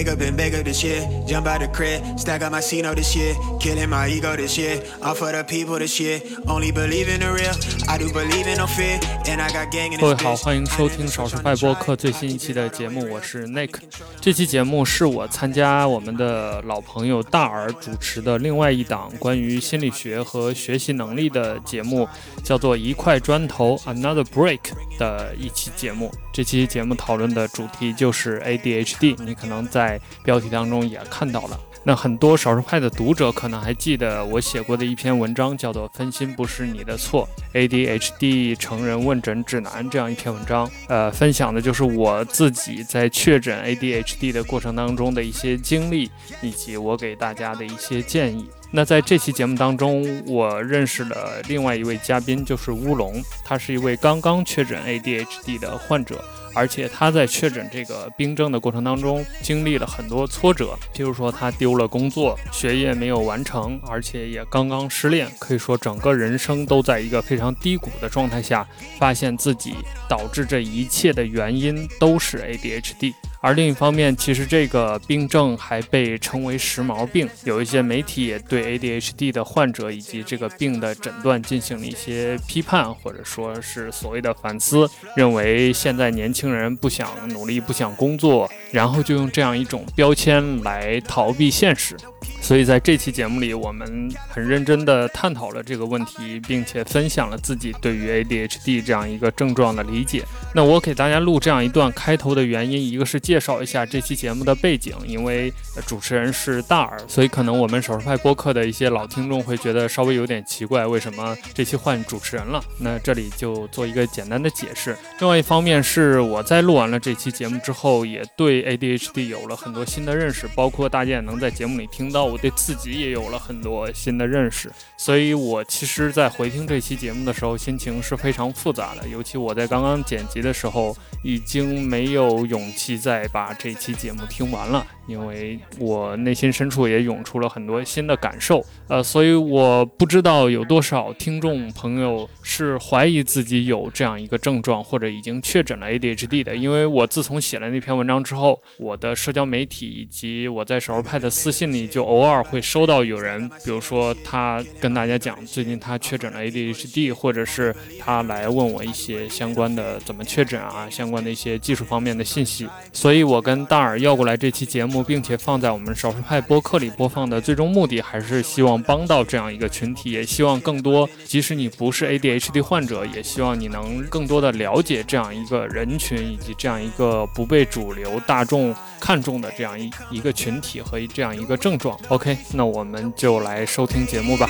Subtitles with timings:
[0.00, 2.96] Wake up and beg up this year, jump out the crib, stack up my C-note
[2.96, 7.06] this year, killing my ego this year, all for the people this year, only believe
[7.10, 7.52] in the real,
[7.86, 13.74] I do believe in no fear, and I got gang in 各位 this 好.欢迎收听少数派播客最新一期的节目，我是 Nick。
[14.22, 22.08] 这期节目是我参加我们的老朋友大耳主持的另外一档关于心理学和学习能力的节目，
[22.42, 24.60] 叫做《一块砖头 Another Break》
[24.98, 26.10] 的一期节目。
[26.32, 31.58] 这期节目讨论的主题就是 ADHD，你可能在在标题当中也看到了。
[31.82, 37.26] 那很多少数派的读者可能还记得我写过的一篇文章，叫做《分心不是你的错》
[37.68, 40.70] ，ADHD 成人问诊指南这样一篇文章。
[40.88, 46.10] 呃，分享的就是我自己在确诊 ADHD 的过程当中的一些经历，
[46.42, 48.46] 以及我给大家的一些建议。
[48.70, 56.22] 那在这期节目当中，我认识了另外一位嘉宾，就是乌龙，他是一位刚刚确诊 ADHD 的患者。
[56.54, 68.66] 而且他在确诊这个病症的过程当中，经历了很多挫折，譬如说他丢了工作，学业没有完成，而且也刚刚失恋，可以说整个人生都在一个非常低谷的状态下，
[68.98, 69.74] 发现自己
[70.08, 73.14] 导致这一切的原因都是 ADHD。
[73.42, 91.96] 而另一方面，其实这个病症还被称为时髦病，有一些媒体也对 ADHD 的患者以及这个病的诊断进行了一些批判，或者说是所谓的反思，认为现在年轻人不想努力、不想工作，然后就用这样一种标签来逃避现实。
[92.42, 100.24] 所以在这期节目里，我们很认真地探讨了这个问题，并且分享了自己对于 ADHD 这样一个症状的理解。
[100.54, 105.52] 那我给大家录这样一段开头的原因，一个是介绍一下这期节目的背景，因为
[105.86, 112.60] 主持人是大耳，所以可能我们手势派播客的一些老听众会觉得稍微有点奇怪，为什么这期换主持人了？
[112.80, 114.98] 那这里就做一个简单的解释。
[115.20, 124.72] 另外一方面是我在录完了这期节目之后，也对 ADHD 有了很多新的认识，包括大家也能在节目里听到，我对自己也有了很多新的认识。
[124.96, 129.06] 所以我其实，在回听这期节目的时候，心情是非常复杂的。
[129.06, 138.64] 尤其我在刚刚剪辑的时候，已经没有勇气在再把这期节目听完了，因为我内心深处也涌出了很多新的感受。
[138.88, 146.56] 呃，所以我不知道有多少听众朋友是怀疑自己有这样一个症状，或者已经确诊了 ADHD 的。
[146.56, 162.66] 因为我自从写了那篇文章之后，我的社交媒体以及我在手派的私信里，就偶尔会收到有人，比如说他跟大家讲最近他确诊了 ADHD，或者是他来问我一些相关的怎么确诊啊，相关的一些技术方面的信息。
[162.94, 181.98] 所以我跟大耳要过来这期节目，并且放在我们少数派播客里播放的最终目的，还是希望帮到这样一个群体，也希望更多，即使你不是 ADHD 患者，也希望你能更多的了解这样一个人群，以及这样一个不被主流大众看重的这样一一个群体和这样一个症状。
[182.08, 184.48] OK，那我们就来收听节目吧。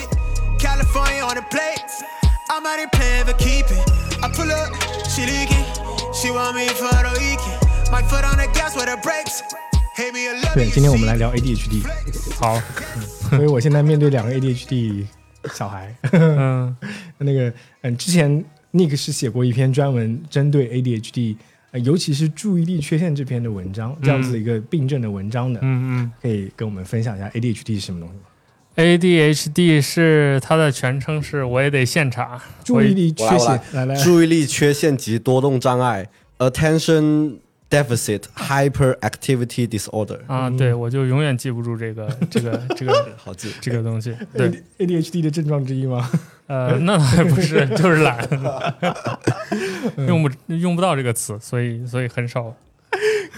[0.59, 2.03] California on the plates,
[2.49, 3.81] I'm out here playing for keeping.
[4.21, 4.75] I pull up,
[5.07, 5.65] she leaking.
[6.13, 7.60] She want me for the weekend.
[7.91, 9.41] My foot on the gas with the brakes.
[9.97, 11.83] Hate me a love 对，今天我们来聊 ADHD，
[12.39, 12.57] 好，
[13.29, 15.05] 所以我现在面对两个 ADHD
[15.53, 15.93] 小孩。
[16.13, 16.73] 嗯
[17.19, 21.35] 那个，嗯，之前 Nick 是写过一篇专门针对 ADHD，
[21.71, 26.11] 呃，尤其是注意力缺陷这篇的文章，这样子的一个病症的文章的，嗯嗯。
[26.21, 28.21] 可以跟我们分享一下 ADHD 是什么东西吗
[28.77, 32.41] ？ADHD 是它的全称是，我也得现查。
[32.63, 36.07] 注意力缺陷，来来，注意力缺陷及多动障碍
[36.39, 37.39] （Attention
[37.71, 40.19] Deficit Hyperactivity Disorder）。
[40.27, 44.13] 啊，对，我就永远记不住这个 这个这个 好记，这个东西。
[44.33, 46.07] 对，ADHD 的症状之一吗？
[46.47, 48.19] 呃，那还不是，就是懒，
[50.07, 52.53] 用不用不到这个词，所以所以很少。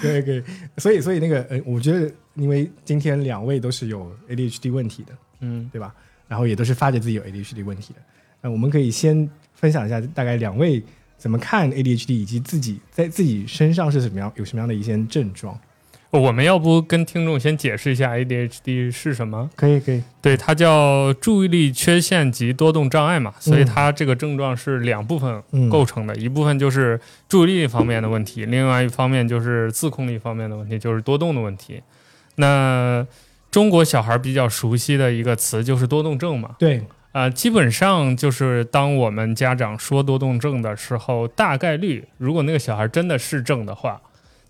[0.01, 0.43] 可以可以，
[0.77, 5.93] 所以所以那个，呃，我觉得因为今天两位都是有 ADHD 问题的，嗯对吧？
[6.27, 7.99] 然后也都是发觉自己有 ADHD 问题的。
[8.41, 10.83] 那我们可以先分享一下，大概两位
[11.23, 15.57] 怎么看 ADHD，以及自己在自己身上是怎么样，有什么样的一些症状。
[16.09, 19.49] 我们要不跟听众先解释一下 ADHD 是什么？
[19.55, 26.99] 可以可以，对，它叫注意力缺陷及多动障碍嘛，所以它这个症状是两部分嗯构成的，一部分就是
[27.29, 31.81] 注意力方面的问题，另外一方面就是自控力方面的问题，就是多动的问题。
[32.35, 33.07] 那
[33.49, 36.83] 中国小孩比较熟悉的一个词就是多动症嘛，对，
[37.13, 44.01] 呃，基本上就是当我们家长说多动症的时候，大概率如果那个小孩真的是症的话，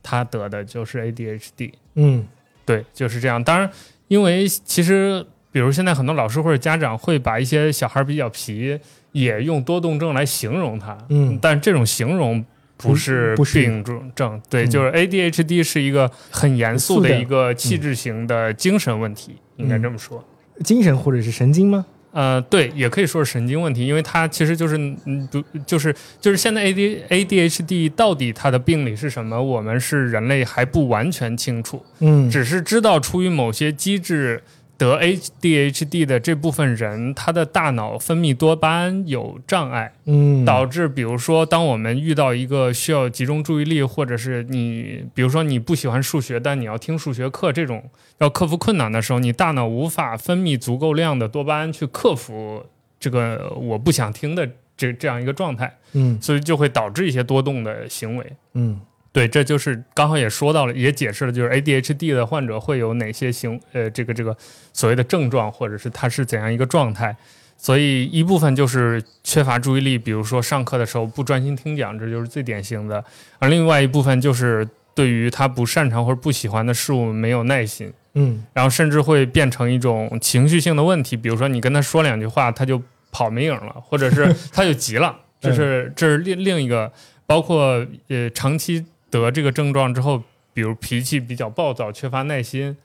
[0.01, 1.73] 他得的就是 ADHD。
[1.95, 2.25] 嗯
[2.65, 3.43] 对，就是这样。
[3.43, 3.69] 当然，
[4.07, 8.79] 因为其实比如现在很多老师或者家长会把一些小孩比较皮，
[9.11, 12.43] 也用多动症来形容他，嗯但这种形容
[12.77, 20.23] 不是病症症，对，嗯就是 ADHD 是一个很严肃的严肃的一个气质型的精神问题，应该这么说。
[20.63, 21.85] 精神或者是神经吗？
[22.13, 34.43] 呃，对，也可以说是神经问题，因为它其实就是，嗯，不，就是就是现在 A D A D H D 到底它的病理是什么，我们是人类还不完全清楚，嗯，只是知道出于某些机制
[34.83, 47.83] 得 A D H D 的这部分人，他的大脑分泌多巴胺有障碍，嗯，导致比如说，当我们遇到一个需要集中注意力，或者是你，比如说你不喜欢数学，但你要听数学课这种
[48.19, 52.65] 要克服困难的时候，你大脑无法分泌足够量的多巴胺去克服
[52.99, 58.33] 这个我不想听的这这样一个状态，嗯所以就会导致一些多动的行为。
[58.53, 58.79] 嗯
[59.13, 64.35] 对，这就是刚好也说到了，也解释了，就是 ADHD 的患者会有哪些行呃这个这个
[64.73, 67.15] 所谓的症状，或者是他是怎样一个状态。
[67.55, 73.05] 所以一部分就是缺乏注意力，比如说上课的时候不专心听讲，这就是最典型的。
[73.39, 82.81] 而另外一部分就是对于他不擅长或者不喜欢的事物没有耐心，嗯然后甚至会变成一种情绪性的问题，比如说你跟他说两句话，他就
[83.11, 86.91] 跑没影了，或者是 他就急了，这是这是另另一个，
[87.25, 88.83] 包括呃长期
[89.21, 90.23] 得这个症状之后，
[90.53, 92.75] 比如脾气比较暴躁、缺乏耐心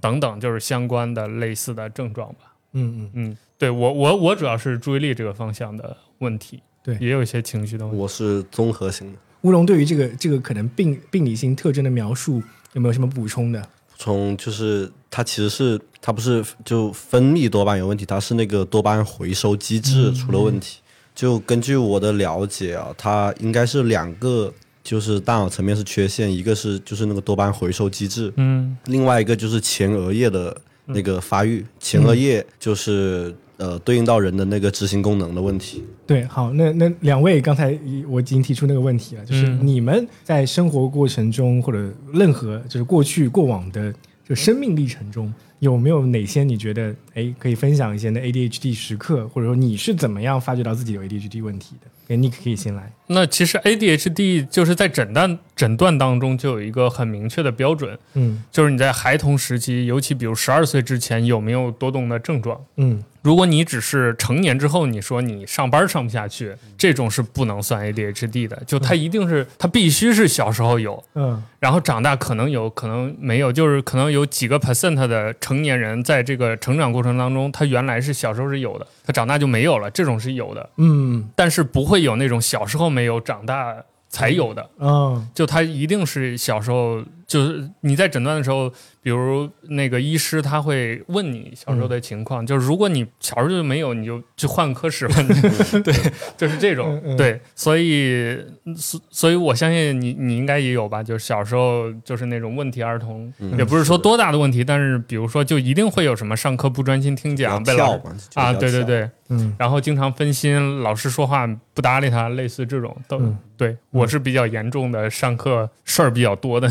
[0.00, 2.54] 等等，就是相关的类似的症状吧。
[2.72, 8.00] 嗯嗯，嗯，对我我我主要是注意力这个方向的问题，对也有一些情绪的问题。
[8.00, 9.18] 我是综合型的。
[9.42, 12.42] 乌龙对于这个这个可能病病理性特征的描述
[12.72, 13.60] 有没有什么补充的？
[13.62, 20.80] 补充就是它其实是它不是就分泌多巴胺有问题，它是那个多巴胺回收机制出了问题。
[21.14, 24.52] 就根据我的了解啊，它应该是两个，
[24.86, 28.76] 就是大脑层面是缺陷，一个是就是那个多巴胺回收机制，嗯。
[28.84, 35.82] 另外一个就是前额叶的那个发育，前额叶就是呃对应到人的那个执行功能的问题。
[36.06, 37.76] 对，好，那那两位刚才
[38.08, 39.58] 我已经提出那个问题了，就是嗯。
[39.66, 43.92] 你们在生活过程中或者任何就是过去过往的
[44.28, 51.86] 就生命历程中，有没有哪些你觉得哎可以分享一些那 ADHD 时刻，或者说你是怎么样发觉到自己有 ADHD 问题的？
[52.08, 52.92] 哎，你可以先来。
[53.08, 62.60] 那其实 ADHD 就是在诊断诊断当中就有一个很明确的标准，嗯就是你在孩童时期，尤其比如十二岁之前有没有多动的症状。
[62.76, 81.28] 嗯如果你只是成年之后，你说你上班上不下去，这种是不能算 ADHD 的，就它一定是它必须是小时候有，嗯然后长大可能有可能没有，就是可能有几个 percent 的成年人在这个成长过程当中，他原来是小时候是有的，他长大就没有了，这种是有的，嗯。
[81.34, 83.76] 但是不会有那种小时候没有，长大
[84.08, 84.70] 才有的。
[84.78, 85.28] 嗯。
[85.34, 95.16] 就他一定是小时候，就是你在诊断的时候，比如那个医师他会问你小时候的情况，就是如果你小时候就没有，你就去换科室吧，
[95.82, 95.92] 对，
[96.36, 98.38] 就是这种，对，所以
[98.76, 103.56] 所所以我相信你你应该也有吧，就是小时候就是那种问题儿童，嗯。
[103.58, 107.98] 也不是说多大的问题，但是比如说就一定会有什么上课不专心听讲，被老
[108.34, 109.54] 啊，对对，对，嗯。
[109.58, 113.36] 然后经常分心，老师说话不搭理他，类似这种都、嗯。
[113.56, 113.76] 对。
[113.90, 116.70] 我是比较严重的，上课事儿比较多的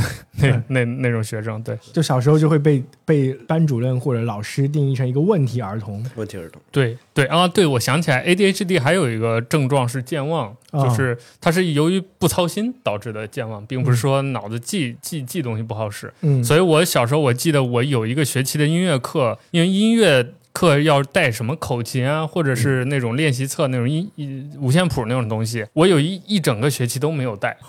[0.69, 1.61] 那、嗯那那种学生。
[1.63, 6.05] 对就小时候就会被被班主任或者老师定义成一个问题儿童。
[6.15, 6.61] 问题儿童。
[6.71, 16.13] 对对啊，对我想起来，ADHD 还有一个症状是健忘，哦就是它是由于不操心导致的健忘，并不是说脑子记记记东西不好使。
[16.21, 27.57] 嗯，所以我小时候我记得我有一个学期的音乐课，因为音乐课要带什么口琴啊，或者是那种练习册那种音一五线谱那种东西，我有一一整个学期都没有带。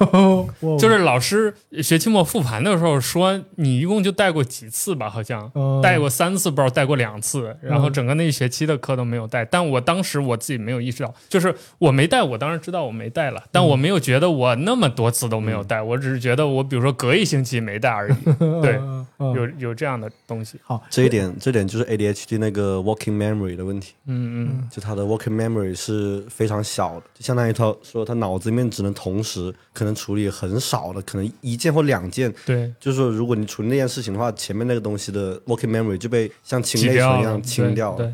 [0.62, 1.52] 就就是老师
[1.82, 5.10] 学期末复盘的时候说，你一共就带过几次吧？
[5.10, 9.44] 好像嗯带过三次，不知道带过两次，然后整个那一学期的课都没有带。
[9.44, 18.14] 但我当时我自己没有意识到，就是我没带，我当然知道我没带了，但我没有觉得我那么多次都没有带，我只是觉得我比如说隔一星期没带而已。
[18.62, 18.78] 对
[19.18, 24.68] 有有这样的东西，好这一点，这点就是 ADHD 那个 working memory 的问题，嗯嗯。
[24.70, 32.32] 就他的 working memory 是非常小的，就相当于他说他脑子里面只能同时可能处理很少的，可能一件或两件。
[32.46, 38.12] 对，就是说，如果你处理那件事情的话，前面那个东西的 working memory 就被像清内存一样清掉对了。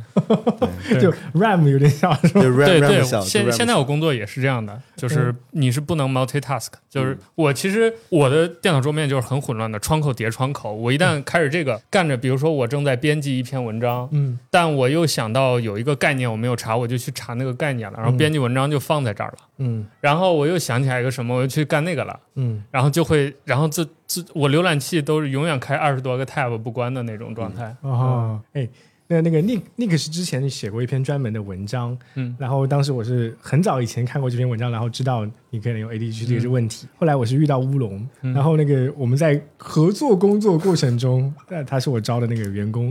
[0.89, 2.41] 对 就 RAM 有点像是吧？
[2.41, 7.19] 对 RAM 对现现在我工作也是这样的，就是你是不能 multitask，就是嗯。
[7.37, 14.37] 我其实我的电脑桌面就是很混乱的，窗口叠窗口，我一旦开始这个干着，比如说我正在编辑一篇文章，嗯。
[14.51, 18.17] 但我又想到有一个概念我没有查，我就去查那个概念了，然后嗯。
[18.17, 19.87] 编辑文章就放在这儿了，嗯。
[20.01, 22.63] 然后我又想起来一个什么，我又去干那个了，嗯。
[22.71, 28.69] 然后就会，然后这这我浏览器都是永远开二十多个 tab 不关的那种状态，哦，哎，
[29.07, 32.37] 那那个 Nick Nick 是之前写过一篇专门的文章，嗯。
[32.39, 36.89] 然后当时我是很早以前看过这篇文章，然后知道你可能有 ADHD 这个问题。
[36.97, 42.91] 后来我是遇到乌龙，然后那个我们在合作工作过程中，那他是我招的那个员工，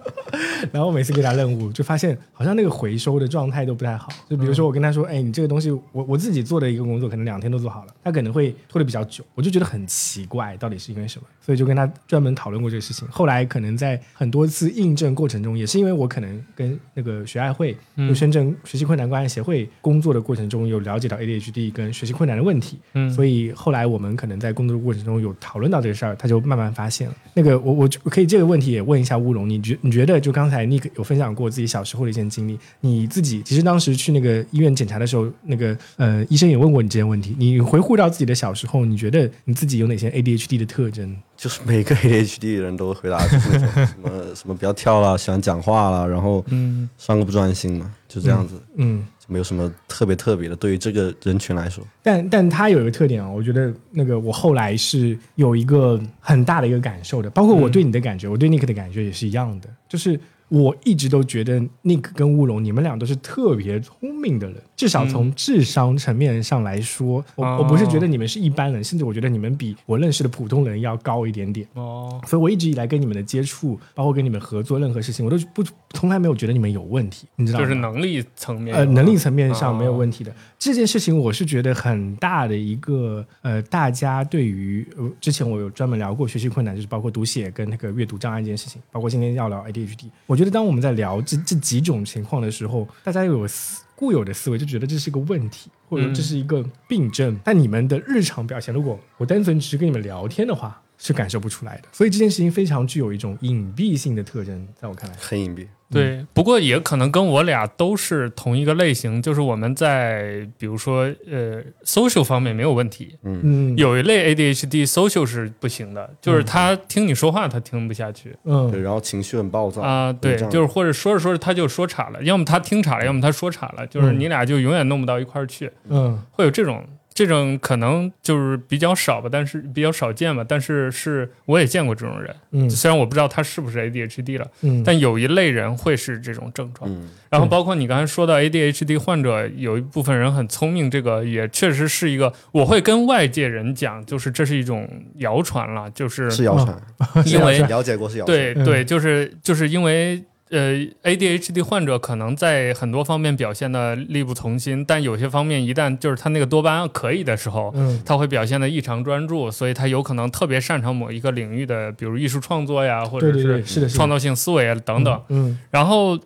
[0.70, 4.08] 然后每次给他任务，就发现好像那个回收的状态都不太好。
[4.28, 11.26] 就比如说我跟他说，哎，你这个东西，我我自己做的一个工作，可能两天都做好了，他可能会拖的比较久，我就觉得很奇怪，到底是因为什么？
[11.40, 13.08] 所以就跟他专门讨论过这个事情。
[13.08, 27.14] 后来可能在很多次印证过程中，也是因为我可能跟那个学爱会，就深圳学习困难关爱协会工作的过程中，有了解到 ADHD 跟学习困难的问题，嗯所以后来我们可能在工作的过程中有讨论到这个事儿，他就慢慢发现了。
[27.34, 41.16] 那个我我我可以这个问题也问一下乌龙，你觉你觉得就刚才 Nick 有分享过自己小时候的一些经历，你自己其实当时去那个医院检查的时候，那个呃医生也问过你这些问题，你回顾到自己的小时候，你觉得你自己有哪些 ADHD 的特征？
[41.36, 49.04] 就是每个 ADHD 的人都会回答就是那种什么 什么不要跳了，喜欢讲话了，然后嗯上课不专心嘛，就这样子，嗯。
[49.15, 50.56] 就没有什么特别特别的。
[50.56, 60.18] 对于这个人群来说，但但他有一个特点啊，我觉得那个我后来是有一个很大的一个感受的，包括我对你的感觉，我对 Nick 的感觉也是一样的，就是
[60.48, 71.66] 我一直都觉得 Nick 跟乌龙你们俩都是特别聪明的人，至少从智商层面上来说，我哦我不是觉得你们是一般人，甚至我觉得你们比我认识的普通人要高一点点。
[71.74, 77.64] 哦，所以我一直以来跟你们的接触，包括跟你们合作任何事情，我都不从来没有觉得你们有问题，你知道吗？
[77.64, 80.32] 就是能力层面，呃，能力层面上没有哦问题的。
[80.58, 90.06] 这件事情我是觉得很大的一个呃，大家对于呃，之前我有专门聊过学习困难，就是包括读写跟那个阅读障碍这件事情，包括今天要聊 ADHD。
[90.26, 97.38] 我觉得当我们在聊这这几种情况的时候，大家有思固有的思维，就觉得这是一个问题，或者这是一个病症。
[97.44, 101.88] 但你们的日常表现，如果我单纯只是跟你们聊天的话，是感受不出来的。
[101.92, 105.16] 所以这件事情非常具有一种隐蔽性的特征，在我看来。
[105.18, 105.66] 很隐蔽。
[105.88, 118.30] 对，不过也可能跟我俩都是同一个类型，就是我们在比如说呃 social 方面没有问题，嗯，有一类 ADHD social 是不行的，就是他听你说话他听不下去。
[118.30, 126.84] 对，嗯然后情绪很暴躁啊、对就是或者说着说着他就说岔了，要么他听岔了，要么他说岔了，就是嗯你俩就永远弄不到一块儿去，嗯会有这种
[127.16, 132.68] 这种可能就是比较少吧，但是比较少见吧，但是是我也见过这种人，嗯。
[132.68, 136.90] 虽然我不知道他是不是 ADHD 了，嗯，但有一类人会是这种症状。
[136.92, 146.78] 嗯，然后包括你刚才说到 ADHD 患者有一部分人很聪明，这个也确实是一个，我会跟外界人讲，就是这是一种谣传了，就是是谣传，
[147.24, 163.32] 因为 了解过是谣对对，就是就是因为呃 ADHD 患者可能在很多方面表现的力不从心，但有些方面一旦就是他那个多巴胺可以的时候，嗯他会表现的异常专注，所以他有可能特别擅长某一个领域的，比如艺术创作呀，或者
[163.64, 165.22] 是创造性思维啊等等。
[165.28, 166.18] 嗯，然后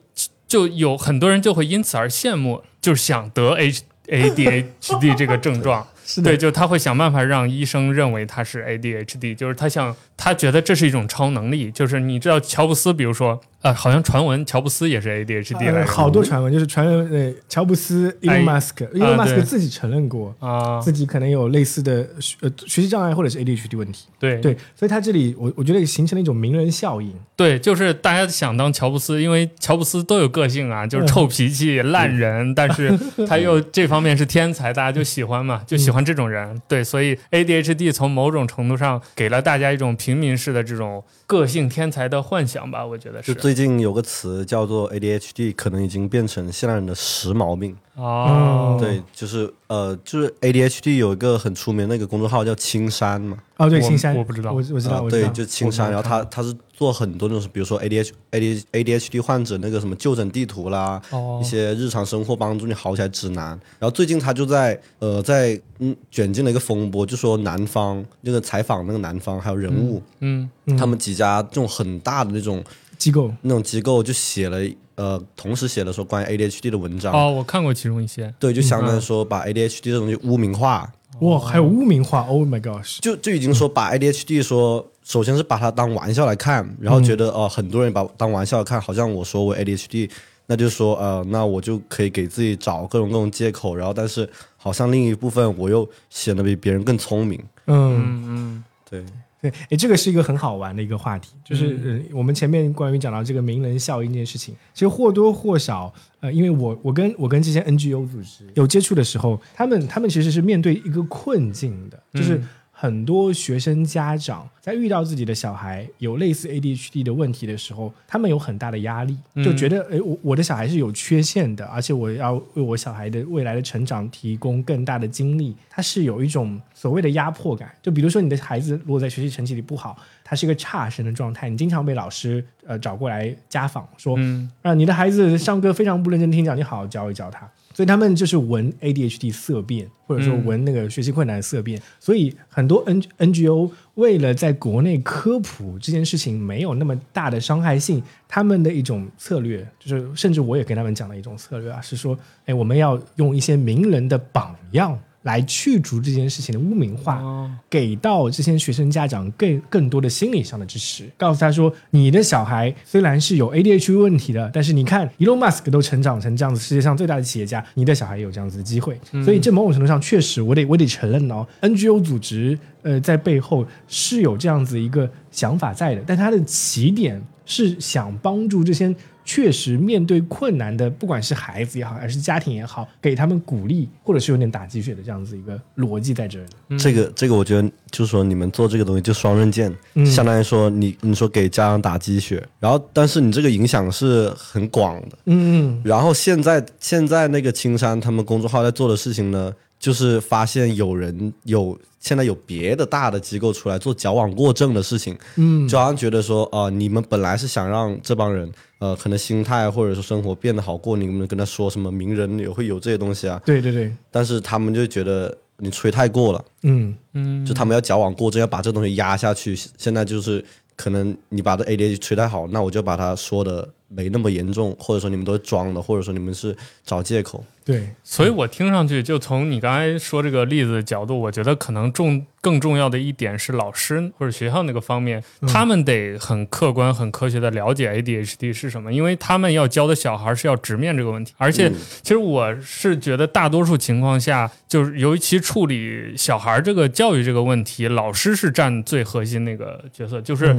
[0.46, 5.86] 就有很多人就会因此而羡慕，就是想得 H ADHD 这个症状。
[6.04, 11.70] 是的，对，就他会想办法让医生认为他是 ADHD，就是他想，他觉得这是一种超能力。
[11.70, 20.34] 就是你知道乔布斯，比如说，呃，好像传闻乔布斯也是 ADHD 来呃着好多传闻，就是传闻，呃，乔布斯、哎 Elon Musk，Elon 啊 Musk 自己承认过。
[20.40, 36.60] 啊，自己可能有类似的学呃学习障碍或者是 ADHD 问题，对对，所以他这里我我觉得形成了一种名人效应，对，就是大家想当乔布斯，因为乔布斯都有个性啊，就是臭脾气、烂人， 但是他又这方面是天才，大家就喜欢嘛，就喜欢这种人。
[36.66, 43.22] 对，所以 ADHD 从某种程度上给了大家一种平平民式的这种个性天才的幻想吧，我觉得。
[43.22, 47.76] 是最近有个词叫做 ADHD，可能已经变成现代人的时髦病。
[47.96, 54.52] 哦，对，就是呃，就是 ADHD 有一个很出名的那个公众号叫青山嘛，哦，对，青山，我不知道。
[54.52, 61.40] 我我知道，对，就青山，然后他他是做很多那种，比如说 ADH AD ADHD 患者那个什么就诊地图啦，哦。
[61.42, 63.48] 一些日常生活帮助你好起来指南。
[63.78, 70.48] 然后最近他就在呃在嗯卷进了一个风波，就说南方那个采访那个南方还有人物，嗯。
[70.64, 70.76] 嗯。
[70.76, 72.62] 他们几家这种很大的那种
[73.00, 74.58] 机构，那种机构就写了
[74.94, 78.32] 呃同时写了说关于 ADHD 的文章，哦，我看过其中一些。
[78.38, 90.10] 对，就相当于说把 ADHD 这种东西污名化，哇，还有污名化，Oh my gosh，就就已经说把 ADHD 说，首先是把它当玩笑来看，然后觉得哦、呃很多人把当玩笑来看，好像我说我 ADHD，
[90.46, 94.28] 那就是说呃，那我就可以给自己找各种各种借口，然后但是
[94.58, 97.96] 好像另一部分我又显得比别人更聪明，嗯。
[97.96, 98.64] 嗯嗯。
[98.90, 99.04] 对，
[99.40, 112.40] 对，哎，这个是一个很好玩的一个话题，就是、嗯呃，我们前面关于讲到这个名人效应这件事情，其实或多或少，呃，因为我我跟我跟这些 NGO 组织有接触的时候，他们他们其实是面对一个困境的，就是。
[112.82, 127.70] 嗯很多学生家长在遇到自己的小孩有类似 ADHD 的问题的时候，他们有很大的压力，就觉得，哎，我我的小孩是有缺陷的，而且我要为我小孩的未来的成长提供更大的精力，他是有一种所谓的压迫感。
[127.82, 129.94] 就比如说，你的孩子如果在学习成绩里不好，
[130.24, 134.18] 他是一个差生的状态，你经常被老师呃找过来家访，说，
[134.62, 137.46] 啊，你的孩子上课非常不认真听讲，你好好教一教他。
[137.80, 141.80] 所以他们就是闻 ADHD 色变，或者说闻那个学习困难的色变。
[141.98, 154.98] 所以很多 N NGO 为了在国内科普这件事情没有那么大的伤害性，他们的一种策略就是，甚至我也跟他们讲了一种策略啊，是说，哎，我们要用一些名人的榜样。
[155.22, 157.22] 来去除这件事情的污名化，
[157.68, 168.98] 给到这些学生家长更更多的心理上的支持，告诉他说，你的小孩虽然是有 ADHD 问题的，但是你看，Elon Musk 都成长成这样子，世界上最大的企业家，你的小孩也有这样子的机会。
[169.24, 178.94] 所以，这某种程度上确实，我得我得承认哦，NGO 组织呃在背后是有这样子一个想法在的，但它的起点是想帮助这些。
[179.32, 186.76] 确实，面对困难的，不管是孩子也好，还是家庭也好，给他们鼓励，或者是有点打鸡血的这样子一个逻辑在这里。
[186.76, 189.72] 这个，这个，我觉得就是说，你们做这个东西就双刃剑，
[190.04, 195.16] 相当于说你，你说给家长打鸡血，然后，但是你这个影响是很广的。
[195.26, 195.82] 嗯嗯。
[195.84, 201.78] 然后现在，现在那个青山他们公众号在做的事情呢，就是发现有人有。
[202.00, 213.40] 现在有别的大的机构出来做矫枉过正的事情，嗯，就好像觉得说，啊，你们本来是想让这帮人，呃，可能心态或者说生活变得好过，你们跟他说什么名人也会有这些东西啊？
[213.46, 213.90] 对对对。
[214.10, 219.54] 但是他们就觉得你吹太过了，嗯嗯，就他们要矫枉过正，要把这东西压下去。
[219.54, 220.44] 现在就是
[220.76, 223.68] 可能你把这 ADHD 吹太好，那我就把它说的。
[223.92, 227.44] 没那么严重，或者说你们都是装的，或者说你们是找借口。
[227.64, 241.34] 对，所以我听上去，就从你刚才说这个例子的角度，我觉得可能重更重要的一点是老师或者学校那个方面，他们得很客观、很科学的了解 ADHD 是什么，因为他们要教的小孩是要直面这个问题。
[241.36, 241.70] 而且，
[242.02, 250.56] 其实我是觉得大多数情况下，就是尤其处理小孩这个教育这个问题，老师是占最核心那个角色，就是。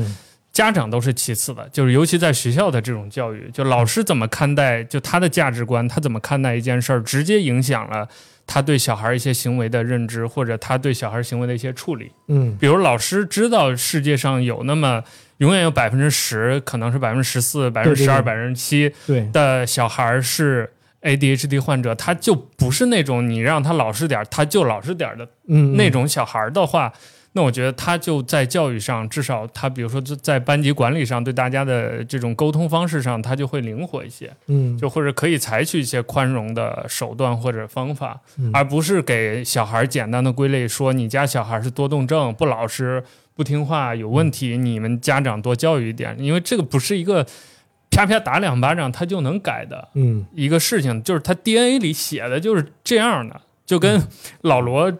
[0.54, 8.06] 家长都是其次的，就是尤其在学校的这种教育，就老师怎么看待，就他的价值观，他怎么看待一件事儿，直接影响了
[8.46, 12.12] 他对小孩一些行为的认知，或者他对小孩行为的一些处理。
[12.28, 15.02] 嗯，比如老师知道世界上有那么
[15.38, 18.94] 永远有百分之十，可能是百分之十四、百分之十二、百分之七
[19.32, 20.70] 的小孩是
[21.02, 25.26] ADHD 患者，他就不是那种你让他老实点儿他就老实点儿的
[25.78, 26.92] 那种小孩的话。
[27.34, 38.20] 那我觉得他就在教育上，至少他比如说在班级管理上，对大家的这种沟通方式上，他就会灵活一些，嗯，就或者可以采取一些宽容的手段或者方法，
[38.52, 43.02] 而不是给小孩简单的归类说你家小孩是多动症、不老实、
[43.34, 47.26] 不听话、有问题，你们家长多教育一点，因为这个不是一个
[47.90, 54.02] 啪啪打两巴掌他就能改的，嗯，一个事情，就是他 DNA 里写的就是这样的，就跟
[54.42, 54.92] 老罗。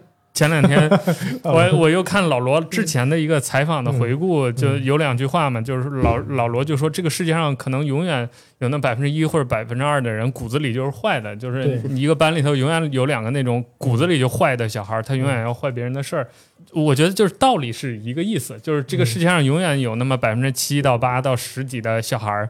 [0.42, 0.90] 前两天，
[1.44, 8.28] 我我又看老罗之前的一个采访的回顾，就有两句话嘛，就是老 老罗就说，这个世界上可能永远
[8.58, 16.26] 有那百分之一或者百分之二的人骨子里就是坏的，就是一个班里头永远有两个那种骨子里就坏的小孩，他永远要坏别人的事儿。
[16.72, 22.48] 我觉得就是道理是一个意思，就是这个世界上永远有那么百分之七到八到十几的小孩，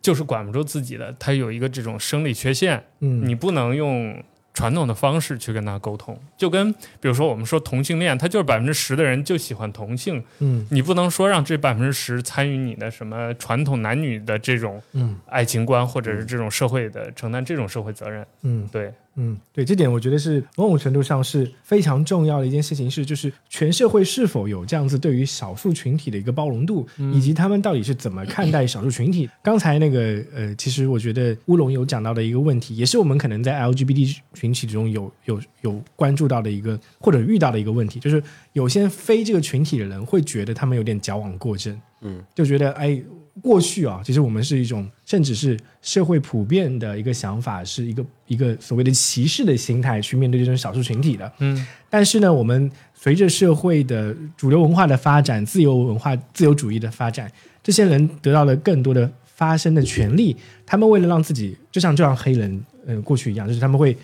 [0.00, 4.22] 就是管不住自己的，他有一个这种生理缺陷，你不能用。
[4.54, 15.18] 传统的方式去跟他沟通，就跟比如说我们说同性恋，他就是百分之十的人就喜欢同性，嗯，你不能说让这百分之十参与你的什么传统男女的这种嗯。
[15.26, 18.92] 爱情观，或者是这种社会的承担这种社会责任，嗯，对。
[19.16, 29.28] 嗯，对，这点我觉得是某种程度上是非常重要的一件事情，是就是全社会是否有这样子对于少数群体的一个包容度，以及他们到底是怎么看待少数群体。
[29.42, 38.22] 刚才那个呃，其实我觉得乌龙有讲到的一个问题，也是我们可能在 LGBT 群体中有有有关注到的一个或者遇到的一个问题，就是
[38.54, 43.02] 有些非这个群体的人会觉得他们有点矫枉过正，嗯，就觉得哎。
[43.40, 51.32] 过去啊，其实我们是一种，甚至是社会普遍的一个想法，是一个一个所谓的歧视的心态去面对这种少数群体的。
[51.38, 60.36] 嗯，但是呢，我们随着社会的主流文化的发展，自由文化、自由主义的发展，这些人得到了更多的发声的权利。
[60.66, 63.96] 他们为了让自己，就像就像黑人，嗯，过去一样，就是他们会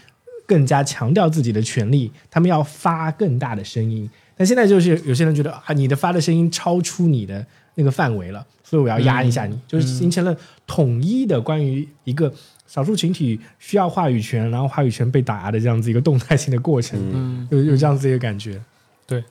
[0.46, 4.08] 更加强调自己的权利，他们要发更大的声音。
[4.34, 7.46] 但现在就是有些人觉得啊，你的发的声音超出你的。
[7.74, 12.30] 那个范围了，所以我要压一下你，就是形成了统一的关于一个
[12.66, 17.48] 少数群体需要话语权，然后话语权被打压的这样子一个动态性的过程，嗯。
[17.50, 18.60] 有有这样子一个感觉。
[19.06, 19.24] 对，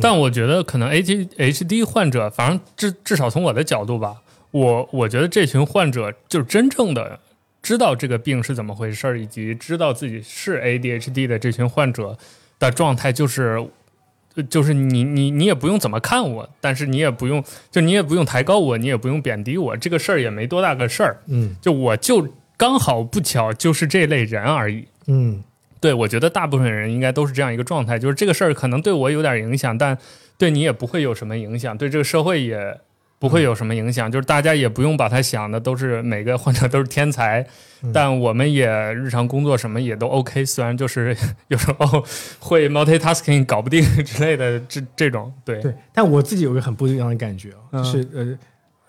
[0.00, 7.20] 但我觉得可能 ADHD 患者，反正至至少从我的角度吧，我我觉得这群患者就是真正的
[7.62, 12.18] 知道这个病是怎么回事儿，以及知道自己是 ADHD 的这群患者
[12.58, 13.70] 的状态，就是呃
[14.42, 22.26] 就是你你你也不用怎么看我，但是你也不用就你也不用抬高我，你也不用贬低我，这个事儿也没多大个事儿，嗯就我就
[22.56, 24.86] 刚好不巧就是这类人而已。
[25.06, 25.42] 嗯
[25.80, 29.96] 对，我觉得大部分人应该都是这样一个状态，就是这个事儿可能对我有点影响，但
[30.36, 32.78] 对你也不会有什么影响，对这个社会也
[33.20, 37.46] 不会有什么影响，就是大家也不用把他想的都是每个患者都是天才，
[37.92, 41.14] 但我们也日常工作什么也都 OK，虽然就是
[41.48, 42.02] 有时候
[42.38, 48.24] 会 multitasking 搞不定 之类的这这种，对，对，但我自己有一个很不一样的感觉就是呃，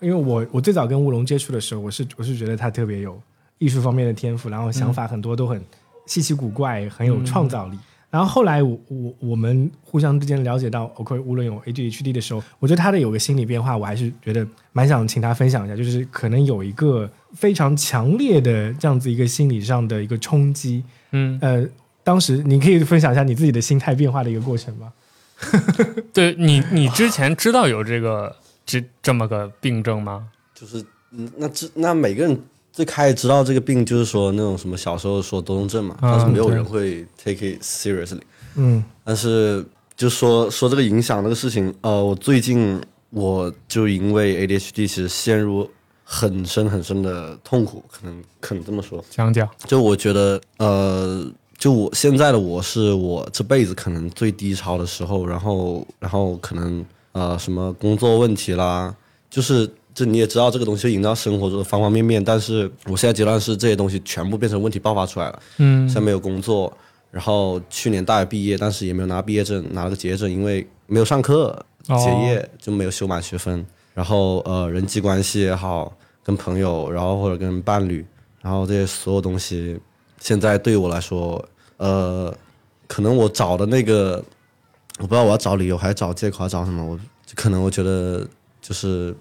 [0.00, 3.20] 因为我我最早跟乌龙接触的时候，我是我是觉得他特别有
[3.58, 5.62] 艺术方面的天赋，然后想法很多都很
[6.06, 7.78] 稀奇古怪，很有创造力。
[8.12, 20.84] 然后后来我我我们互相之间了解到，OK，无论有 ADHD 的时候，我觉得他的有个心理变化，我还是觉得蛮想请他分享一下，就是可能有一个非常强烈的这样子一个心理上的一个冲击。
[21.12, 21.66] 嗯，呃，
[22.04, 24.92] 当时你可以分享一下你自己的心态变化的一个过程吗？
[26.12, 30.28] 对你你之前知道有这个这这么个病症吗？
[30.54, 32.38] 就是嗯，那这那每个人
[32.72, 38.20] 最开始知道这个病，就是说那种什么小时候说多动症嘛，但是没有人会 take it seriously。
[38.54, 39.64] 嗯但是
[39.96, 42.80] 就说说这个影响这个事情，呃，我最近
[43.10, 45.68] 我就因为 ADHD 其实陷入
[46.02, 49.04] 很深很深的痛苦，可能可能这么说。
[49.10, 58.94] 讲讲，就我觉得，呃，就我现在的我是我这辈子可能最低潮的时候，然后然后可能呃什么工作问题啦，
[59.30, 65.42] 就是这你也知道这个东西会影响到生活中的方方面面，但是我现在阶段是这些东西全部变成问题爆发出来了。
[65.58, 66.72] 嗯现在没有工作，
[67.10, 71.48] 然后去年大学毕业，但是也没有拿毕业证，拿了个结业证，因为没有上课，
[71.88, 73.64] 哦结业就没有修满学分。
[73.94, 78.02] 然后呃，人际关系也好，跟朋友，然后或者跟伴侣，
[78.40, 79.78] 然后这些所有东西，
[80.18, 81.44] 现在对我来说，
[81.76, 82.34] 呃，
[82.86, 84.24] 可能我找的那个，
[84.98, 86.98] 我不知道我要找理由还是找借口，还是找什么，我
[87.34, 88.26] 可能我觉得
[88.62, 89.14] 就是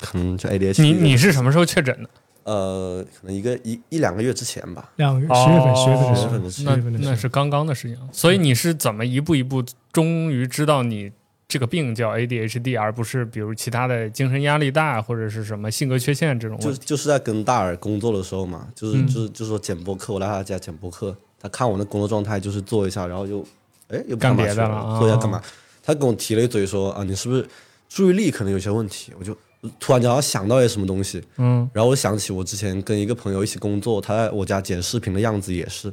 [0.00, 2.08] 可能就 ADHD，你你是什么时候确诊的？
[2.44, 4.90] 呃，可能一个一一两个月之前吧。
[4.96, 11.12] 两个十月份，十月份十月份十月份那是刚刚的事情，所以你是怎么一步一步终于知道你
[11.46, 16.82] 这个病叫 ADHD，而不是比如其他的精神压力大或者是什么性格缺陷这种就问题？
[16.86, 23.44] 就是在跟大耳工作的时候嘛，就是、嗯就是就是说剪播客，我来他家剪播客，他看我那工作状态，就是做一下，然后就
[23.88, 25.42] 哎又干干嘛去别的了啊做一下干嘛？
[25.82, 27.46] 他跟我提了一嘴说啊，你是不是
[27.90, 29.12] 注意力可能有些问题？
[29.18, 29.36] 我就
[29.80, 35.90] 突然间好像想到一些什么东西，嗯然后我想起我之前跟一个朋友一起工作，他在我家剪视频的样子也是，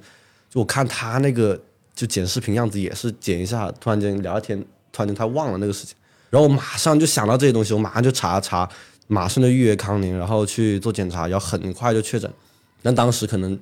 [0.49, 1.59] 就我看他那个
[1.95, 4.59] 就剪视频样子也是剪一下，突然间聊天，
[4.91, 5.95] 突然间他忘了那个事情，
[6.29, 8.69] 然后我马上就想到这些东西，我马上就查查，
[9.07, 12.31] 马上就预约康宁，然后去做检查，然后很快就确诊。
[12.83, 13.57] 但当时可能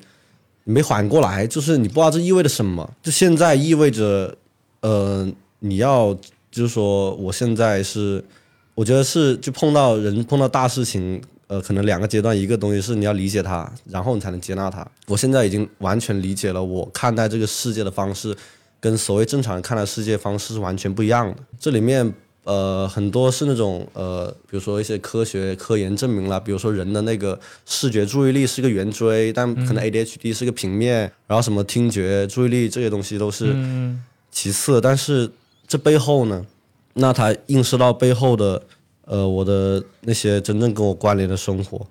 [0.66, 4.38] 没缓过来，就是你不知道这意味着什么，就现在意味着，
[4.82, 6.14] 呃，你要
[6.52, 8.22] 就是说我现在是。
[8.76, 14.86] 我觉得是，就碰到人碰到大事情，呃，可能两个阶段，一个东西是你要理解它，然后你才能接纳它。
[15.06, 18.36] 我现在已经完全理解了，我看待这个世界的方式，
[18.80, 21.36] 跟所谓正常人看待世界方式是完全不一样的。
[21.60, 22.12] 这里面
[22.46, 35.32] 呃很多是那种呃，比如说一些科学科研证明了，比如说人的那个视觉注意力是一个圆锥，但可能 ADHD 是个平面，然后什么听觉注意力这些东西都是嗯其次，但是
[35.68, 36.44] 这背后呢，
[36.94, 38.62] 那他映射到背后的，
[39.06, 41.86] 呃，我的那些真正跟我关联的生活，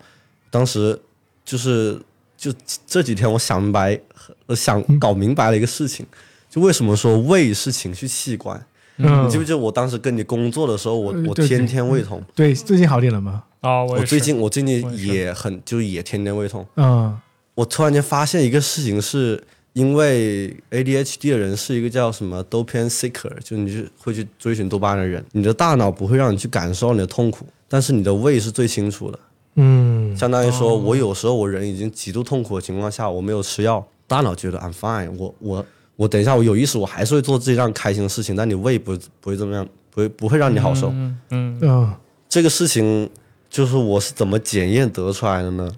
[0.51, 0.99] 当时
[1.45, 2.01] 就是
[2.37, 2.53] 就
[2.87, 4.01] 这几天我想明白，
[4.47, 6.07] 呃想搞明白了一个事情，
[6.49, 8.65] 就为什么说胃是情绪器官？
[8.97, 9.27] 嗯。
[9.27, 13.45] 你记不记得我当时跟你工作的时候，我我天天胃痛，对，最近好点了吗？
[13.61, 16.67] 哦，我我最近我最近也很就也天天胃痛。
[16.77, 17.19] 嗯。
[17.55, 29.19] 我突然间发现一个事情是，因为 ADHD 的人是一个叫什么 dopamine seeker，就你是会去追寻多巴胺的人，你的大脑不会让你去感受你的痛苦，但是你的胃是最清楚的。
[29.57, 40.89] 嗯相当于说，我有时候我人已经极度痛苦的情况下，我没有吃药，大脑觉得 I'm fine，我我我等一下我有意识，我还是会做自己让开心的事情，但你胃不不会这么样，不会不会让你好受。
[40.91, 41.95] 嗯嗯嗯
[42.29, 43.09] 这个事情
[43.51, 45.71] 就是我是怎么检验得出来的呢？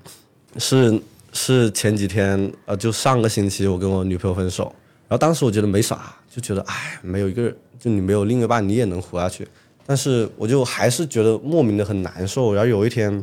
[0.56, 1.00] 是
[1.34, 4.72] 是前几天呃，就上个星期我跟我女朋友分手，
[5.08, 9.46] 然后当时我觉得没啥，就觉得哎，没有一个人，就你没有另一半，你也能活下去。
[9.84, 12.54] 但是我就还是觉得莫名的很难受。
[12.54, 13.22] 然后有一天，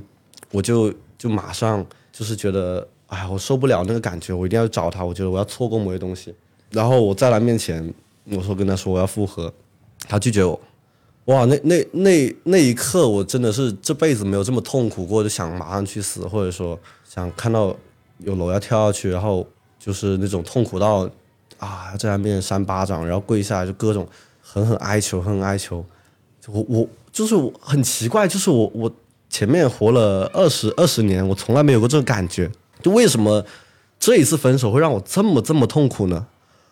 [0.52, 5.04] 我就就马上就是觉得，哎，我受不了那个感觉，我一定要找他。
[5.04, 6.36] 我觉得我要错过某些东西。
[6.70, 7.92] 然后我在他面前，
[8.26, 9.52] 我说跟他说我要复合，
[10.08, 10.60] 他拒绝我。
[11.26, 17.76] 哇，那那那那一刻，我真的是这辈子没有这么痛苦过，就想马上去死，或者说想看到
[18.24, 19.48] 有楼要跳下去，然后
[19.80, 21.10] 就是那种痛苦到
[21.58, 24.08] 啊，在他面前扇巴掌，然后跪下来就各种
[24.42, 25.86] 狠狠哀求，狠狠哀求。
[26.48, 28.92] 我我就是我很奇怪，就是我我
[29.30, 32.50] 前面活了二十二十年，我从来没有过这种感觉，
[32.82, 33.46] 就为什么
[34.00, 36.26] 这一次分手会让我这么这么痛苦呢？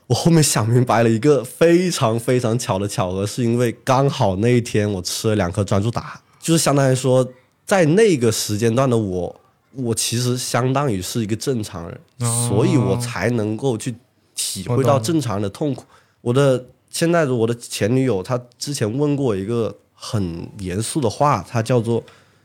[0.07, 7.27] 我后面想明白了一个非常非常巧的巧合，是因为刚好那一天我吃了两颗专注达，就是相当于说，
[7.63, 9.38] 在那个时间段的我，
[9.73, 11.99] 我其实相当于是一个正常人，
[12.47, 13.95] 所以我才能够去
[14.35, 15.83] 体会到正常人的痛苦。
[16.21, 22.03] 我的现在的我的前女友，她之前问过一个很严肃的话，她叫做，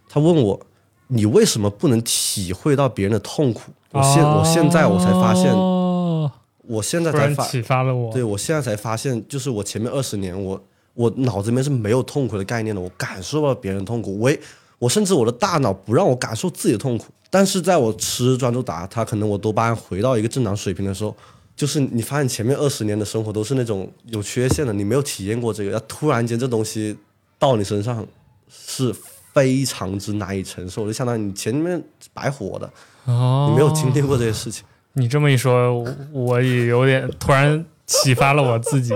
[0.09, 0.61] 她问我，
[1.09, 3.73] 你为什么不能体会到别人的痛苦？
[3.91, 5.53] 我现我现在我才发现。
[5.53, 6.31] 哦，
[6.67, 8.13] 我现在才发，启发了我。
[8.13, 10.59] 对我现在才发现，就是我前面二十年，我
[10.95, 14.41] 我脑子里面是没有痛苦的概念的，我感受不到别人的痛苦，我也
[14.85, 17.07] 我甚至我的大脑不让我感受自己的痛苦。
[17.31, 21.17] 但是在我吃专注达，它可能我多巴胺回到一个正常水平的时候，
[21.57, 26.97] 就是你发现前面二十年的生活都是那种有缺陷的，你没有体验过这个，要突然间这东西
[27.39, 28.07] 到你身上
[28.49, 28.95] 是
[29.33, 32.71] 非常之难以承受，就相当于你前面白活的，
[33.07, 34.65] 哦，你没有经历过这些事情。
[34.93, 38.95] 你这么一说，我我也有点突然启发了我自己。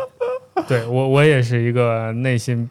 [0.68, 2.68] 对我，我也是一个内心，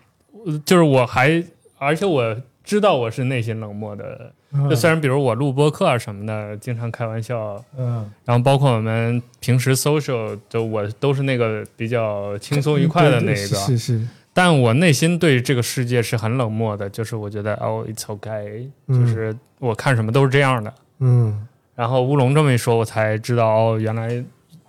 [0.65, 1.43] 就是我还，
[1.77, 2.35] 而且我
[2.67, 4.29] 知道我是内心冷漠的。
[4.69, 18.99] 就虽然比如我录播客啊什么的，经常开玩笑，嗯，然后包括我们平时 social，就我都是那个比较轻松愉快的那个，是是，但我内心对这个世界是很冷漠的，就是我觉得哦，it's okay，嗯。
[18.99, 20.73] 就是我看什么都是这样的。
[20.99, 21.47] 嗯。
[21.73, 24.21] 然后乌龙这么一说，我才知道哦，原来，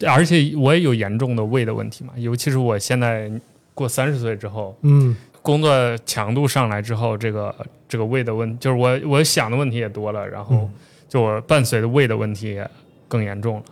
[0.06, 3.28] 而且我也有严重的胃的问题嘛，尤其是我现在
[3.74, 5.16] 过三十岁之后，嗯。
[5.40, 7.54] 工作强度上来之后，这个
[7.88, 10.70] 这个胃的问，就是我我想的问题也多了，然后嗯
[11.08, 12.70] 就我伴随的胃的问题也
[13.08, 13.62] 更严重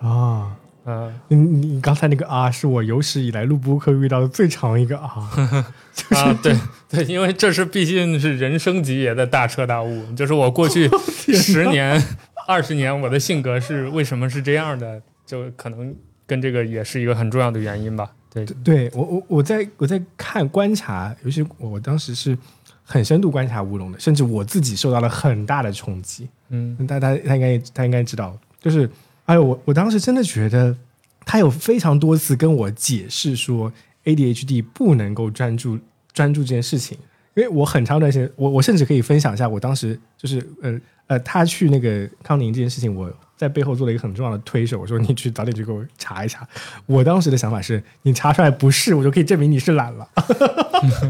[0.00, 0.08] 了。
[0.08, 0.56] 啊。
[0.86, 5.30] 嗯你你刚才那个啊，是我有史以来录播课遇到的最长一个啊，
[6.14, 6.54] 啊，对
[6.90, 10.86] 对，因为这是毕竟是人生级别的大彻大悟，就是我过去
[11.32, 11.98] 十年、
[12.46, 15.96] 二十年我的性格是为什么是这样的，就可能
[16.26, 18.10] 跟这个也是一个很重要的原因吧。
[18.30, 22.36] 对，对我我我在我在看观察，尤其我我当时是
[22.84, 26.28] 很深度观察乌龙的，甚至我自己受到了很大的冲击。
[26.50, 28.88] 嗯他他他应该他应该知道，就是
[29.24, 30.76] 哎呦，我我当时真的觉得
[31.24, 33.72] 他有非常多次跟我解释说
[34.04, 35.78] ADHD 不能够专注
[36.12, 36.96] 专注这件事情，
[37.34, 46.46] 因为我很长一段时间，我我甚至可以分享一下我当时就是呃呃，他去那个康宁这件事情，我在背后做了一个很重要的推手，我说你去早点去给我查一查。
[46.86, 50.08] 我当时的想法是你查出来不是，我就可以证明你是懒了。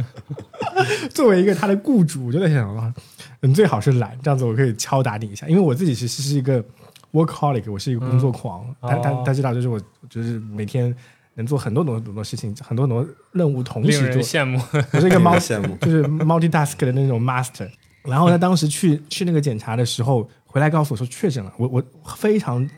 [1.10, 2.92] 作为一个他的雇主，我就在想啊，
[3.40, 6.64] 你最好是懒，这样子我可以敲打你一下，因为我自己其实是一个
[7.12, 8.64] workaholic，我是一个工作狂。
[8.80, 10.94] 嗯他他哦他知道，就是我就是每天
[11.34, 14.08] 能做很多很多很多事情，很多很多任务同时做。
[14.08, 14.60] 人羡慕。
[14.92, 17.68] 我是一个令人 multi 羡慕就是 multitask 的那种 master。
[18.04, 21.52] 然后他当时去 去那个检查的时候，回来告诉我说确诊了。
[21.56, 21.84] 我我
[22.16, 22.68] 非常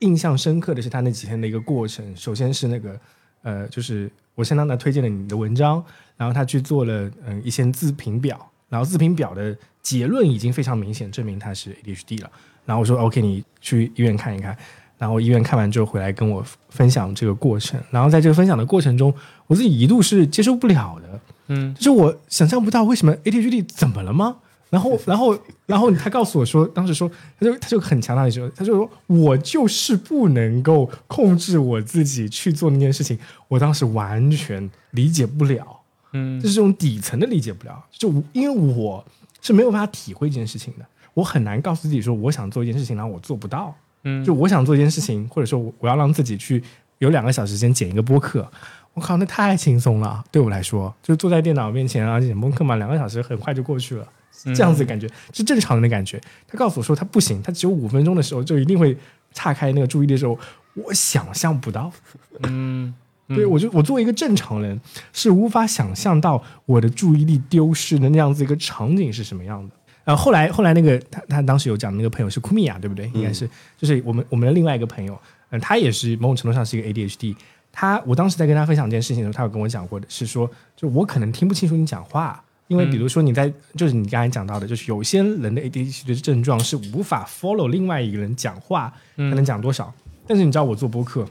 [0.00, 2.04] 印象深刻的是他那几天的一个过程。
[2.16, 3.00] 首先是那个
[3.42, 5.82] 呃，就是我先让他推荐了你的文章，
[6.16, 12.30] 然后他去做了嗯、一些自评表，然后自评表的结论已经非常明显证明他是 ADHD 了。
[12.66, 14.56] 然后我说 OK，你去医院看一看。
[14.96, 17.78] 然后医院看完之后回来跟我分享这个过程。
[17.90, 19.12] 然后在这个分享的过程中，
[19.46, 21.20] 我自己一度是接受不了的。
[21.48, 24.36] 嗯，就是我想象不到为什么 ADHD 怎么了吗？
[24.74, 27.08] 然后， 然后，然后他告诉我说，当时说，
[27.38, 33.16] 他就他就很强大的说，他就说我就是不能够控制我自己去做那件事情。
[33.46, 35.80] 我当时完全理解不了，
[36.12, 37.84] 嗯就是这种底层的理解不了。
[37.92, 39.04] 就因为我
[39.40, 40.84] 是没有办法体会这件事情的，
[41.14, 43.72] 我很难告诉自己说我想做一件事情，然后我做不到。
[44.02, 46.62] 嗯，就我想做一件事情，或者说我我要让自己去
[46.98, 48.46] 有两个小时时间剪一个播客，
[48.92, 54.06] 我靠，那太轻松了，对我来说，就坐在电脑面前啊剪播客嘛，两个小时很快就过去了，
[54.54, 56.20] 这样子的感觉是正常人的感觉。
[56.46, 58.96] 他告诉我说他不行，他只有五分钟的时候就一定会
[59.32, 60.38] 岔开那个注意力的时候，
[60.74, 61.92] 我想象不到。
[62.44, 62.94] 嗯
[63.28, 64.78] 对我就我作为一个正常人
[65.14, 69.74] 是无法想象到我的注意力丢失的那样子一个场景是什么样的。
[70.04, 73.10] 然后后来后来那个他他当时有讲的那个朋友是库米亚对不对？
[73.14, 75.18] 应该是就是我们我们的另外一个朋友，
[75.48, 77.34] 嗯，他也是某种程度上是一个 ADHD。
[77.72, 89.92] 他我当时在跟他分享这件事情的时候，他有跟我讲过的是说，就我可能听不清楚你讲话，因为比如说你在就是你刚才讲到的，就是有些人的 ADHD 的症状是无法 follow 另外一个人讲话，他能讲多少。
[90.26, 91.28] 但是你知道我做播客，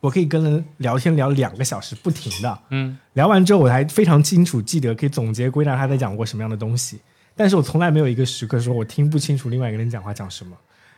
[0.00, 6.98] 我可以跟人聊天聊两个小时不停的，嗯，聊完之后我还非常清楚记得可以总结归纳他在讲过什么样的东西，
[7.36, 10.56] 但是我从来没有一个时刻说我听不清楚另外一个人讲话讲什么。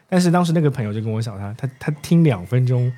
[0.09, 2.90] 但是当时那个朋友就跟我讲他，他他听两分钟，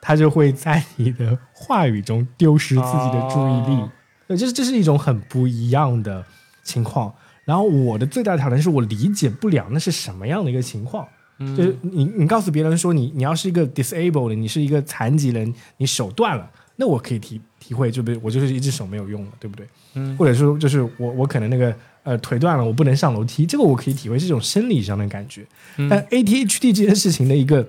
[0.00, 3.80] 他就会在你的话语中丢失自己的注意力。
[3.80, 3.90] 哦，
[4.28, 6.24] 对，这是这是一种很不一样的
[6.62, 7.12] 情况。
[7.44, 11.08] 然后我的最大的挑战是我理解不了那是什么样的一个情况。
[11.38, 19.66] 嗯就是你你告诉别人说你你要是一个 disabled，你是一个残疾人，你手断了，那我可以体体会，就比如我就是一只手没有用了，对不对？
[19.94, 25.46] 嗯或者说就是我我可能那个呃腿断了，我不能上楼梯，这个我可以体会是一种生理上的感觉。
[25.76, 27.66] 嗯但 ADHD 这件事情的一个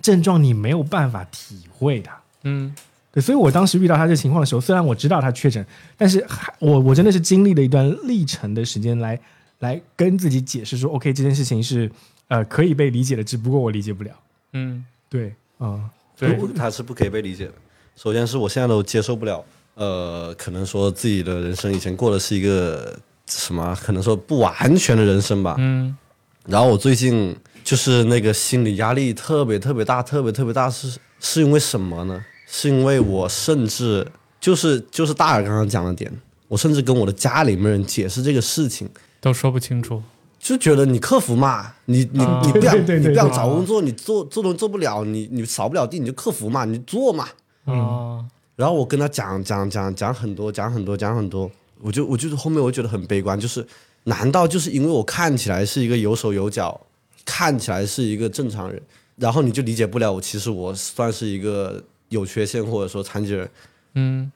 [0.00, 2.16] 症状，你没有办法体会它。
[2.44, 2.72] 嗯
[3.16, 5.64] 对，所以我当时遇到他这情况的时候，虽然我知道他确诊，
[5.96, 9.18] 但是还我我真的是经历了一段历程的时间来
[9.60, 11.90] 来跟自己解释说，OK，这件事情是
[12.28, 14.10] 呃可以被理解的，只不过我理解不了。
[14.52, 15.80] 嗯，对，啊、
[16.18, 17.52] 对，不它是不可以被理解的。
[17.96, 19.42] 首先是我现在都接受不了，
[19.76, 22.94] 呃，可能说自己的人生以前过的是一个
[23.26, 25.56] 什么，可能说不完全的人生吧。
[25.58, 25.96] 嗯
[26.44, 32.24] 然后我最近就是那个心理压力特别特别大，特别特别大，是是因为什么呢？
[32.58, 34.06] 是因为我甚至
[34.40, 36.10] 就是就是大耳刚刚讲的点，
[36.48, 38.88] 我甚至跟我的家里面人解释这个事情，
[39.20, 40.02] 都说不清楚。
[40.38, 47.28] 就觉得你客服嘛，你你啊你不想对对对你不想找工作，你做做东西做不了，你你扫不了地，你就客服嘛，你做嘛。
[47.66, 51.50] 啊，然后我跟他讲讲讲讲很多，讲很多，讲很多，
[51.82, 53.66] 我就我就是后面我觉得很悲观，就是
[54.04, 56.80] 难道就是因为我看起来是一个有手有脚，
[57.26, 58.80] 看起来是一个正常人，
[59.16, 63.48] 然后你就理解不了我其实我算是一个有缺陷或者说残疾人，
[63.94, 64.32] 嗯。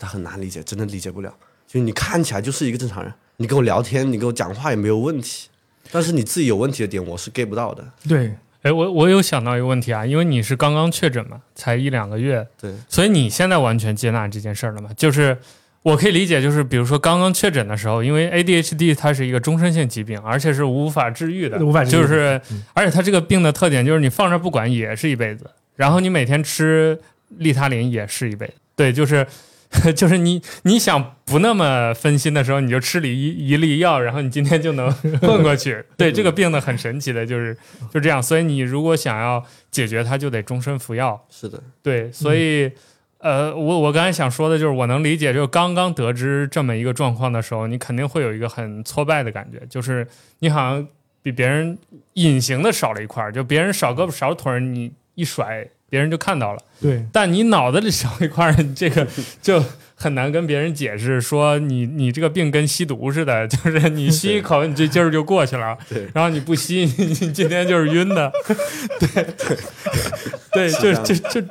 [0.00, 1.34] 他很难理解，真的理解不了。
[1.66, 5.48] 就你看起来就是一个正常人，你跟我聊天，你跟我讲话也没有问题，
[5.90, 7.84] 但是你自己有问题的点我是 get 不到的。
[8.08, 14.88] 对，哎，我我有想到一个问题啊，因为你是刚刚确诊嘛，才一两个月，对，所以你现在完全接纳这件事儿了吗？
[14.96, 15.36] 就是
[15.82, 22.06] 我可以理解，就是比如说刚刚确诊的时候，因为 ADHD 它是一个终身性疾病，而且是无法治愈的，无法治愈的。
[22.06, 22.40] 就是
[22.72, 27.00] 而且它这个病的特点就是你放着不管也是一辈子，然后你每天吃
[27.38, 29.26] 利他林也是一辈子，对，就是。
[29.94, 35.84] 就是你你想不那么分心的时候，你就吃了一一粒药，然后你今天就能 混过去。
[35.94, 37.54] 对这个病呢，很神奇的，就是
[37.92, 38.22] 就这样。
[38.22, 41.22] 所以你如果想要解决它，就得终身服药。
[41.28, 42.72] 是的，对，所以，
[43.18, 50.88] 呃，我我刚才想说的就是，我能理解，就是刚刚得知这么一个状况的时候，你肯定会有一个很挫败的感觉，就是你好像
[51.22, 51.76] 比别人
[52.14, 56.62] 隐形的少了一块儿，就别人少胳膊少腿儿，你一甩，别人就看到了。
[56.80, 59.04] 对，但你脑子里少一块儿，这个
[59.42, 59.60] 就
[59.96, 66.06] 很难跟别人解释，说你你这个病跟吸毒似的，就是你吸一口，你这劲儿就过去了，对。
[66.14, 68.30] 然后你不吸，你你今天就是晕的，
[69.00, 69.26] 对，
[70.52, 71.42] 对对，就就就，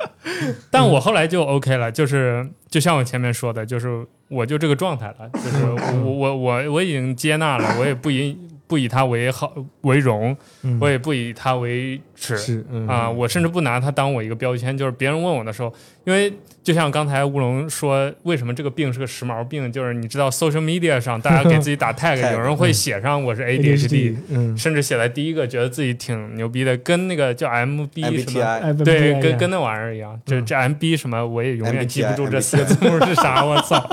[0.70, 5.66] 但我后来就 OK 了，就是就像我前面说的，就是我就这个状态了，就是
[6.02, 8.34] 我我我我已经接纳了，我也不以
[8.68, 10.78] 不以它为好为荣，嗯。
[10.80, 12.86] 我也不以它为耻，是嗯。
[12.86, 15.72] 啊，我甚至不拿它当我一个标签，就是别人问我的时候，
[16.04, 16.30] 因为
[16.62, 24.56] 就像刚才乌龙说，为什么这个病是个时髦病，就是你知道 social media 上大家给自己打 tag，tag， 有人会写上我是 ADHD，嗯。
[24.58, 28.40] 甚至写在第一个，觉得自己挺牛逼的，跟跟那个叫 MB 什么。
[28.44, 30.44] MBTI 对，跟跟那玩意儿一样，这嗯。
[30.44, 33.88] 这 MB 什么我也永远记不住这四个字母是啥，我操，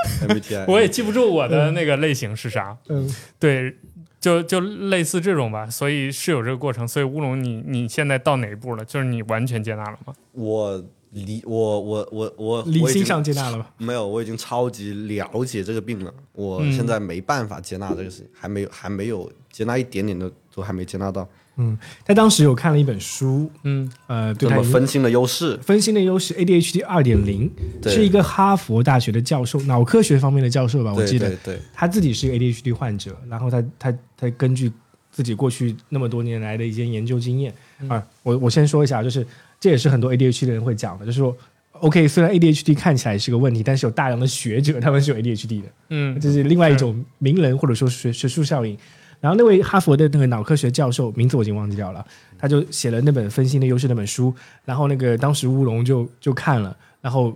[0.68, 2.76] 我也记不住我的那个类型是啥。
[2.90, 3.08] 嗯。
[3.40, 3.74] 对，
[4.22, 6.86] 就就类似这种吧，所以是有这个过程。
[6.86, 8.84] 所以乌龙你，你现在到哪一步了？
[8.84, 10.14] 就是你完全接纳了吗？
[10.30, 13.74] 我理我我我我理性我已经上接纳了吧？
[13.78, 16.14] 没有，我已经超级了解这个病了。
[16.32, 21.28] 我嗯现在没办法接纳这个事情，还没有还没有接纳一点点的都还没接纳到。
[21.56, 23.90] 嗯，他当时有看了一本书，嗯。
[24.06, 25.56] 呃，对他有怎么分心的优势？
[25.58, 27.92] 分心的优势 ADHD 二点零，对。
[27.92, 31.28] 是一个哈佛大学的教授，脑科学方面的教授吧，我记得。
[31.28, 34.72] 对对，他自己是一个 ADHD 患者，然后他他他根据
[35.10, 37.54] 自己过去那么多年来的一些研究经验、
[37.88, 39.26] 啊，我我先说一下，就是
[39.60, 41.36] 这也是很多 ADHD 的人会讲的，就是说。
[41.80, 46.20] OK，虽然 ADHD 看起来是个问题，但是有大量的学者他们是有 ADHD 的，嗯。
[46.20, 48.78] 这是另外一种名人或者说学学术效应。
[49.22, 52.04] 然后那位哈佛的那个脑科学教授，名字我已经忘记掉了，
[52.36, 57.32] 他就写了那本《分析的优势》那本书，然后那个当时乌龙就就看了，然后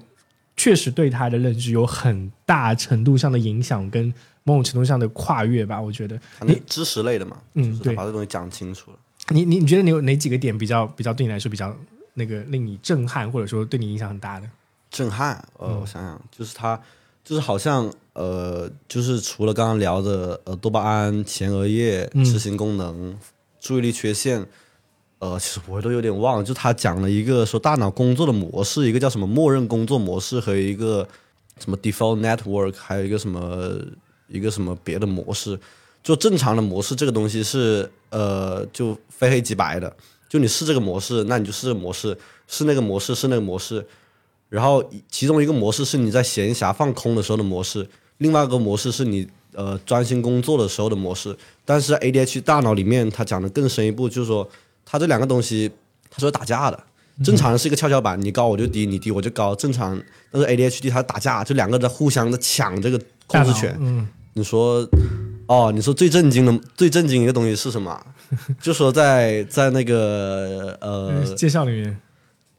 [0.57, 5.81] 确实对他的认知有很大程度上的影响，跟某种程度上的跨越吧。
[5.81, 8.97] 我觉得，他那知识类的嘛，嗯对把这东西讲清楚了。
[9.29, 11.77] 你你你觉得你有哪几个点比较比较对你来说比较
[12.15, 14.51] 那个令你震撼，或者说对你影响很大的？
[14.91, 16.81] 震撼，呃，嗯我想想，就是他，
[17.27, 23.19] 就是好像，呃，就是除了刚刚聊的，呃，多巴胺、前额叶、嗯执行功能、
[23.61, 24.39] 注意力缺陷，
[25.19, 31.05] 呃，呃，其实我都有点忘了，就他讲了一个说大脑工作的模式，一个叫什么默认工作模式和一个
[31.59, 33.77] 什么 default network，还有一个什么
[34.29, 35.59] 一个什么别的模式。
[36.05, 39.93] 就正常的模式这个东西是呃就非黑即白的，
[40.29, 42.17] 就你是这个模式，那你就是这个模式，
[42.47, 43.85] 是那个模式是那个模式。
[44.49, 47.89] 然后其中一个模式是你在闲暇放空的时候的模式，
[48.19, 51.37] 另外一个模式是你呃专心工作的时候的模式。
[51.65, 54.49] 但是 ADHD 大脑里面它讲的更深一步，就是说
[54.85, 55.71] 它这两个东西
[56.11, 56.85] 它是会打架的。
[57.25, 59.99] 正常人是一个跷跷板，你高我就低，你低我就高，正常。
[60.31, 63.75] 但是 ADHD 它打架，就两个在互相的抢这个控制权。
[63.81, 64.87] 嗯，你说，
[65.47, 67.99] 哦，你说最震惊的最震惊一个东西是什么？
[68.61, 71.99] 就说在在那个呃，介绍里面，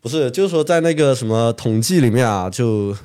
[0.02, 2.96] 不是，就是说在那个什么统计里面啊，就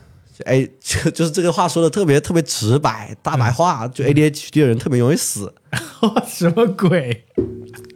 [0.45, 5.53] 哎，就就是这个话说的特别特别直白，大白话，就 ADHD 的人特别容易死，
[6.27, 7.25] 什么鬼？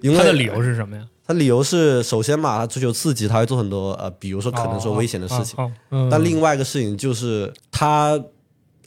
[0.03, 1.05] 因为他的理由是什么呀？
[1.27, 5.55] 他理由是，首先嘛，他追求刺激，他会做很多呃，比如说可能说危险的事情。
[5.59, 8.17] 哦哦嗯，但另外一个事情就是，他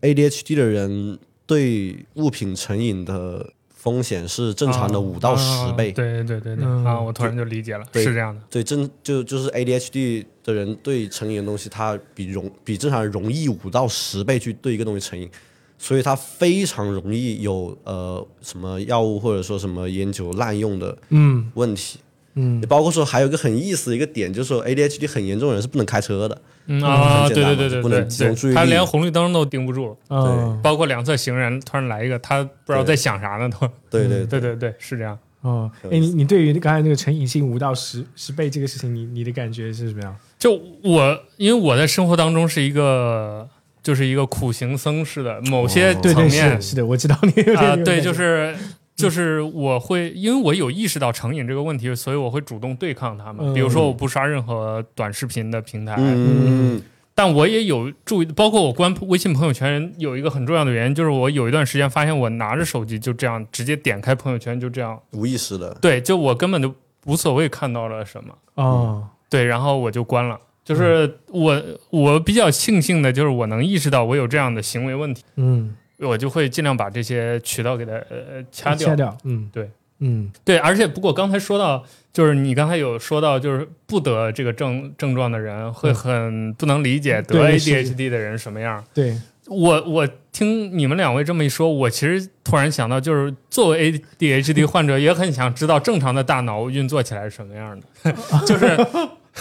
[0.02, 3.46] ADHD 的人对物品成瘾的
[3.82, 5.92] 风险是正常的哦五到十倍。
[5.94, 7.00] 对对对对对嗯啊！
[7.00, 8.42] 我突然就理解了，是这样的。
[8.50, 15.30] 对，正就就是 ADHD 的人对成瘾的东西，他比容比正常人容易五到十倍去对一个东西成瘾，
[15.78, 22.00] 所以他非常容易有呃什么药物或者说什么烟酒滥用的嗯问题。
[22.02, 22.06] 嗯
[22.36, 26.42] 也包括说还有一个很意思的一个点，就是说 ADHD 很严重的人是不能开车的。
[26.68, 33.68] 嗯啊，对对对对对不能集中注意力，他连红绿灯都盯不住，哦包括两侧行人突然来一个，他不知道在想啥呢，都。
[33.90, 34.08] 对。
[34.08, 35.18] 对对对对，是这样。
[35.42, 40.16] 哦，哎，你你对于刚才那个成瘾性五到十十倍这个事情，你你的感觉是什么样？
[40.38, 43.48] 就我，因为我在生活当中是一个，
[43.82, 46.00] 就是一个苦行僧似的某些哦。
[46.04, 46.62] 对对层面。
[46.62, 48.56] 是是的，我知道你有点啊、对，就是
[49.00, 53.40] 就是我会，因为我有意识到成瘾这个问题，所以我会主动对抗它嘛。
[53.42, 56.82] 嗯比如说，我不刷任何短视频的平台，嗯，
[57.16, 65.76] 但我也有注意，包括我关微信朋友圈有一个很重要的原因，就是我有一段时间发现我拿着手机就这样直接点开朋友圈，就这样，无意识的。
[65.82, 66.74] 对，就我根本就
[67.06, 68.34] 无所谓看到了什么。
[68.56, 70.40] 哦，对，然后我就关了。
[70.64, 78.90] 就是我我比较庆幸的，就是我能意识到我有这样的行为问题，嗯，我就会尽量把这些渠道给它呃掐掉。
[78.90, 79.70] 掐掉，嗯，对，
[80.00, 80.32] 嗯。
[80.44, 88.84] 对，而且不过刚才说到，就是你刚才有说到，就是不得这个症症状的人会很不能理解得 ADHD 的人什么样。
[88.94, 98.14] 对，我我听你们两位这么一说，我其实突然想到，就是作为 ADHD 患者，也很想知道正常的大脑运作起来是什么样的，
[98.48, 98.78] 就是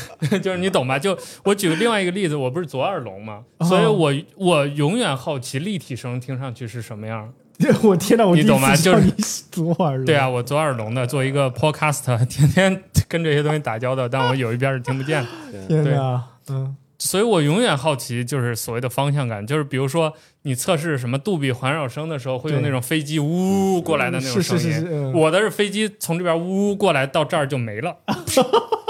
[0.43, 0.99] 就是你懂吧？
[0.99, 7.33] 就我举个另外一个例子，我不是左耳聋嘛，哦所以我我永远好奇立体声听上去是什么样。
[7.83, 9.11] 我天哪，我你懂吗就是
[9.51, 15.67] 左耳聋，对啊，我左耳聋的，做一个 podcast， 天天跟这些东西打交道，但我有一边是听不见的。
[15.67, 24.63] 天呐，嗯所以我永远好奇，就是所谓的方向感，就是比如说你测试什么杜比环绕声的时候，会有那种飞机呜过来的那种声音。
[24.65, 27.97] 是是是，嗯我的是飞机从这边呜过来到这儿就没了。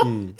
[0.06, 0.32] 嗯，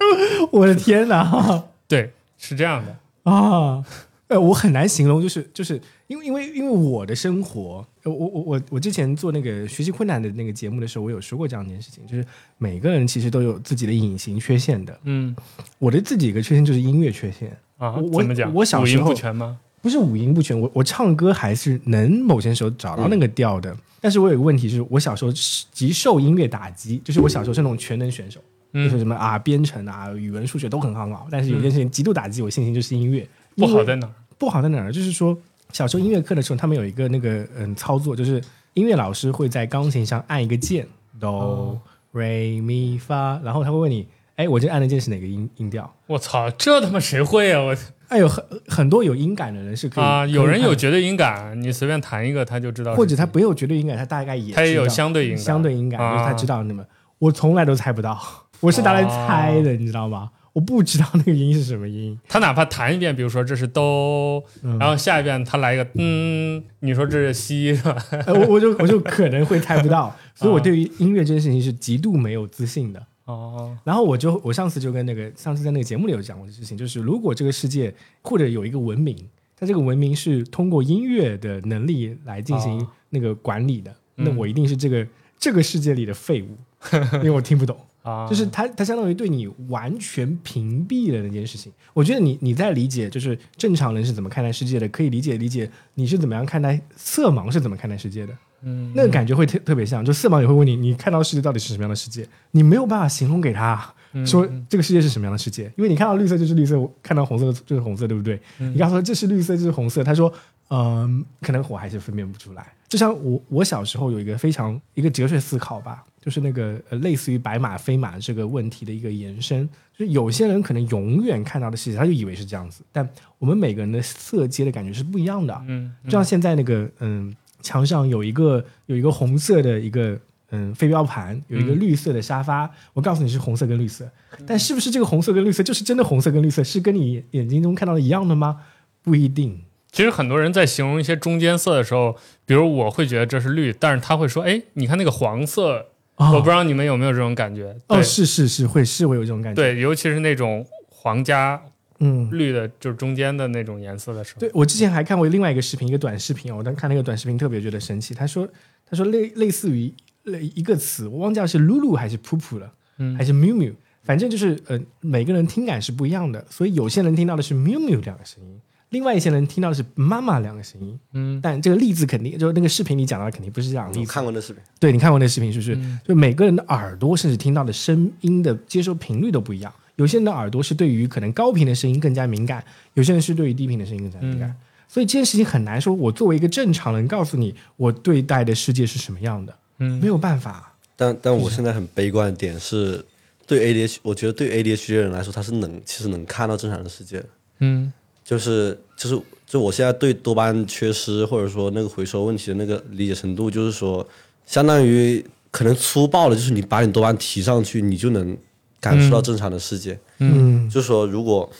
[0.52, 1.64] 我的天呐！
[1.88, 2.96] 对，是这样的。
[3.30, 3.84] 啊，
[4.28, 12.24] 呃，我很难形容，就是就是因为因为因为我的生活，呃我我我我之前做那个学习困难的那个节目的时候，我有说过这样一件事情，就是
[12.58, 14.98] 每个人其实都有自己的隐形缺陷的。
[15.04, 15.34] 嗯
[15.78, 18.52] 我的自己一个缺陷就是音乐缺陷，啊我，怎么讲？
[18.54, 19.58] 我小时候五音不全吗？
[19.80, 23.76] 不是五音不全，我我唱歌还是能某些时候找到那个调的。
[24.00, 25.32] 但是我有个问题，就是我小时候
[25.72, 28.40] 极受音乐打击，就是我小时候是那种全能选手，
[28.72, 33.26] 就是嗯，什么啊编程啊、语文、数学都很很好，但是有件事情极度打击我信心，就是音乐。
[33.56, 34.12] 不好在哪儿？
[34.38, 34.92] 不好在哪儿？
[34.92, 35.36] 就是说，
[35.72, 38.40] 小时候音乐课的时候，他们有一个那个嗯操作，就是
[38.74, 40.86] 音乐老师会在钢琴上按一个键
[41.18, 41.80] 哆、哦
[42.12, 44.06] re、mi、fa，然后他会问你，
[44.36, 45.92] 哎，我这按的键是哪个音音调？
[46.06, 47.60] 我操，这他妈谁会啊？
[47.62, 47.76] 我
[48.08, 52.94] 哎有很很多有音感的人是可以啊，有人有绝对音感，你随便弹一个他就知道。
[52.94, 56.82] 或者他没有绝对音感，他大概也他也有相对音感，相对音感，啊就是他知道那么，
[57.18, 58.18] 我从来都猜不到，
[58.60, 60.30] 我是拿来猜的，你知道吗？
[60.54, 67.96] 我不知道那个音是什么音，他哪怕弹一遍，比如说这是哆，嗯然后下一遍他来一个嗯，你说这是西是吧？
[68.26, 73.00] 呃我我就我就可能会猜不到， 所以我对于音乐这件事情是极度没有自信的。
[73.26, 79.16] 哦，然后我就我上次就跟那个上次在那个节目里有讲过的事情，就是如果这个世界或者有一个文明，
[79.56, 85.06] 它这个文明是通过音乐的能力来进行哦那个管理的，嗯那我一定是这个
[85.38, 86.56] 这个世界里的废物，
[87.22, 87.78] 因为我听不懂。
[88.08, 91.72] 啊，就是它它相当于对你完全屏蔽了那件事情。
[91.92, 98.32] 我觉得你你在理解就是正常人是怎么看待世界的，可以理解理解你是怎么样看待色盲是怎么看待世界的。
[98.62, 102.26] 嗯，那个感觉会特特别像，就色盲也会问你，你看到世界到底是什么样的世界？
[102.50, 108.34] 你没有办法形容给他，嗯说这个世界是什么样的世界，因为你看到绿色就是绿色，我看到红色就是红色，对不对？
[108.58, 110.32] 嗯你跟他说这是绿色，这是红色，他说，
[110.70, 112.66] 嗯，可能我还是分辨不出来。
[112.88, 119.66] 就像我我小时候有一个非常一个哲学思考吧，就是那个呃类似于白马非马这个问题的一个延伸，
[119.96, 123.08] 就是有些人可能永远看到的细节，他就以为是这样子，但
[123.38, 125.58] 我们每个人的色阶的感觉是不一样的。
[125.66, 130.20] 嗯，就像现在那个嗯，墙上有一个有一个红色的一个
[130.50, 134.06] 嗯飞镖盘，有一个嗯绿色的沙发，我告诉你是红色跟绿色，
[134.46, 138.60] 但是不是这个红色跟绿色就是真的红色跟绿色，是跟你眼睛中看到的一样的吗？
[139.02, 139.62] 不一定。
[139.90, 142.14] 其实很多人在形容一些中间色的时候，
[142.44, 145.86] 比如我会觉得这是绿，但是他会说，哎，你看那个黄色，
[146.18, 147.74] 哦我不知道你们有没有这种感觉？
[147.86, 151.60] 哦，对是是是，会是会有这种感觉。，对，尤其是那种黄加
[152.00, 154.40] 嗯，绿的，就是中间的那种颜色的时候。
[154.40, 158.14] 对我之前还看过另外一个视频，一个短视频哦，我当看那个短视频特别觉得神奇。
[158.14, 158.48] 他说
[158.84, 159.92] 他说类类似于
[160.24, 163.72] 类一个词，我忘记了是露露还是噗噗了，嗯还是 miu miu，，
[164.04, 168.60] 反正就是呃每个人听感是不一样的，所以有些人听到的是喵喵两个声音，
[168.90, 170.98] 另外一些人听到的是妈妈两个声音。
[171.12, 174.06] 嗯但这个例子肯定就是那个视频里讲到的肯定不是这样的你。
[174.06, 175.74] 看过那视频，对你看过那视频是不是？
[175.76, 179.72] 嗯就每个人的耳朵甚至听到的声音的接收频率都不一样。
[179.96, 182.64] 有些人的耳朵是对于可能高频的声音更加敏感，
[182.94, 184.54] 有些人是对于低频的声音更加敏感。
[184.86, 190.72] 所以这件事情很难说，我作为一个正常人告诉你我对待的世界是什么样的，嗯没有办法。
[190.96, 193.04] 但但我现在很悲观的点是，
[193.46, 197.22] 对 ADH，我觉得对 ADHD 的人来说，他是能其实能看到正常的世界，
[197.58, 197.92] 嗯
[198.28, 204.06] 就是就是就我现在对多巴胺缺失或者说那个回收问题的那个理解程度，就是说，
[204.44, 208.36] 相当于可能粗暴的，就是你把你多巴胺提上去，你就能
[208.80, 209.98] 感受到正常的世界。
[210.18, 211.50] 嗯就是说，如果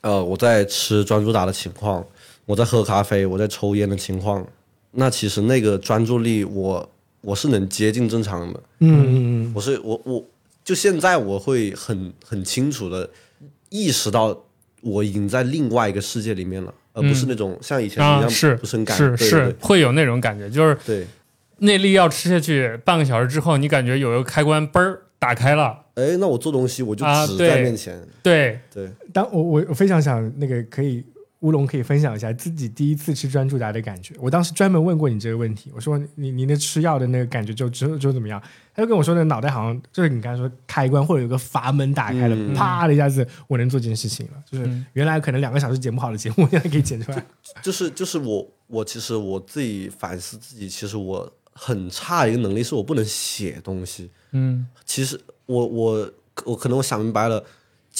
[0.00, 2.02] 呃我在吃专注达的情况，
[2.46, 4.46] 我在喝咖啡，我在抽烟的情况，
[4.92, 6.88] 那其实那个专注力我
[7.20, 8.62] 我是能接近正常的。
[8.78, 10.24] 嗯嗯我是我我
[10.64, 13.10] 就现在我会很很清楚的
[13.68, 14.34] 意识到
[14.82, 21.06] 我已经在另外一个世界里面了，而不是那种像以前一样啊是不是很感是是会有那种感觉，就是对。
[21.58, 31.02] 那粒药吃下去半个小时之后，你感觉有一个开关嘣儿打开了，哎，那我做东西我就啊只对在面前，对，对，当我我我非常想那个可以
[31.40, 34.14] 乌龙可以分享一下自己第一次吃专注达的感觉。
[34.18, 38.42] 我当时专门问过你这个问题，我说你你那吃药的那个感觉就之后就怎么样？
[38.74, 44.42] 他就跟我说，那脑袋好像就是你刚才说开关或者有个阀门打开了，嗯啪的一下子我能做这件事情了。
[44.50, 47.26] 就是嗯原来可能两个小时剪不好的节目，现在可以剪出来。
[47.62, 54.10] 就是就是我我其实我自己反思自己，其实我很差一个能力是我不能写东西。
[54.32, 56.12] 嗯其实我我
[56.44, 57.42] 我可能我想明白了，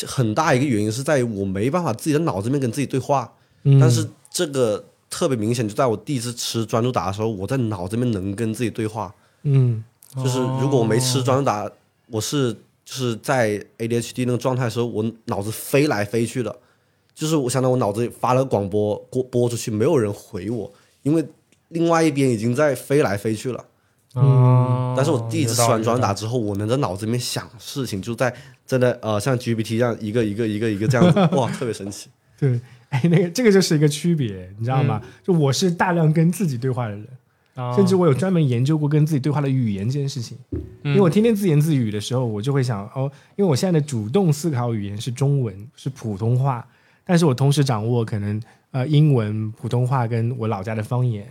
[0.06, 3.32] 很大一个原因是在于我没办法自己的脑子里面跟自己对话。
[3.62, 9.14] 嗯但是这个特别明显，就在我第一次吃专注达的时候，我在脑子里面能跟自己对话。
[9.42, 9.82] 嗯
[10.16, 11.70] 就是如果我没吃专注达，
[12.10, 12.52] 我是
[12.84, 16.54] 就是在 ADHD 那个状态的时候，我脑子飞来飞去的。
[17.14, 20.70] 就是我想到我脑子里发了个广播播播出去，没有人回我，
[21.02, 21.26] 因为
[21.68, 23.64] 另外一边已经在飞来飞去了。
[24.14, 28.34] 嗯但是我第一次吃完专注达之后，我能在脑子里面想事情，就在
[28.66, 32.08] 真的呃像 GPT 这样一个一个一个一个这样子， 哇，特别神奇。
[32.38, 32.60] 对，
[32.90, 35.00] 哎，那个这个就是一个区别，你知道吗？
[35.22, 37.06] 就我是大量跟自己对话的人。
[37.54, 40.36] 啊甚至我有专门研究过跟自己对话的语言这件事情，
[40.82, 46.68] 因为我天天自言自语的时候，我就会想哦，因为我现在的主动思考语言是中文，是普通话，
[47.02, 48.38] 但是我同时掌握可能
[48.72, 51.26] 呃英文、普通话跟我老家的方言。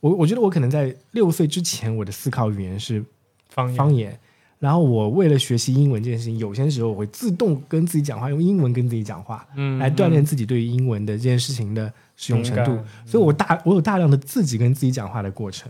[0.00, 3.02] 我我觉得我可能在六岁之前，我的思考语言是
[3.48, 4.20] 方言方言，
[4.62, 12.78] 然后我为了学习英文这件事情，有些时候我会自动跟自己讲话，用英文跟自己讲话，嗯来锻炼自己对于英文的这件事情的使用程度。
[13.04, 15.68] 所以我大我有大量的自己跟自己讲话的过程。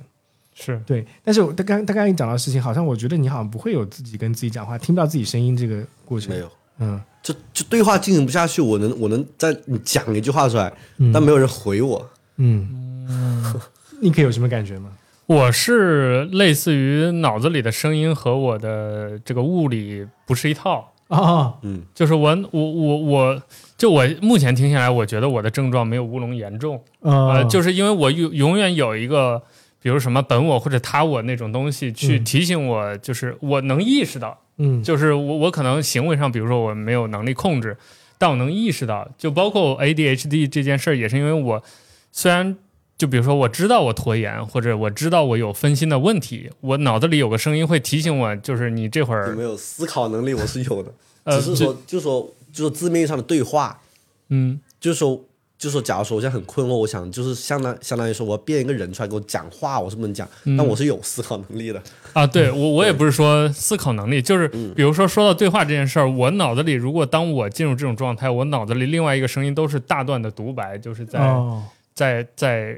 [0.54, 6.30] 是对，但是我他刚他刚才讲到的事情，好像我觉得你好像不会有自己跟自己讲话，听不到自己声音这个过程。
[6.30, 10.70] 没，有，嗯，就就对话进行不下去，我能我能在你讲一句话出来，
[11.14, 12.10] 但没有人回我。
[12.36, 13.42] 嗯，
[14.02, 14.92] 你可以有什么感觉吗？
[15.32, 23.42] 我是类似于脑子里的声音和我的这个物理不是一套，啊，嗯，就是我我我我
[23.78, 29.42] 就我目前听下来，我觉得我的症状没有乌龙严重，呃呃，就是因为我永永远有一个，
[29.80, 32.24] 比如什么本我或者他我那种东西去嗯。
[32.24, 34.82] 提醒我，就是我能意识到，嗯。
[34.82, 37.74] 就是我我可能行为上，比如说我没有能力控制，
[38.18, 41.62] 但我能意识到，就包括 ADHD 这件事儿，也是因为我
[42.10, 42.54] 虽然
[43.02, 50.32] 就比如说我知道我拖延，或者我知道我有分心的问题，我脑子里有个声音会提醒我，就是你这会儿有没有思考能力？
[50.32, 50.92] 我是有的，
[51.24, 53.80] 呃只是说，就是说，就是说字面上的对话，
[54.28, 55.20] 嗯就是说，
[55.58, 61.82] 就说假如说我现在很困惑，我想就是相当相当于说我要变一个人出来给我讲话，我是不能讲，但我是有思考能力的。
[62.12, 64.46] 啊，对我我也不是说思考能力，就是
[64.76, 71.64] 比如说说到对话这件事儿，我脑子里如果当我进入这种状态，我脑子里另外一个声音都是大段的独白，就是在、哦，
[71.94, 72.76] 在在，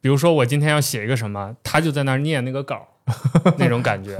[0.00, 2.86] 比如说我今天要写一个什么，他就在那儿念那个稿，
[3.58, 4.16] 那种感觉。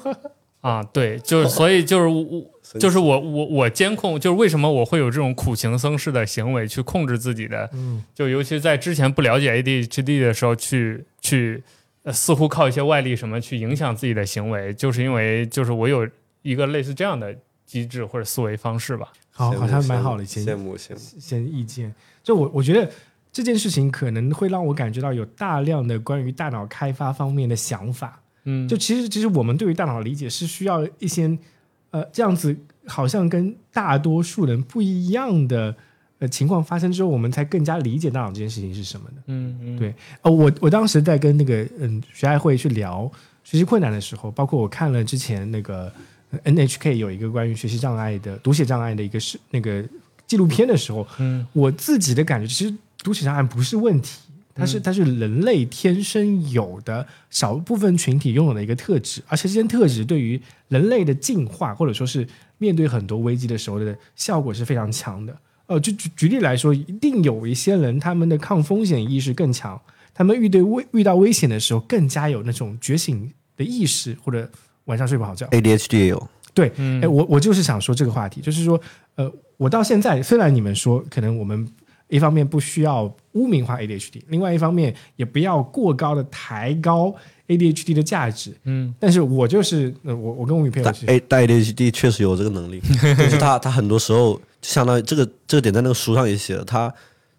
[0.60, 2.44] 啊，对，就是所以就是我
[2.78, 11.62] 就是我我我监控，就是为什么我会有这种苦行僧式的行为去控制自己的，嗯就尤其在之前不了解 ADHD 的时候去去。
[12.02, 16.08] 呃，似乎靠一些外力什么去影响自己的行为，就是因为就是我有
[16.40, 19.12] 一个类似这样的机制或者思维方式吧。
[19.30, 21.00] 好，好像蛮好的一些羡慕羡慕。
[21.14, 21.94] 一些意见。
[22.22, 22.90] 就我我觉得
[23.32, 28.20] 这件事情可能会让我感觉到有大量的关于大脑开发方面的想法。
[28.44, 31.38] 嗯，就其实其实我们对于大脑理解是需要一些
[31.90, 32.56] 呃这样子，
[32.86, 35.76] 好像跟大多数人不一样的
[36.20, 39.22] 呃情况发生之后，我们才更加理解大脑这件事情是什么的。
[39.26, 43.10] 嗯嗯，对哦，我我当时在跟那个嗯学爱会去聊
[43.44, 45.92] 学习困难的时候，包括我看了之前那个
[46.30, 49.84] 呃 NHK 有一个关于学习障碍的读写障碍的一个是那个
[50.26, 54.18] 纪录片的时候，嗯我自己的感觉其实读写障碍不是问题，
[54.54, 62.26] 它是它是人类天生有的少部分群体拥有的一个特质，而且这些特质对于人类的进化或者说是
[62.58, 65.36] 面对很多危机的时候的效果是非常强的。
[65.66, 69.80] 呃，就举举例来说，一定有一些人他们的抗风险意识更强，
[70.12, 74.50] 他们遇对危遇到危险的时候更加有那种觉醒的意识，或者
[74.86, 75.46] 晚上睡不好觉。
[75.46, 78.80] ADHD 也有，对，嗯哎，我我就是想说这个话题，就是说，
[79.14, 81.66] 呃，我到现在虽然你们说可能我们
[82.10, 87.14] 一方面不需要污名化 ADHD，另外一方面也不要过高的抬高
[87.46, 88.94] ADHD 的价值，嗯。
[88.98, 92.80] 但是我就是，呃、我我跟我女朋友但是，A 但 ADHD 确实有这个能力，
[93.16, 96.92] 就是他他很多时候就相当于这个这个点在那个书上也写了，他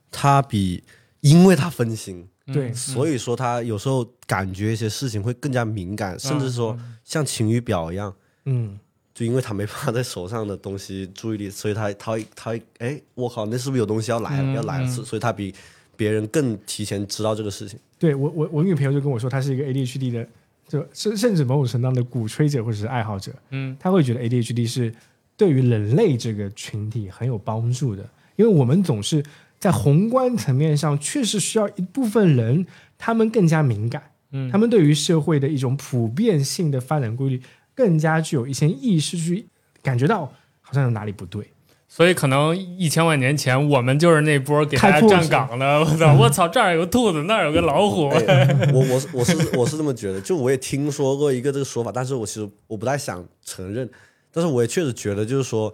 [0.10, 0.84] 他比
[1.20, 8.14] 因为他分心，对，所以说他有时候感觉一些事情会更加敏感，甚至说像晴雨表一样，
[8.46, 8.80] 嗯，
[9.22, 14.88] 就因为他没办法在手上的东西注意力，所以他他他会哎，我靠，那是不是有东西要来了、嗯要来了？
[14.88, 15.54] 嗯所以他比
[15.96, 17.78] 别人更提前知道这个事情。
[18.00, 20.28] 对我我我女朋友就跟我说，她是一个 ADHD 的，
[20.68, 24.92] 就甚甚至某种程度上的鼓吹者或者是爱好者，嗯他会觉得 ADHD 是
[25.38, 28.02] 对于人类这个群体很有帮助的，
[28.38, 29.24] 因为我们总是
[29.60, 32.66] 在宏观层面上确实需要一部分人，
[32.98, 34.02] 他们更加敏感，
[34.32, 37.40] 嗯他们对于社会的一种普遍性的发展规律
[37.76, 39.48] 更加具有一些意识去
[39.82, 41.52] 感觉到好像有哪里不对。
[41.88, 45.82] 所以可能一千万年前，我们就是那波给大家站岗的。
[45.82, 46.14] 我操！
[46.14, 46.48] 我操！
[46.48, 48.08] 这儿有个兔子，那儿有个老虎。
[48.08, 53.90] 哎我我我是我是这么觉得，就我也听说过一个这个说法，但是我其实我不太想承认，
[54.32, 55.74] 但是我也确实觉得，就是说，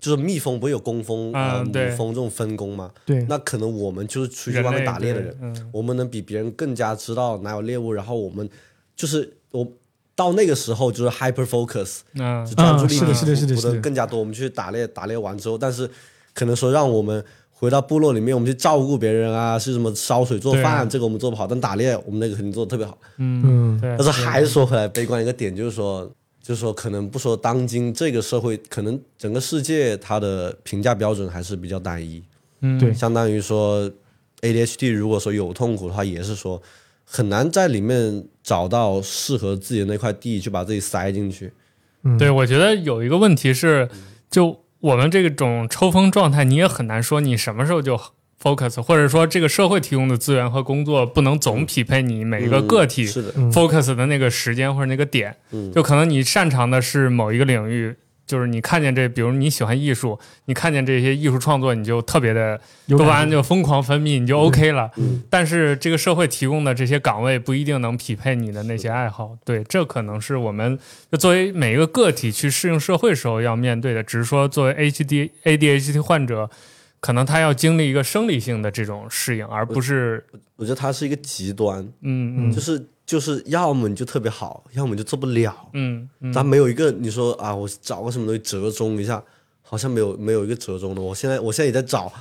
[0.00, 2.90] 就是蜜蜂不是有工蜂呃母蜂这种分工吗？
[3.04, 8.48] 对，那可能我们就是出去外面打猎的人，我们能比别人更加知道哪有猎物，然后我们
[8.96, 9.70] 就是我
[10.18, 14.18] 到那个时候就是 hyper focus，嗯就专注力是的是的是的补是的更加多。
[14.18, 15.88] 我们去打猎，打猎完之后，但是
[16.34, 22.98] 可能说让我们回到部落里面，我们去照顾别人啊，是什么烧水做饭，这个我们做不好，但打猎我们那个肯定做的特别好。
[23.18, 23.94] 嗯，对。
[23.96, 26.10] 但是还是说回来，悲观一个点就是说，
[26.42, 32.20] 就是说可能不说当今这个社会，可能整个世界它的评价标准还是比较单一。
[32.62, 33.88] 嗯对相当于说
[34.40, 36.60] ADHD 如果说有痛苦的话，也是说
[37.10, 41.50] 很难在里面找到适合自己的那块地，去把自己塞进去。
[42.18, 43.88] 对，我觉得有一个问题是，
[44.30, 47.98] 就我们这种抽风状态，你也很难说你什么时候就
[48.40, 57.96] focus，或者说这个社会提供的资源和工作不能总匹配你每一个个体，focus 的那个时间或者那个点，嗯就可能你擅长的是某一个领域。
[58.28, 64.90] 就是你看见这，比如你喜欢艺术，你看见这些艺术创作，你就特别的多巴胺就疯狂分泌，你就 OK 了。
[64.98, 70.78] 嗯但是这个社会提供的这些岗位不一定能匹配你的那些爱好，对，这可能是我们
[71.10, 74.02] 就作为每一个个体去适应社会时候要面对的。
[74.02, 76.50] 只是说，作为 H D A D H T 患者，
[77.00, 80.24] 可能他要经历一个生理性的这种适应，而不是
[80.56, 85.70] 我觉得它是一个极端，嗯嗯就是就是要么你就特别好，要么你就做不了。
[85.72, 89.22] 嗯嗯它没有一个你说啊，我找个什么东西折中一下，
[89.62, 91.00] 好像没有没有一个折中的。
[91.00, 92.12] 我现在我现在也在找，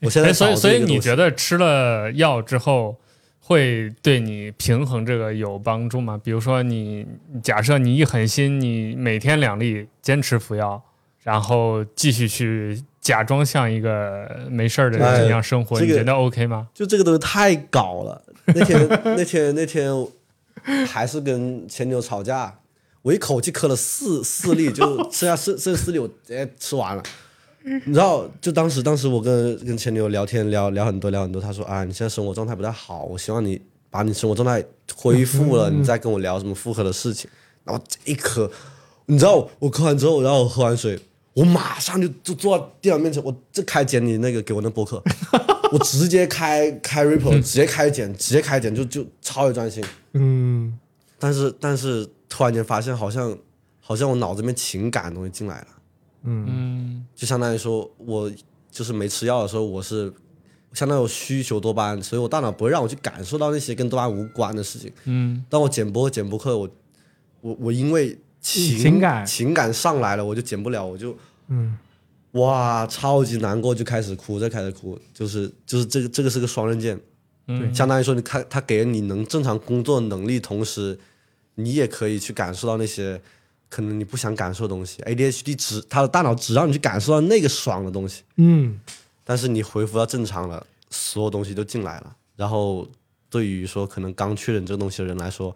[0.00, 2.96] 我现在 哎，所以所以你觉得得吃了药之后
[3.40, 6.18] 会对你平衡这个有帮助吗？
[6.24, 7.06] 比如说你
[7.42, 10.82] 假设你一狠心，你每天两粒坚持服药，
[11.22, 16.68] 然后继续去假装像一个没事儿的人一样生活，哎这个你觉得 OK 吗？
[16.72, 18.24] 就这个东西太搞了。
[18.46, 19.92] 那天那天那天
[20.86, 22.58] 还是跟前女友吵架，
[23.02, 27.02] 我一口气磕了四四粒，就剩下剩剩四粒，我直接吃完了。
[27.64, 34.64] 你知道，就当时当时我跟跟前女友聊天聊聊很多聊很多，她说啊，你现在生活状态不太好，我希望你把你生活状态
[34.96, 37.30] 恢复了，你再跟我聊什么复合的事情。
[37.64, 38.50] 然后这一磕，
[39.06, 40.98] 你知道我磕完之后，然后我喝完水，
[41.34, 45.00] 我马上就就坐在电脑面前，我这开剪你那个给我那播客，
[45.72, 49.82] 我直接开开 Ripple，直接开剪，直接开剪，就就超级专心。
[50.12, 50.78] 嗯，
[51.18, 53.36] 但是但是突然间发现，好像
[53.80, 55.66] 好像我脑子里面情感的东西进来了。
[56.24, 57.06] 嗯。
[57.16, 58.30] 就相当于说我
[58.70, 60.12] 就是没吃药的时候，我是
[60.74, 64.92] 相当于我需求多巴胺，所以我大脑不会让我去感受到那些跟多巴胺无关的事情。
[65.04, 65.42] 嗯。
[65.48, 66.68] 当我剪播剪播课，我
[67.40, 69.24] 我我因为情情感。
[69.24, 71.16] 情感上来了，我就剪不了，我就
[71.48, 71.78] 嗯
[72.32, 76.98] 哇超级难过，就开始哭，再开始哭，就是就是这个这个是个双刃剑，
[77.46, 80.98] 嗯相当于说你看他给了你能正常工作能力，同时
[81.56, 83.20] 你也可以去感受到那些
[83.68, 85.02] 可能你不想感受的东西。
[85.02, 88.22] ADHD 只他的大脑只让你去感受到那个爽的东西。
[88.36, 88.80] 嗯，
[89.24, 92.16] 但是你恢复到正常了，所有东西都进来了。
[92.36, 92.88] 然后
[93.28, 95.54] 对于说可能刚确诊这个东西的人来说，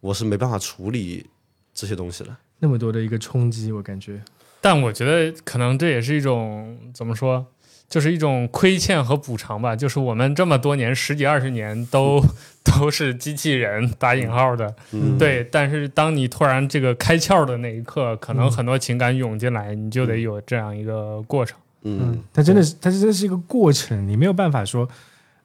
[0.00, 1.26] 我是没办法处理
[1.74, 2.38] 这些东西了。
[2.60, 4.22] 那么多的一个冲击，我感觉，
[4.60, 7.44] 但我觉得可能这也是一种怎么说，
[7.88, 9.76] 就是一种亏欠和补偿吧。
[9.76, 12.24] 就是我们这么多年十几二十年都
[12.64, 15.46] 都是机器人打引号的，嗯，对。
[15.50, 21.58] 但是当你突然这个开窍的那一刻，可能很多情感涌进来，你就得有这样一个过程。
[21.82, 24.88] 嗯，它真的是，它真的是一个过程，你没有办法说啊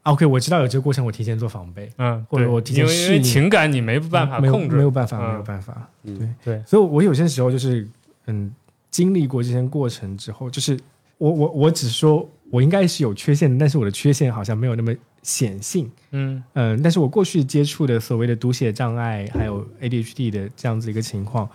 [0.03, 6.63] ，OK，我知道有这个过程，我提前做防备，嗯，或者我提前因为因为情感你没办法控制，没有办法，嗯没有办法，嗯对对。
[6.65, 7.87] 所以我有些时候就是
[8.27, 8.53] 嗯，
[8.89, 10.79] 经历过这些过程之后，就是
[11.17, 16.43] 我我我只说我应该是有缺陷的，但是我的缺陷好像没有那么显性，嗯。
[16.53, 21.47] 嗯，但是我过去接触的所谓的读写障碍，还有 ADHD 的这样子一个情况，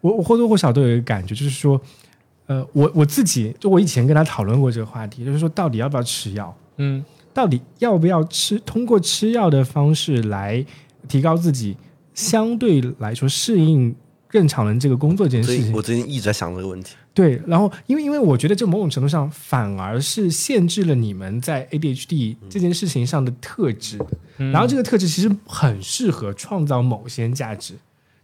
[0.00, 1.80] 我我或多或少都有一个感觉，就是说，
[2.46, 7.04] 呃，我我自己就我以前跟他讨论过这个话题，就是说到底要不要吃药，嗯
[7.40, 10.62] 到底要不要吃，通过吃药的方式来
[11.08, 11.74] 提高自己
[12.12, 13.96] 相对来说适应
[14.28, 15.80] 正常人这个工作这件事情我。
[15.80, 16.96] 最近一直在想这个问题。
[17.14, 23.98] 对，然后因为因为我觉得这某种程度上反而是限制了你们在 ADHD 这件事情上的特质，
[24.36, 27.72] 嗯然后这个特质其实很适合创造某些价值，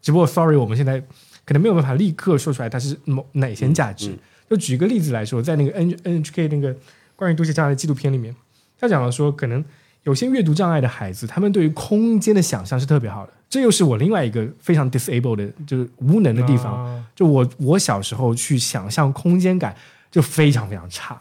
[0.03, 1.01] 只不过 sorry 我们现在
[1.47, 4.11] 可能没有办法立刻说出来它是某哪些价值。
[4.11, 6.77] 嗯就举个例子来说，在那个 N NHK 那个
[7.17, 8.33] 关于读写障碍的纪录片里面，
[8.79, 9.65] 他讲了说，可能
[10.05, 13.33] 有些阅读障碍的孩子，他们对于空间的想象是特别好的。
[13.49, 16.85] 这又是我另外一个非常 disable 的，就是无能的地方。
[16.85, 19.75] 啊就我我小时候去想象空间感
[20.11, 21.19] 就非常非常差，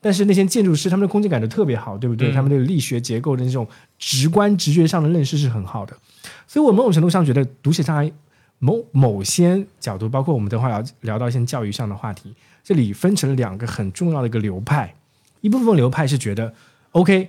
[0.00, 2.32] 但是那些建筑师他们的空间感都特别好，对不对？
[2.32, 3.64] 嗯他们对力学结构的那种
[3.96, 5.96] 直观直觉上的认识是很好的，
[6.48, 8.10] 所以我某种程度上觉得读写障碍
[8.58, 12.34] 某某些角度，包括我们等会儿要聊到一些教育上的话题，
[12.64, 14.92] 这里分成了两个很重要的一个流派，
[15.42, 16.52] 一部分流派是觉得
[16.96, 17.28] OK，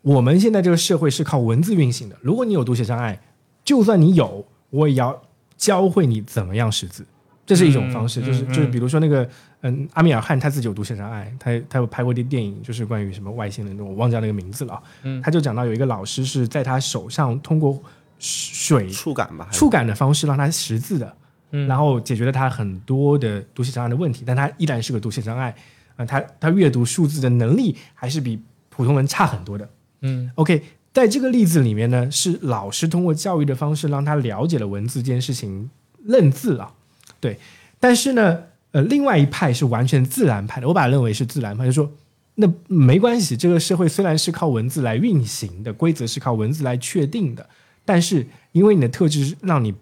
[0.00, 3.20] 我们现在这个社会是靠文字运行的，如果你有读写障碍，
[3.62, 5.22] 就算你有，我也要
[5.58, 7.04] 教会你怎么样识字。
[7.44, 9.28] 这是一种方式，嗯就是嗯就是比如说那个
[9.60, 14.82] 嗯，阿米尔汗他自己有读写障碍，他他有拍过一电影，就是关于什么外星人的，我忘记了那个名字了啊。
[15.02, 15.20] 嗯。
[15.20, 17.78] 他就讲到有一个老师是在他手上通过
[18.18, 21.16] 水触感吧，触感的方式让他识字的，
[21.50, 21.68] 嗯。
[21.68, 25.54] 然后解决了他很多的读写障碍的问题，但他依然是个读写障碍，
[25.96, 28.40] 啊、他他阅读数字的能力还是比
[28.74, 29.68] 普通人差很多的。
[30.00, 30.62] 嗯 OK，
[30.92, 35.70] 在这个例子里面呢，是老师通过教育的方式让他了解了文字这件事情，
[36.04, 36.72] 认字啊，
[37.20, 37.38] 对。
[37.78, 41.92] 但是呢，呃，另外一派是完全自然派的，我把它认为是自然派，就说
[42.36, 47.46] 那没关系，这个社会虽然是靠文字来运行的，规则是靠文字来确定的，
[47.84, 49.74] 但是因为你的特质是让你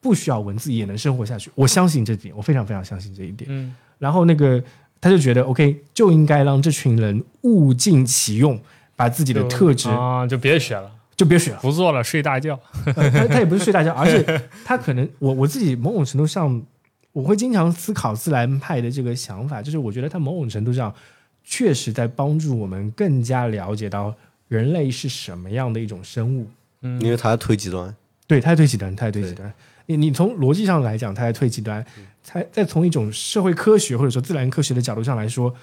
[0.00, 3.50] 不需要文字也能生活下去，我相信这点，我非常非常相信这一点。
[3.50, 4.62] 嗯然后那个
[5.00, 8.58] 他就觉得 OK，就应该让这群人物尽其用，
[8.94, 11.58] 把自己的特质啊，就别学了，就别学了。
[11.60, 12.58] 不做了，睡大觉。
[12.94, 16.62] 呃他他也不是睡大觉， 而且他可能我我自己某种程度上，
[17.12, 20.92] 我会经常思考自然派的这个想法，就是我觉得他某种程度上
[21.44, 24.14] 确实在帮助我们更加了解到
[24.48, 26.46] 人类是什么样的一种生物。
[26.82, 27.94] 嗯因为他在推极端。
[28.26, 29.52] 对，他在推极端，他在推极端。
[29.86, 31.80] 你你从逻辑上来讲，他在推极端；
[32.26, 35.54] 才再从一种社会科学或者说自然科学的角度上来说，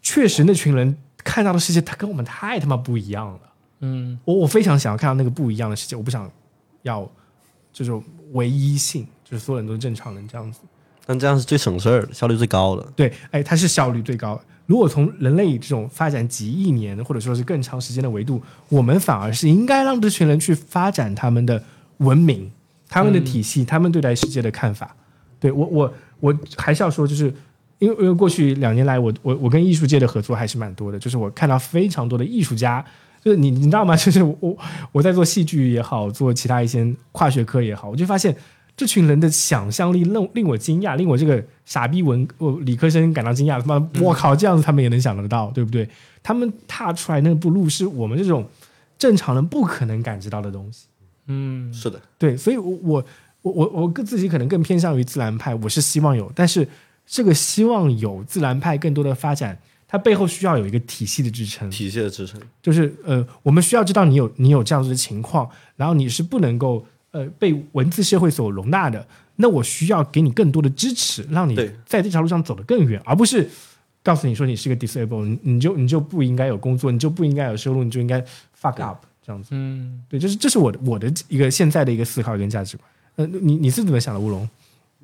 [0.00, 3.40] 确实那群人看到的世界，他跟我们太他妈不一样了。
[3.80, 6.30] 嗯我我非常想要看到那个不一样的世界，我不想
[6.84, 7.06] 要
[7.70, 8.02] 这种
[8.32, 10.60] 唯一性，就是所有人都是正常人这样子。
[11.04, 12.82] 但这样是最省事儿的，效率最高的。
[12.96, 14.40] 对，哎，它是效率最高。
[14.64, 21.62] 如果从人类这种发展几亿年或者说是更长时间的维度，我们反而是应该让这群人去发展他们的
[21.98, 22.50] 文明、
[22.88, 24.96] 他们的体系、他们对待世界的看法。
[25.38, 27.32] 对我，我我还是要说，就是
[27.78, 32.84] 因为因为过去两年来我，我我跟艺术界的合作还是蛮多的，就是我看到非常多的艺术家，
[33.22, 33.94] 就是你你知道吗？
[33.96, 34.56] 就是我
[34.92, 38.34] 我在做戏剧也好，做其他一些跨学科也好，我就发现
[38.76, 43.60] 这群人的想象力令令我惊讶，令我这个傻逼文我理科生感到惊讶。
[43.60, 45.88] 他妈，我靠，这样子他们也能想得到，对不对？
[46.22, 48.46] 他们踏出来那步路是我们这种
[48.98, 50.86] 正常人不可能感知到的东西。
[51.28, 53.04] 嗯是的，对，所以我，我
[53.46, 56.66] 我我我更自己可能更偏向于自然派，我是希望有，但是
[57.06, 62.40] 这个希望有自然派更多的发展，它背后需要有一个体系的支撑，体系的支撑。
[62.60, 73.48] 就是呃，我们需要知道你有你有这样子的情况，然后你是不能够呃被文字社会所容纳的，那我需要给你更多的支持，让你在这条路上走得更远，而不是
[74.02, 78.20] 告诉你说你是个 disable，你你就你就不应该有工作，你就不应该有收入，你就应该
[78.60, 79.50] fuck up 这样子。
[79.52, 82.90] 嗯，对，就是这是我的我的一个现在的一个思考跟价值观。
[83.16, 84.48] 呃，你你是怎么想的，乌龙？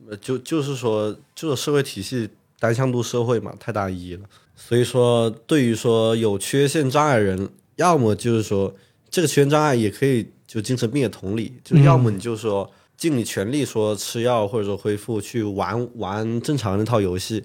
[0.09, 4.23] 呃，就就是说，就是社会体系单向度社会嘛，太单一了。
[4.55, 8.75] 所以说，对于说有缺陷障碍人，要么就是说
[9.11, 17.43] 这个缺陷障碍也可以就精神病的同理，就要么你就说尽你全力说吃药或者说恢复去玩玩正常那套游戏，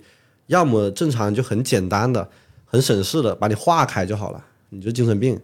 [0.48, 2.30] 要么正常就很简单的、
[2.66, 5.40] 很省事的把你化开就好了，你就精神病，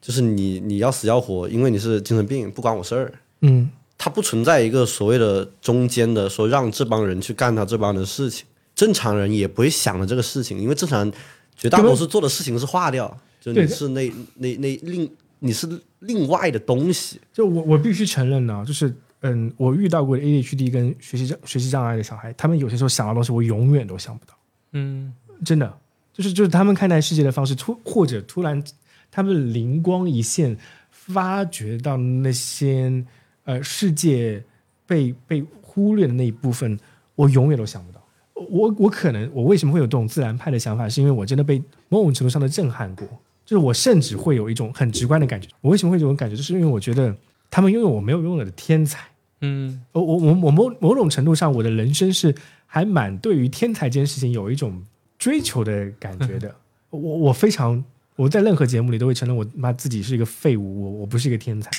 [0.00, 3.12] 就是你你要死要活，因为你是精神病，不关我事儿。
[3.40, 3.68] 嗯
[3.98, 11.12] 它不存在一个所谓的中间的说让这帮人去干他这帮的事情，正常人也不会想着这个事情，因为正常人
[11.56, 15.68] 绝大多数做的事情是化掉，就你是那那那另你是
[15.98, 24.34] 另外的东西，就我我必须承认呢，就是嗯，我遇到过 ADHD 跟学习障学习障碍的小孩，他们有些时候想到东西，我永远都想不到，
[24.72, 25.12] 嗯。
[25.44, 25.78] 真的，
[26.12, 28.60] 就是就是他们看待世界的方式突或者突然
[29.08, 30.58] 他们灵光一现，
[30.90, 33.04] 发觉到那些
[33.48, 34.44] 呃世界
[34.86, 36.78] 被被忽略的那一部分，
[37.14, 38.04] 我永远都想不到。
[38.34, 43.08] 我我可能我为什么会有这种自然派的想法，是因为我真的被某种程度上的震撼过，
[43.46, 45.48] 就是我甚至会有一种很直观的感觉。
[45.62, 47.16] 我为什么会有这种感觉，就是因为我觉得
[47.50, 49.08] 他们拥有我没有拥有的天才。
[49.40, 52.34] 嗯我我我我某某种程度上，我的人生是
[52.66, 54.84] 还蛮对于天才这件事情有一种
[55.18, 56.54] 追求的感觉的。
[56.90, 57.82] 我我非常
[58.16, 61.70] 我在任何节目里都会承认我妈自己是一个废物，我我不是一个天才。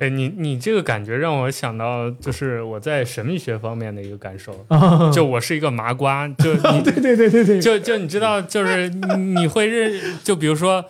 [0.00, 10.84] 哎，你你这个感觉让我想到，就是我在神秘学方面的一个感受，啊，就我是一个麻瓜，就你对对对对对，就就你知道，就是你你会认，就比如说，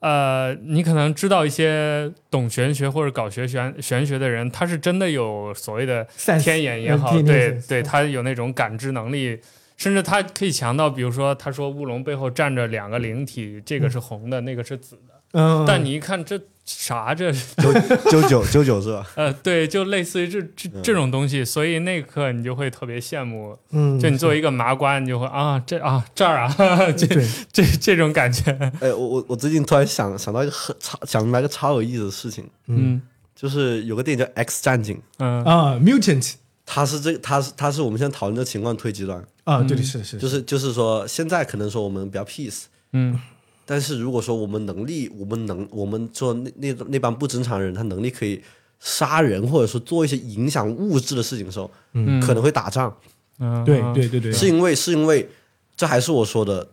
[0.00, 6.06] 呃，你可能知道一些懂玄学或者搞学玄玄学的人，他是真的有所谓的
[6.40, 9.38] 天眼也好，对对，他有那种感知能力，
[9.76, 17.72] 甚至他可以强到，比如说，他说乌龙背后站着两个灵体，这个是红的，那个是紫的，嗯，但你一看这啥这，九
[18.10, 19.06] 九九九九是吧？
[19.16, 26.54] 呃，对，就类似于这这这种东西，所以那一刻你就会特别羡慕，嗯，就你作为一个麻瓜，你就会啊，这啊这儿啊，
[26.96, 27.28] 这对。
[27.52, 28.50] 这这种感觉，
[28.80, 33.00] 哎，我我我最近突然想想到一个很超想明白一个超有意思的事情，嗯。
[33.34, 35.44] 就是有个电影叫《X 战警》，嗯。
[35.44, 36.34] 啊，mutant。
[36.64, 42.62] 它是这它是它是我们现在讨论的情况推极端，啊，对对是的是，就是就是说现在可能说我们比较 peace。
[42.92, 43.20] 嗯
[43.66, 48.42] 但是如果说我们能力，我们能，我们说那那那帮不正常人，他能力可以
[48.78, 52.94] 杀人，或者说做一些影响物质的事情的时候，嗯，可能会打仗，
[53.38, 53.64] 嗯。
[53.64, 55.28] 对对对对，是因为是因为
[55.76, 56.68] 这还是我说的，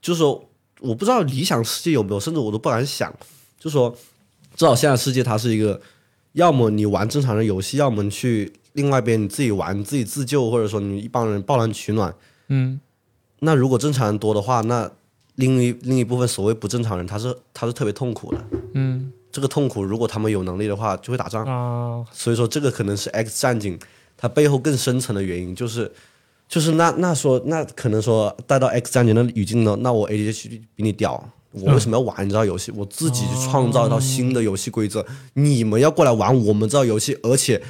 [0.00, 0.48] 就是说
[0.80, 3.12] 我不知道理想世界有没有，甚至我都不敢想，
[3.58, 3.90] 就是说
[4.54, 5.80] 至少现在世界它是一个，
[6.32, 12.14] 要么你玩正常的游戏，要么你去另外一边你自己玩，你自己自救，或者说你一帮人抱团取暖。
[12.48, 12.80] 嗯。
[13.40, 14.90] 那如果正常人多的话，那
[15.36, 18.44] 另一另一部分所谓不正常人，他是他是特别痛苦的。
[18.74, 21.44] 嗯这个痛苦，如果他们有能力的话，就会打仗。
[21.44, 23.78] 啊所以说，这个可能是 X 战警
[24.16, 25.92] 它背后更深层的原因，就是
[26.48, 32.72] 就是那那说那可能说带到 X 战警的语境呢，那我 ADHD 比你屌，我为什么要玩你这套游戏？
[32.74, 37.62] 我自己去创造一套新的游戏规则，你们要过来玩我们这套游戏，而且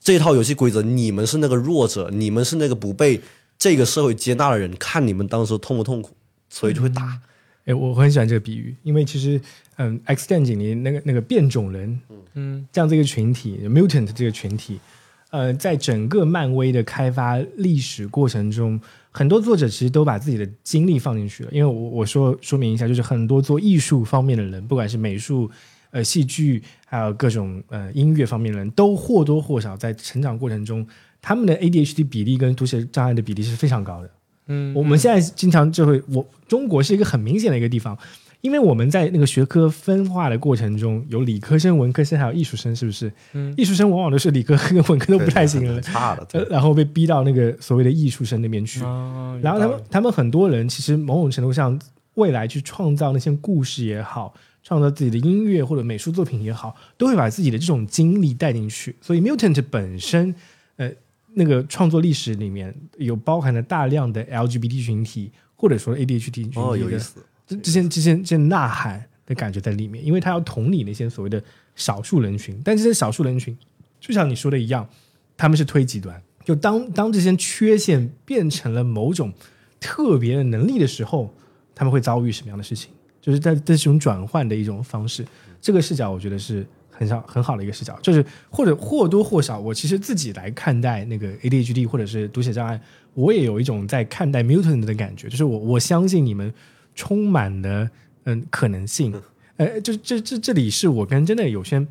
[0.00, 3.20] 这套游戏规则你们是那个弱者，你们是那个不被
[3.58, 6.10] 这个社会接纳的人，看你们当时痛不痛苦，
[6.50, 7.18] 所以就会打。
[7.66, 9.40] 哎，我很喜欢这个比喻，因为其实，
[9.76, 12.00] 嗯，《X 战警》里那个那个变种人，
[12.34, 14.80] 嗯这样这个群体，mutant 这个群体，
[15.28, 18.80] 呃，在整个漫威的开发历史过程中，
[19.10, 21.50] 很多作者其实都把自己的精力放进去了。
[21.52, 25.48] 因为我我说说明一下，就是很多做艺术方面的人，不管是美术、
[25.90, 30.84] 呃戏剧，还有各种呃音乐方面的人，都或多或少在成长过程中，
[31.20, 34.10] 他们的 ADHD 比例跟读写障碍的比例是非常高的。
[34.52, 37.96] 嗯我们现在经常就会，我中国是一个很明显的一个地方，
[38.40, 43.12] 因为我们在那个学科分化的过程中，有理科生、文科生，还有艺术生，是不是？
[43.32, 48.82] 嗯艺术生往往都是理科跟文科都不太行了，差的，呃然后被逼到那个所谓的艺术生那边去。
[48.82, 51.78] 啊然后他们他们很多人其实某种程度上，
[52.14, 58.96] 未来去创造那些故事也好，创造自己的音乐或者美术作品也好，都会把自己的这种经历带进去。
[59.00, 60.34] 所以 Mutant 本身，
[60.76, 60.90] 呃，
[61.34, 71.42] 那个创作历史里面有包含了大量的 LGBT 群体或者说 ADHD 群体哦，有的意思，这这些这些这些呐喊的感觉在里面，因为他要同理那些所谓的
[71.74, 73.56] 少数人群，但这些少数人群，
[74.00, 74.88] 就像你说的一样，
[75.36, 76.20] 他们是推极端。
[76.44, 79.32] 就当当这些缺陷变成了某种
[79.78, 81.32] 特别的能力的时候，
[81.74, 82.90] 他们会遭遇什么样的事情？
[83.20, 85.24] 就是在这种转换的一种方式。
[85.60, 86.66] 这个视角，我觉得是
[87.08, 92.78] 很好很好的一个视角，就是或者或多或少，我其实自己来看待那个 ADHD 或者是读写障碍，
[93.14, 96.52] 我也有一种在看待 mutant 的感觉，就是我我相信你们
[96.94, 97.88] 充满了
[98.24, 99.14] 嗯可能性，
[99.56, 101.86] 呃，就这这这里是我跟真的有些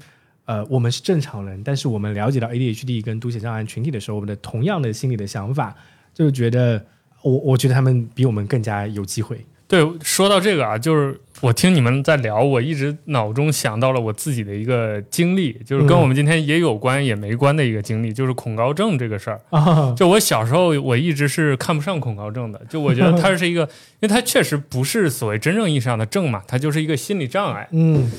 [0.45, 5.75] 呃，我们是正常人，但是我们了解到 ADHD 跟读写障碍群体的时候，我们的同样的心理的想法，
[6.13, 6.85] 就是觉得
[7.23, 9.43] 我我觉得他们比我们更加有机会。
[9.67, 19.39] 对，说到这个啊，就是我听你们在聊，我一直脑中想到了我自己的一个经历，就是跟嗯我们今天也有关也没关的一个经历，就是恐高症这个事儿。
[19.51, 23.69] 啊，就我小时候，我一直是看不上恐高症的，就我觉得它是一个，因
[24.01, 27.67] 为它确实不是所谓真正意义上的症嘛，它就是一个心理障碍。
[27.71, 28.11] 嗯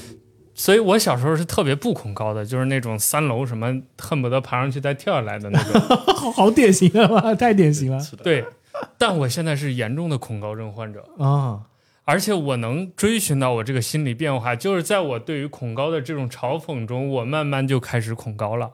[0.53, 5.81] 所以我小时候是特别不恐高的，就是那种三楼什么恨不得爬上去再跳下来的那种。
[6.14, 8.45] 好好典型了吧，太典型了是的，对，
[8.99, 11.03] 但我现在是严重的恐高症患者。
[11.18, 11.61] 啊！
[12.05, 18.72] 而且我能追寻到我这个心理变化，就是在我对于恐高的这种嘲讽中，我慢慢就开始恐高了。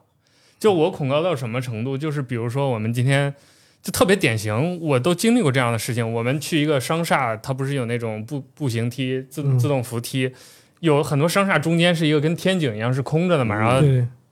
[0.59, 1.99] 就我恐高到什么程度？
[1.99, 3.35] 就是比如说我们今天
[3.83, 6.11] 就特别典型，我都经历过这样的事情。
[6.14, 10.33] 我们去一个商厦，它不是有那种步步行梯、自嗯自动扶梯，
[10.81, 13.87] 有很多商厦中间是一个跟天井一样是空着的嘛，然后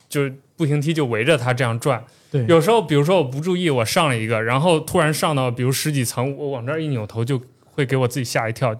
[0.09, 2.03] 就是步行梯就围着它这样转。
[2.31, 7.39] 对，有时候，比如说我不注意，我上了一个，然后突然上到比如十几层，我往这儿一扭头，就
[7.75, 8.73] 会给我自己吓一跳，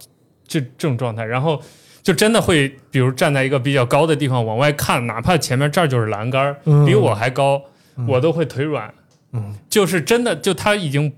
[0.47, 1.61] 就这种状态，然后
[2.01, 6.55] 就真的会，比如站在一个比较高的地方往外看，哪怕前面这儿就是栏杆
[6.87, 7.61] 比我还高，
[7.97, 8.91] 嗯我都会腿软，
[9.33, 11.13] 嗯就是真的，就他已经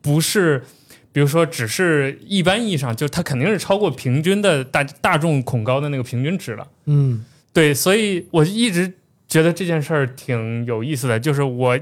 [0.00, 0.62] 不是。
[1.12, 6.68] 比如说，只是一般意义上，就他肯定是超过平均的大大众恐高的那个平均值了。
[6.84, 7.24] 嗯
[7.54, 8.92] 对，所以我一直
[9.26, 11.78] 觉得这件事儿挺有意思的，就是我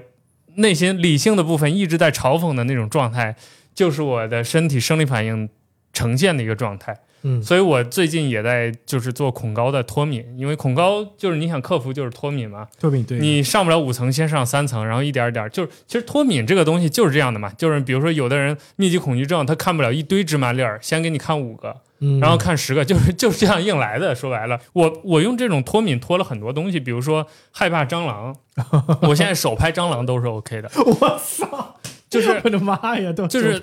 [0.54, 3.34] 内心理性的部分一直在嘲讽的那种状态，
[3.74, 5.48] 就是我的身体生理反应
[5.92, 6.96] 呈现的一个状态。
[7.26, 24.14] 嗯所以我最近也在就是做恐高的脱敏，因为恐高就是你想克服就是脱敏嘛，脱敏对你上不了五层，先上三层，然后一点儿一点儿，就是其实脱敏这个东西就是这样的嘛，就是比如说有的人密集恐惧症，他看不了一堆芝麻粒儿，先给你看五个，嗯然后看十个， 就是就是这样硬来的。
[24.14, 28.36] 说白了，我我用这种脱敏脱了很多东西，比如说害怕蟑螂，
[29.00, 30.70] 我现在手拍蟑螂都是 OK 的。
[30.76, 31.76] 我操，
[32.14, 33.60] 就是 我的妈呀，都就是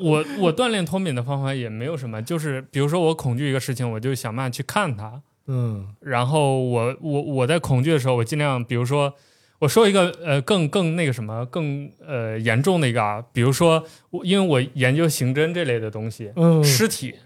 [0.00, 5.22] 我我锻炼脱敏的方法也没有什么，就是比如说我恐惧一个事情，我就想办法去看它。
[5.48, 9.12] 嗯然后我我我在恐惧的时候，我尽量，比如说，
[9.58, 17.16] 我说一个呃更更那个什么更呃严重的一个啊，比如说我因为我研究刑侦这类的东西，嗯尸体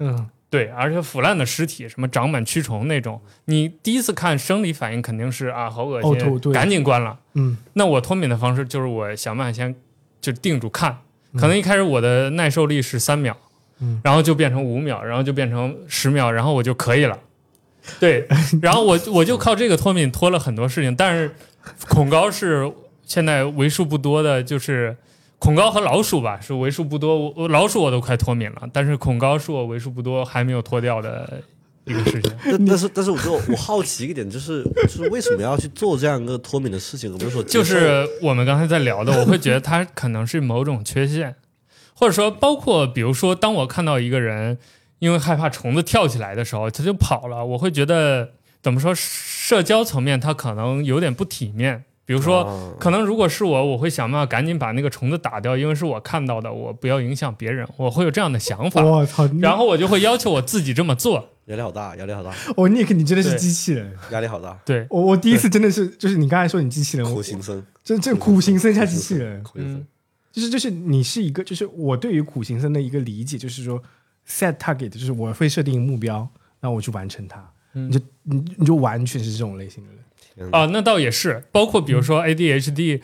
[0.00, 7.18] 嗯对，而且腐烂的尸体，什么长满蛆虫那种，你第一次看生理反应肯定是啊好恶心，对赶紧关了。
[7.34, 9.74] 嗯那我脱敏的方式就是我想办法先
[10.22, 10.96] 就定住看，
[11.32, 13.36] 嗯可能一开始我的耐受力是三秒，
[13.80, 17.18] 嗯然后就变成五秒，然后就变成十秒，然后我就可以了。
[17.98, 18.26] 对，
[18.62, 21.34] 然后我我就靠这个脱敏脱了很多事情，但是
[21.88, 22.72] 恐高是
[23.04, 24.96] 现在为数不多的，就是
[25.40, 31.42] 恐高和老鼠吧是为数不多，我我老鼠我都快脱敏了，但是恐高是我为数不多还没有脱掉的
[31.84, 32.32] 一个事情。
[32.44, 37.16] 但但是但是我就我好奇一点，就是就是为什么要去做这样一个脱敏的事情？
[37.30, 41.34] 说就是我们刚才在聊的，我会觉得他可能是某种缺陷，
[41.94, 44.58] 或者说包括比如说，当我看到一个人
[44.98, 51.84] 因为害怕虫子跳起来的时候，他就跑了，我会觉得怎么说，社交层面他可能有点不体面。
[52.04, 58.84] 比如说，啊可能如果是我，我会想办法赶紧把那个虫子打掉，因为是我看到的，我不要影响别人，我会有这样的想法。
[58.84, 61.28] 我操，然后我就会要求我自己这么做。
[61.46, 69.80] 压力好大，压力好大，我 Nick 你真的是机器人，压力好大，对，我我第一次真的是就是你刚才说你机器人，我苦行僧，这这苦行僧加机器人，苦行僧。
[69.80, 69.86] 嗯，
[70.30, 73.82] 就是就是你是一个，就是我对于苦行僧的一个理解，就是说
[74.28, 76.28] set target，就是我会设定目标，
[76.60, 77.88] 那我去完成它，嗯。
[77.88, 79.90] 你就你你就完全是这种类型的
[80.36, 80.50] 人。
[80.52, 83.02] 啊，那倒也是，包括比如说 ADHD，、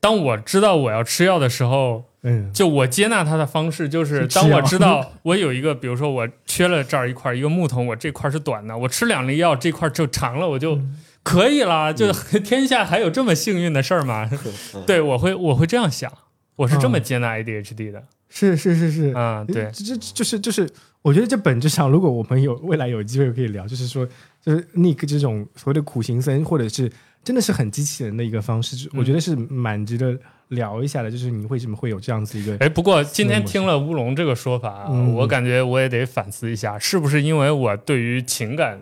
[0.00, 11.92] 当我知道我要吃药的时候，嗯，就我接纳他的方式，就是当我知道我有一个，比如说我缺了这儿一块儿一个木头，我这块儿是短的，我吃两粒药这块儿就长了，我就嗯可以了。
[11.94, 12.12] 就
[12.44, 14.28] 天下还有这么幸运的事儿吗？
[14.86, 16.12] 对，我会我会这样想，
[16.56, 18.02] 我是这么嗯接纳 ADHD 的。
[18.28, 20.68] 是是是是，啊，对，这这就是就是，
[21.02, 24.06] 我觉得这本质上，如果我们有未来有机会可以聊，就是说，
[24.40, 26.92] 就是 Nick 这种所谓的苦行僧，或者是
[27.24, 30.16] 真的是很机器人的一个方式，我觉得是蛮值得
[30.50, 31.10] 聊一下的。
[31.10, 32.56] 就是你为什么会有这样子一个？
[32.58, 38.80] 哎，不过今天听了乌龙这个说法，嗯我感觉我也得反思一下，是不是因为我对于情感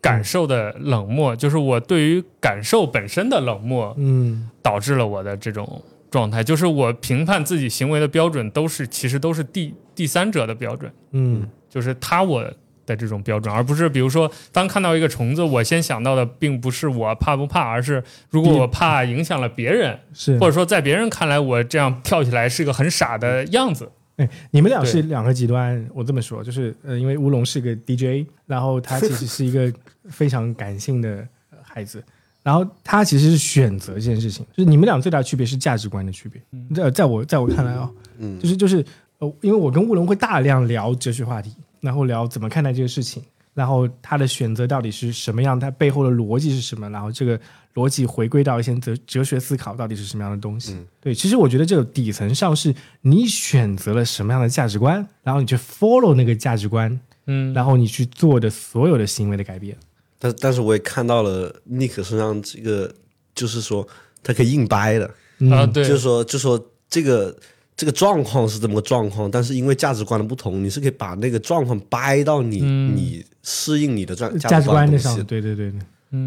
[0.00, 6.42] 感受的冷漠，就是我对于感受本身的冷漠，嗯导致了我的这种状态。
[6.42, 12.50] 就是我评判自己行为的标准都是，其实都是第第三者的标准，嗯就是他我
[12.94, 23.90] 的这种标准，而不是比如说，当看到一个虫子，我先想到的并不是我怕不怕，而是如果我怕影响了别人， 是或者说在别人看来我这样跳起来是个很傻的样子。
[24.16, 25.88] 哎，你们俩是两个极端。
[25.94, 29.72] 我这么说，就是呃，因为乌龙是个 DJ，然后他其实是一个
[30.10, 32.02] 非常感性的呃孩子，
[32.42, 36.42] 然后他其实是选择这件事情，就是你们俩最大的区别是价值观的区别。
[36.74, 38.84] 在在我在我看来啊、嗯就是就是
[39.20, 43.22] 呃，因为我跟乌龙会大量聊哲学话题，然后聊怎么看待这个事情，
[43.54, 47.38] 然后他的选择到底是什么样，他背后的逻辑是什么，然后这个
[47.74, 50.74] 逻辑回归到一些哲哲学思考到底是什么样的东西。
[50.74, 50.86] 嗯。
[51.00, 59.76] 对，其实我觉得这个底层上是你选择了什么样的价值观，然后你去 follow 那个价值观，嗯，然后你去做的所有的行为的改变。
[60.18, 62.92] 但但是我也看到了 Nick 身上这个，
[63.34, 63.86] 就是说
[64.22, 65.50] 他可以硬掰的，嗯。
[65.52, 67.36] 啊，对，就是说就说这个
[67.78, 72.96] 这个状况是这么个状况，但是因为价值观的不同，你是可以把那个状况掰到你、嗯。
[72.96, 75.72] 你适应你的价价值观的上，对对对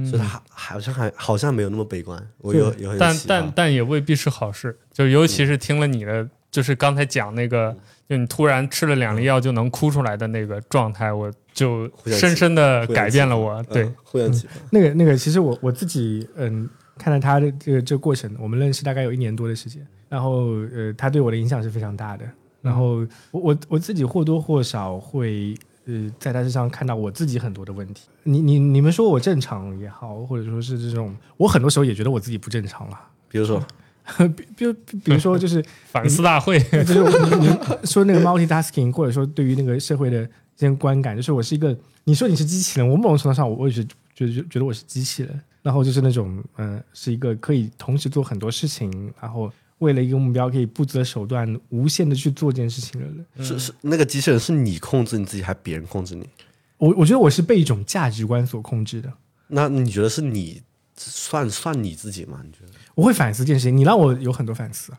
[0.10, 7.76] 所以他还好像还好像没有那么悲观，我有有很但但但也未必是好事，就尤其是听了你的，就是刚才讲那个，
[8.08, 13.62] 就你突然吃了两粒药就能哭出来的那个状态，我就深深的改变了我。
[13.64, 13.84] 对。
[13.84, 14.54] 嗯，互相启发。
[14.72, 22.26] 那个那个，其实我我自己嗯，看了他的这个这个过程，我们认识大概有一年多的时间，然后呃，他对我的影响是非常大的。
[22.62, 22.98] 然后
[23.32, 25.56] 我我我自己或多或少会
[25.86, 28.04] 呃，在他身上看到我自己很多的问题。
[28.24, 33.00] 你你你们说我正常也好，或者说是这种，我很多时候也觉得我自己不正常了。
[33.30, 33.64] 比如说，
[34.36, 40.24] 比比如比如说就是 反思大会， 就是你你说那个 multitasking，或者说对于那个社会的
[40.56, 43.84] 这些观感，就是我是一个，你说你是机器人，我某种程度上我我也是
[44.14, 49.52] 觉得觉得我是机器人，然后就是那种嗯、呃是一个可以同时做很多事情，然后
[49.82, 53.26] 为了一个目标可以不择手段、无限的去做这件事情的人。
[53.46, 56.30] 是是那个机器人是你控制你自己，还是别人控制你？
[56.78, 59.12] 我我觉得我是被一种价值观所控制的。
[59.48, 60.62] 那你觉得是你
[60.96, 62.42] 算算你自己吗？
[62.46, 62.80] 你觉得？
[62.96, 64.94] 我会反思这件事情，你让我有很多反思。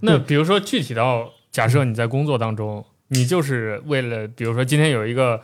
[0.00, 5.40] 那比如说具体到假设你在工作当中，你就是为了，比如说今天有一个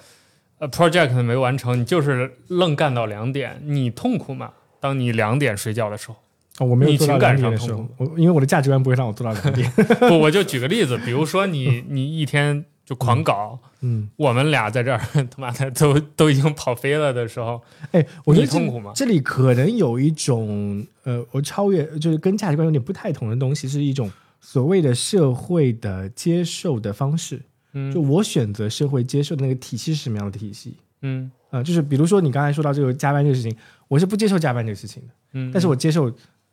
[0.58, 4.52] 呃 project 没完成，你就是愣干到两点，你痛苦吗？
[4.80, 6.16] 当你两点睡觉的时候，
[6.62, 9.70] 哦，我没有做到的时候，我因为我的价值观不会让我做到两点。
[10.08, 14.98] 不，我就举个例子，比如说你 你一天就狂搞，嗯，我们俩在这儿
[15.30, 17.60] 他妈的都都已经跑飞了的时候，
[17.90, 24.10] 哎，我觉得痛苦吗这里可能有一种呃，我超越就是跟价值观有点不太同的东西，是一种
[24.40, 27.42] 所谓的社会的接受的方式。
[27.74, 30.76] 嗯就我选择社会接受的那个体系是什么样的体系？
[31.00, 33.54] 嗯啊、就是比如说你刚才说到这个加班这个事情，
[33.88, 36.10] 我是不接受加班这个事情的，嗯，但是我接受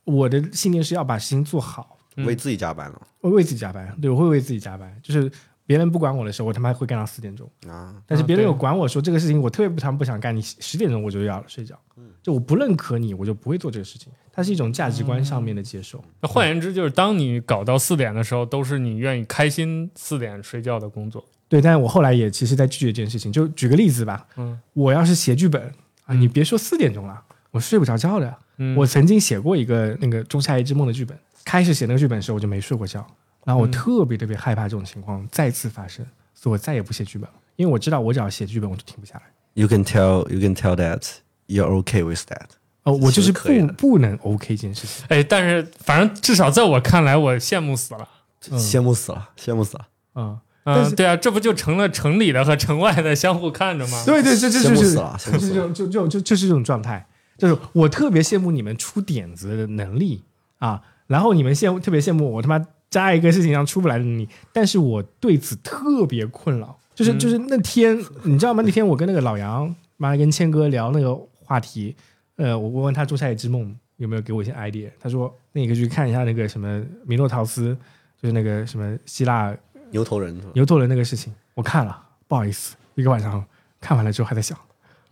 [0.10, 5.32] 我的信念是要把事情做好，嗯为自己加班了我为自己加班，对我会为自己加班，就是
[5.66, 7.50] 别人不管我的时候，我他妈会干到四点钟。
[7.68, 7.72] 啊？
[7.72, 11.78] 啊但是别人有管我说这个事情我特别不他们不想干，你十点钟我就要睡觉，
[12.24, 14.12] 就我不认可你，我就不会做这个事情。
[14.32, 16.02] 它是一种价值观上面的接受。
[16.22, 21.24] 那换言之，就是当你搞到四点的时候，都是你愿意开心四点睡觉的工作。
[21.50, 23.32] 对，但是我后来也其实在拒绝这件事情。
[23.32, 25.62] 就举个例子吧，嗯我要是写剧本
[26.06, 27.22] 啊，嗯你别说四点钟了，
[27.52, 28.36] 我睡不着觉的。
[28.58, 33.06] 嗯，我曾经写过一个那个《仲夏夜之梦》的剧本，开始写那个剧本的时候我就没睡过觉，
[33.46, 39.24] 然后我嗯特别特别害怕这种情况再次发生，所以我再也不写剧本了，因为我知道我只要写剧本我就停不下来。
[39.54, 41.04] You can tell, you can tell that
[41.48, 42.50] you're okay with that。
[42.84, 45.06] 哦，我就是不不能 OK 这件事情。
[45.10, 48.08] 哎，但是反正至少在我看来，我羡慕死了。
[48.52, 49.86] 嗯羡慕死了，羡慕死了。
[50.16, 54.02] 嗯，但嗯，是对啊，这不就成了城里的和城外的相互看着吗？
[54.06, 57.06] 对对，这这就是羡慕死了就是这种就就就就是这种状态，
[57.40, 60.22] 就是我特别羡慕你们出点子的能力
[60.60, 68.62] 啊，然后你们羡慕特别羡慕我他妈扎一个事情上出不来的能力，但是我对此特别困扰，就是嗯就是那天你知道吗？
[68.64, 71.96] 那天我跟那个老杨妈跟谦哥聊那个话题，
[72.36, 73.66] 呃，我问问他《仲夏夜之梦》
[73.98, 77.76] 有没有给我一些 idea，他说那你可以去看一下那个什么米诺陶斯。
[78.22, 79.56] 就是那个什么希腊
[79.92, 80.38] 牛头人？
[80.54, 83.42] 牛头人那个事情，我看了，不好意思，一个晚上
[83.80, 84.58] 看完了之后还在想，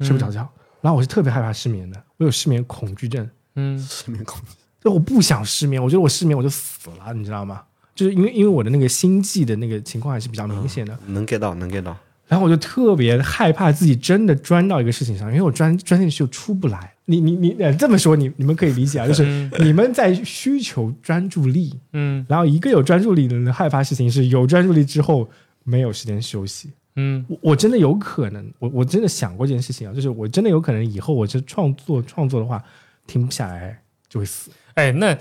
[0.02, 0.46] 睡不着觉。
[0.88, 4.56] 然后我是特别害怕失眠的，我有失眠恐惧症，嗯失眠恐惧。
[4.82, 7.62] 就我不想失眠，我觉得我失眠我就死了，你知道吗？
[7.94, 11.98] 就是因为因为我的那个心悸的那个情况还是比较明显的，能 get 到，能 get 到。
[12.26, 16.94] 然后我就特别害怕自己真的钻到一个事情上，因为我钻钻进去就出不来。
[17.04, 19.26] 你你你呃这么说，你你们可以理解啊，就是
[19.60, 25.30] 你们在需求专注力，嗯然后一个有专注力的人害怕事情是有专注力之后
[25.66, 26.70] 没有时间休息。
[26.98, 32.62] 嗯我我真的有可能，我我真的想过这件事情啊，就是我真的有可能以后我这创作创作的话
[33.06, 33.80] 停不下来
[34.10, 34.52] 就会死。
[34.74, 35.18] 哎，那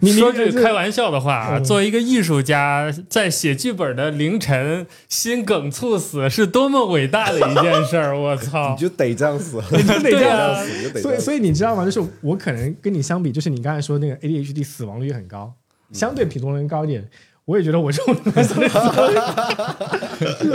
[0.00, 8.18] 你你说句这开玩笑的话啊，嗯作为一个艺术家，在写剧本的凌晨心梗猝死，是多么伟大的一件事儿！
[8.18, 8.74] 我操！
[8.76, 11.84] 你就得这样死，你就得这对样啊你就得所以，所以你知道吗？
[11.86, 15.52] 就是我可能跟你相比，就是你刚才说那个 ADHD 死亡率很高，
[15.92, 17.08] 相对普通人高一点。
[17.48, 18.12] 我也觉得我就是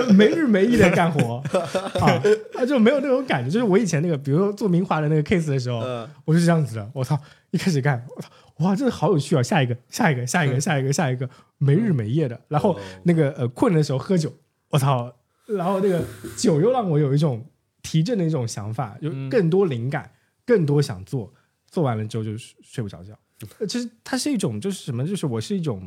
[0.14, 1.38] 没日没夜的干活
[2.00, 2.22] 啊，
[2.54, 3.50] 啊就没有那种感觉。
[3.50, 5.80] 就是我以前那个，比如说做明华的那个 case 的时候，
[6.24, 6.88] 我是这样子的。
[6.94, 9.42] 我操，一开始干，我操，哇，真的好有趣啊！
[9.42, 12.40] 下一个， 下一个，下一个，下一个，下一个，没日没夜的。
[12.48, 14.32] 然后那个呃困的时候喝酒，
[14.70, 15.12] 我操，
[15.48, 16.00] 然后那个
[16.38, 17.44] 酒又让我有一种
[17.82, 20.12] 提振的一种想法，有更多灵感，
[20.46, 21.34] 更多想做，
[21.66, 23.18] 做完了之后就睡睡不着觉。
[23.58, 25.82] 呃其实它是一种就是什么，就是我是一种，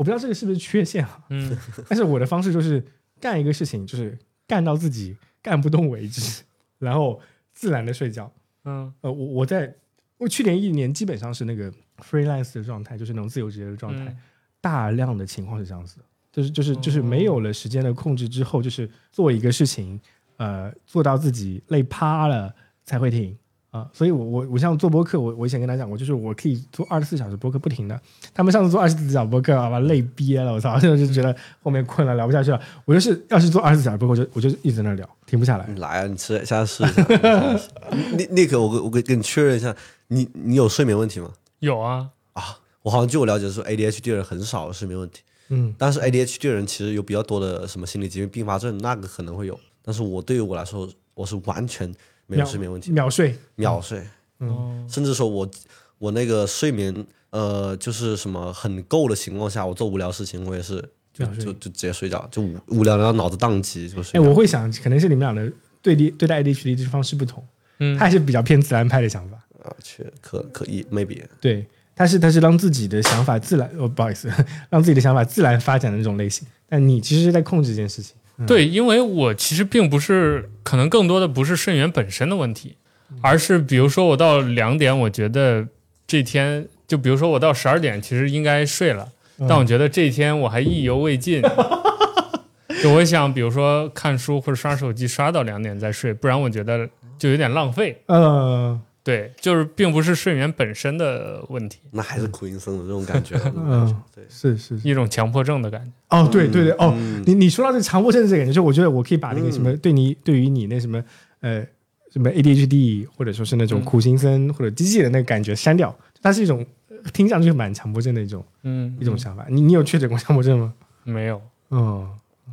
[0.00, 1.54] 我不知道这个是不是缺陷啊，嗯。
[1.86, 2.82] 但是我的方式就是
[3.20, 6.42] 干一个事情，就是干到自己干不动为止，
[6.80, 7.20] 然后
[7.52, 8.32] 自然的睡觉。
[8.64, 8.90] 嗯。
[9.02, 9.76] 呃，我我在
[10.16, 14.16] 我去年一年基本上是那个 freelance 的状态，就是那种自由职业的状态，嗯。
[14.62, 20.00] 大量的情况是这样子的，就是就是就是没有了时间的控制之后，就是做一个事情，
[20.38, 22.54] 呃，做到自己累趴了
[22.84, 23.36] 才会停
[23.70, 28.00] 啊、所以我我我像做播客，我我以前跟他讲过，就是我可以做二十四小时播客不停的。
[28.34, 32.60] 他们上次做二十四小时播客，啊，把累憋了，我操，现 在就觉得后面困了，聊不下去了。
[32.84, 35.66] 我就是要是做二十四小时播客，我就我就一直在那聊，停不下来。
[35.76, 37.60] 来啊，你吃，下次试一下。
[38.16, 39.74] 你那个，我跟我跟跟你确认一下，
[40.08, 41.30] 你你有睡眠问题吗？
[41.60, 45.20] 有啊，啊，我好像据我了解说，ADHD 的人很少有睡眠问题，
[45.50, 49.56] 嗯，但是 ADHD 的人其实有比较多的什么心理疾病并发症，那个可能会有。
[49.82, 51.92] 但是我对于我来说，我是完全
[52.30, 54.06] 没有秒睡眠问题，秒睡，秒睡，
[54.38, 55.50] 嗯甚至说我
[55.98, 56.94] 我那个睡眠
[57.30, 60.76] 呃就是什么很够的情况下，我做无聊事情，我也是
[61.12, 64.22] 就就就直接睡觉，就无无聊到脑子宕机就哎，睡觉。
[64.28, 65.52] 我会想，可能是你们俩的
[65.82, 67.44] 对立对待 ADHD 这方式不同，
[67.80, 69.36] 嗯他还是比较偏自然派的想法。
[69.64, 74.30] 啊，确可可以 maybe 对，他是他是让自己的想法自然，哦，不好意思，
[74.70, 76.46] 让自己的想法自然发展的那种类型。
[76.66, 78.14] 但你其实是在控制这件事情。
[78.46, 82.76] 对，因为我其实并不是，可能更多的不是睡眠本身的问题，
[83.20, 85.66] 而是比如说我到两点，我觉得
[86.06, 89.08] 这天就比如说我到十二点，其实应该睡了，
[89.48, 91.42] 但我觉得这一天我还意犹未尽。
[92.82, 96.88] 就我想，比如说看书或者刷手机，刷到两点再睡，不然我觉得
[97.18, 98.00] 就有点浪费。
[98.06, 103.34] 呃，对，就是并不是睡眠本身的问题，那还是苦行僧的这种感觉。
[103.56, 104.88] 嗯对，是是是。
[104.88, 105.90] 一种强迫症的感觉。
[106.16, 111.02] 哦，对对对，哦，嗯你你说到这强迫症这个感觉，就我觉得我可以把那个什么，对你对于你那什么
[111.40, 111.64] 呃
[112.12, 119.46] 什么 ADHD 或者说是那种嗯苦行僧或者机器人那个感觉删掉，它是一种呃听上去蛮强迫症的一种嗯，一种想法。
[119.48, 120.74] 你你有确诊过强迫症吗？
[121.04, 121.40] 没有。
[121.70, 122.06] 嗯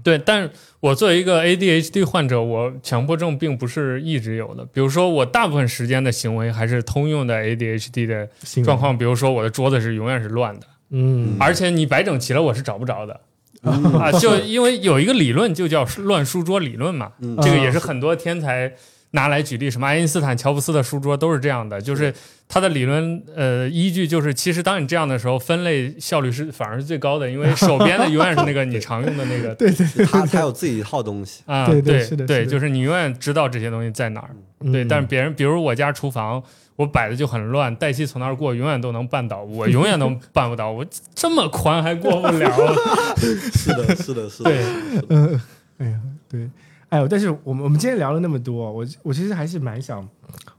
[0.03, 0.49] 对，但是
[0.79, 4.65] 我作为一个 ADHD 患者，我强迫症并不是一直有的。
[4.65, 8.29] 比如说，我大部分时间的行为还是通用的 ADHD 的
[8.63, 11.35] 状况，比如说我的桌子是永远是乱的，嗯。
[11.39, 13.19] 而且你摆整齐了，我是找不着的。
[13.63, 17.35] 啊，就因为有一个理论就叫乱书桌理论嘛，嗯。
[17.41, 18.71] 这个也是很多天才
[19.17, 22.13] 拿来举例，什么爱因斯坦、乔布斯的书桌都是这样的，就是
[22.47, 34.29] 它的理论呃依据就是，其实当你这样的时候，分类效率是反而是最高的，因为手边的永远是那个你常用的那个 对对他他有自己一套东西，啊，对对对就是你永远知道这些东西在哪儿。
[34.71, 36.41] 对，嗯但是别人，比如我家厨房，
[36.75, 40.85] 我摆的就很乱，代气从那儿过，永远都能绊倒，我永远都办不到，我
[41.15, 42.51] 这么宽还过不了。
[43.17, 44.51] 是的，是的，是的。
[44.51, 44.63] 对，
[45.09, 45.41] 呃，
[45.79, 45.99] 哎呀，
[46.29, 46.49] 对，
[46.89, 50.07] 哎呦，但是我们我们今天聊了那么多，我我其实还是蛮想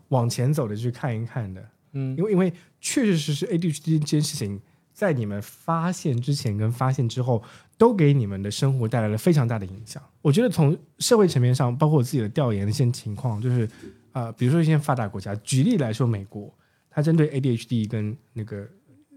[0.09, 4.61] 往前走的去看一看的，嗯因为因为确确实实 ADHD 这件事情，
[4.93, 7.43] 在你们发现之前跟发现之后，
[7.77, 10.03] 都给你们的生活带来了非常大的影响。
[10.21, 13.69] 我觉得从社会层面上，包括我自己的调研的一些情况，就是
[14.13, 16.53] 呃，比如说一些发达国家，举例来说，美国，
[16.91, 18.69] 它针对 ADHD 跟那个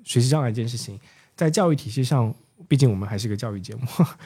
[0.04, 1.00] 学习障碍这件事情，
[1.36, 2.34] 在教育体系上，
[2.68, 3.82] 毕竟我们还是个教育节目，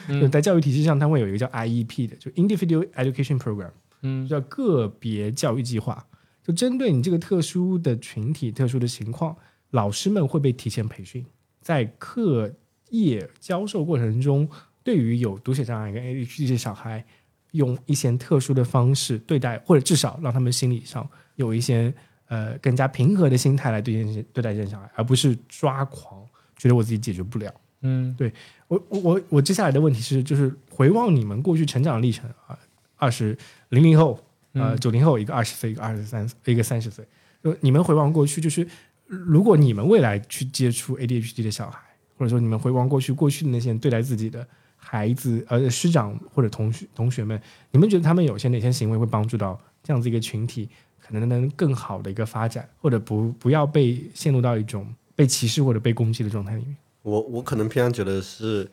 [0.08, 3.72] 嗯 在教育体系上，它会有一个叫 IEP 的，就 Individual Education Program，
[4.02, 6.06] 嗯叫个别教育计划，
[6.44, 9.36] 就针对你这个特殊的群体、特殊的情况，
[9.72, 11.26] 老师们会被提前培训，
[11.62, 12.54] 在课
[12.90, 14.48] 业教授过程中，
[14.84, 17.04] 对于有读写障碍跟 ADHD 的小孩，
[17.52, 21.94] 用一些特殊的方式对待，或者至少让他们心理上有一些
[22.28, 26.24] 呃更加平和的心态来对这些对待这些小孩，而不是抓狂，
[26.56, 27.54] 觉得我自己解决不了。
[27.86, 28.32] 嗯。
[28.68, 32.58] 我我我我接下来的问题是，就是回望你们过去成长历程啊，
[32.98, 33.38] 二十
[33.70, 34.20] 零零后，
[34.54, 34.80] 呃嗯。
[34.80, 37.06] 九零后，一个二十岁，一个二十三，一个三十岁，
[37.44, 38.68] 就你们回望过去，就是
[39.06, 41.80] 如果你们未来去接触 ADHD 的小孩，
[42.18, 47.40] 或者说你们回望过去过去的那些对待自己的孩子，呃师长或者同学同学们，
[47.70, 50.68] 你们觉得他们有些哪些行为会帮助到这样子一个群体，
[51.00, 56.76] 可能能更好的一个发展，或者不不要被陷入到一种被歧视或者被攻击的状态里面？
[57.06, 58.68] 我我可能偏向觉得是，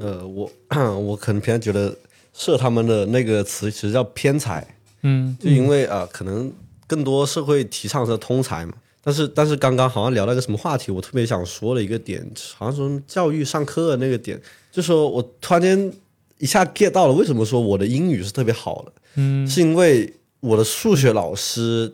[0.00, 0.50] 呃，我
[0.98, 1.96] 我可能偏向觉得
[2.34, 4.66] 设他们的那个词其实叫偏才，
[5.02, 6.52] 嗯就因为啊、呃可能
[6.88, 8.72] 更多社会提倡是通才嘛。
[9.00, 12.20] 但是但是刚刚好像聊到一个什么话题，我特别想说的一个点，
[12.56, 14.40] 好像说教育上课的那个点，
[14.72, 15.92] 就说我突然间
[16.38, 21.92] 一下 get 到了为什么说我的英语是特别好的，嗯是因为我的数学老师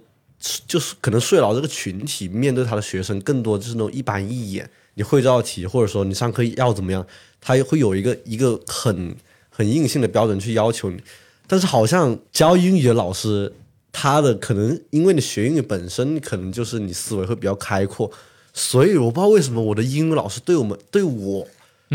[0.66, 7.06] 就是可能数学老师这个群体面对他的学生更多就是那种一板一眼，你会这道题，或者说你上课要怎么样，
[7.40, 9.14] 他会有一个一个很
[9.48, 11.01] 很硬性的标准去要求你。
[11.47, 13.52] 但是好像教英语的老师，
[13.90, 18.10] 他的可能因为你学英语本身可能就是你思维会比较开阔，
[18.52, 21.47] 所以我不知道为什么我的英语老师对我们对我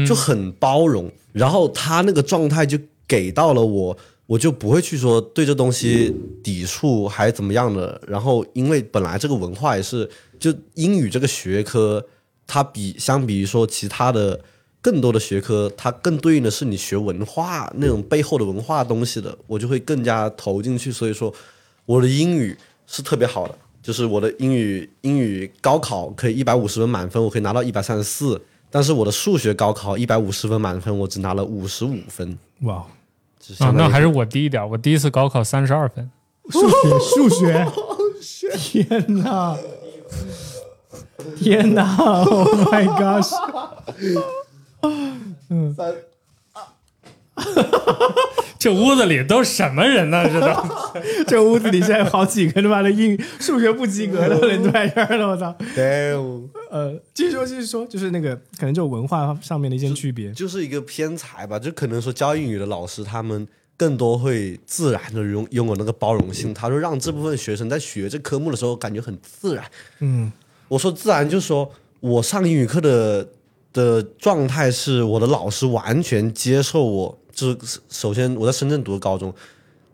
[0.06, 3.98] 就很包容，然后他那个状态就给到了我，
[4.28, 6.14] 我就不会去说对这东西
[6.44, 8.00] 抵触还怎么样的。
[8.08, 10.08] 然后因为本来这个文化也是，
[10.38, 12.06] 就英语这个学科，
[12.48, 14.40] 它比相比于说其他的
[14.82, 20.92] 更多的学科，它更对应的是你学文化那种背后的文化东西的，我就会更加投进去。
[20.92, 21.34] 所以说，
[21.86, 22.58] 我的英语
[22.88, 28.42] 是特别好的，就是我的英语英语高考可以一百五十分满分，我可以拿到一百三十四。
[28.70, 32.86] 但是我的数学高考一百五十分满分，我只拿了五十五分，哇，
[33.60, 36.12] 啊，那还是我低一点，我第一次高考三十二分。
[36.50, 39.58] 数学，数学， 天哪，
[41.38, 43.32] 天哪，Oh my gosh！
[48.60, 50.28] 这屋子里都什么人呢？
[50.28, 50.48] 这都
[51.28, 55.56] 这屋子里现在有好几个他妈的英数学不及格的人都在这儿了，我操！
[56.72, 60.32] 呃，继续说，继续说，就是那个可能就文化上面的一些区别。
[60.32, 69.64] 就是一个偏才吧，就可能说教英语的老师他们更多会自然的拥拥有那个包容性，他说让这部分学生在学这科目的时候感觉很自然。
[70.00, 70.32] 嗯
[70.68, 71.70] 我说自然，就是说
[72.00, 73.28] 我上英语课的
[73.74, 79.34] 的状态是我的老师完全接受我，就是首先我在深圳读的高中，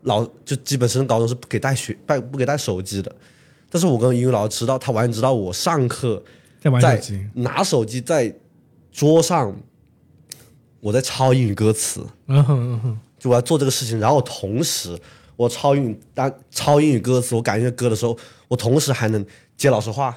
[0.02, 3.14] 老就基本深圳高中是不给带学带不给带手机的，
[3.70, 6.22] 但是我跟英语老师知道，他完全知道我上课
[6.80, 7.00] 在
[7.34, 8.34] 拿手机在
[8.90, 9.54] 桌上，
[10.80, 14.98] 我在抄英语歌词，嗯哼嗯哼，就我要做这个事情，然后同时
[15.36, 18.16] 我抄英语单抄英语歌词，我改音乐歌的时候，
[18.48, 19.24] 我同时还能
[19.56, 20.16] 接老师话，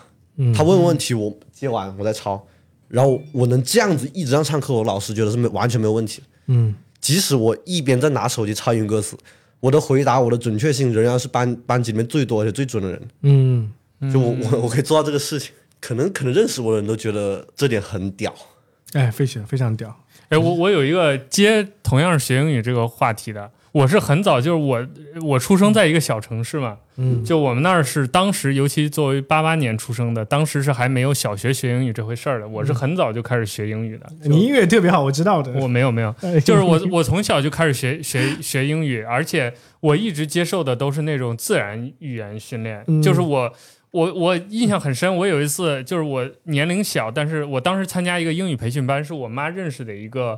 [0.55, 2.45] 他问问题我接完我再抄，
[2.87, 6.21] 然后我能这样子一直让上课，我老师觉得是没完全没有问题。
[6.47, 9.15] 嗯即使我一边在拿手机抄英语歌词，
[9.59, 13.01] 我的回答我的准确性仍然是班班级里面最多而且最准的人。
[13.21, 13.71] 嗯，
[14.11, 18.33] 就我我我可以做到这个事情，可能可能认识我的人都觉得这点很屌。
[18.93, 19.95] 哎，非常非常屌。
[20.29, 24.87] 哎，我我有一个接同样是学英语这个话题的，我是很早，就是我
[25.21, 32.47] 我出生在一个小城市嘛，嗯就我们那儿是当时，尤其作为八八年出生的，当时是还没有小学学英语这回事儿的。
[32.47, 35.51] 我是很早就开始学英语的，你音乐特别好，我知道的。
[35.59, 43.53] 我没有没有，哎 就是我我从小就开始学学学英语，而且我一直接受的都是那种自然语言训练，嗯就是我。
[43.91, 50.37] 我我印象很深，我有一次就是我年龄小，但是我当时参加一个英语培训班，是我妈认识的一个，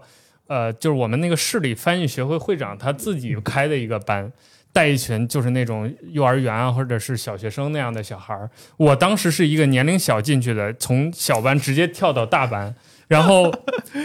[0.50, 4.32] 呃，就是我们那个市里翻译学会会长他自己开的一个班，
[4.74, 8.50] 带一群就是那种幼儿园啊或者是小学生那样的小孩儿。
[8.76, 12.74] 我当时是一个年龄小进去的，从小班直接跳到大班，
[13.08, 13.54] 然后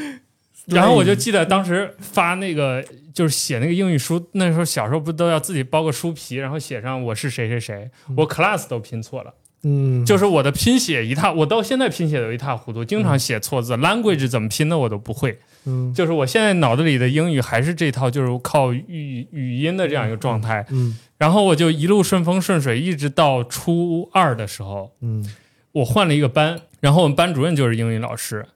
[0.66, 2.84] 然后我就记得当时发那个
[3.14, 15.92] 就是写那个英语书，那时候小时候不都要自己包个书皮，然后写上我是谁谁谁，我 class 都拼错了，嗯，就是我的拼写一塌，我到现在拼写都一塌糊涂，经常写错字，language 怎么拼的我都不会，嗯。
[15.94, 25.24] 就是我现在脑子里的英语还是这套，就是靠语语音的这样一个状态，嗯然后我就一路顺风顺水，一直到初二的时候，嗯。
[25.72, 28.46] 我换了一个班，然后我们班主任就是英语老师，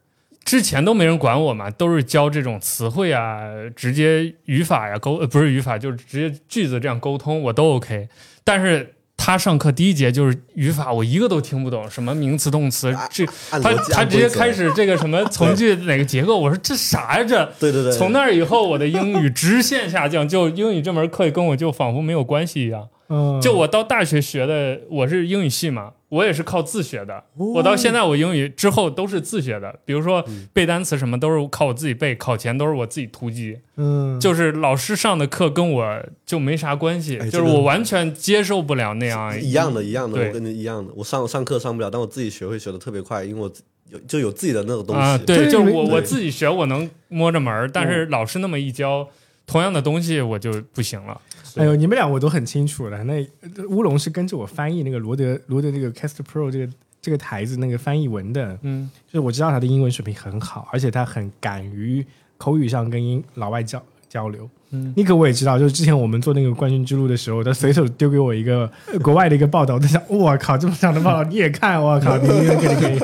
[0.45, 3.41] 之前都没人管我嘛，都是教这种词汇啊，
[3.75, 8.09] 直接语法呀沟、呃、不是语法，就是直接句子这样沟通，我都 OK。
[8.45, 17.45] 但是他他上课第一节就是语法，我一个都听不懂，什么名词动词，这他他直接开始这个什么从句哪个结构，我说这啥呀这？
[17.61, 22.89] 对对对，从那儿以后，我的英语直线下降，就英语这门课跟我就仿佛没有关系一样。
[23.11, 27.23] 嗯，就我到大学学的，我是英语系嘛，我也是靠自学的。
[27.35, 33.59] 我到现在我英语之后都是自学的，比如说背单词什么都是靠我自己背，考前都是我自己突击。
[33.77, 40.93] 嗯，就是老师上的课跟我就没啥关系，哎就是我完全接受不了那样一样的，一样的，对我跟你一样的。
[40.97, 43.53] 我上上课上不了，但我自己学会学的特别快，因为我
[43.91, 45.03] 有就有自己的那个东西。
[45.03, 45.19] 啊。
[45.19, 49.07] 对就是我我自己学我能摸着门儿，但是老师那么一教，
[49.47, 51.21] 同样的东西我就不行了。
[51.59, 53.03] 哎呦，你们俩我都很清楚了。
[53.05, 56.73] 那呃乌龙是跟着我翻译那个罗德罗德这个 Cast Pro 这个
[57.03, 62.05] 这个台子那个翻译文的，嗯就是我知道他的英文水平很好，而且他很敢于
[62.37, 64.49] 口语上跟英老外交交流。
[64.71, 72.99] 嗯，尼克我也知道，就是之前我们做那个冠军之路的时候，他随手丢给我一个呃 国外的一个报道，我在想，我靠，这么长的报道你也看，我靠，你可以可以。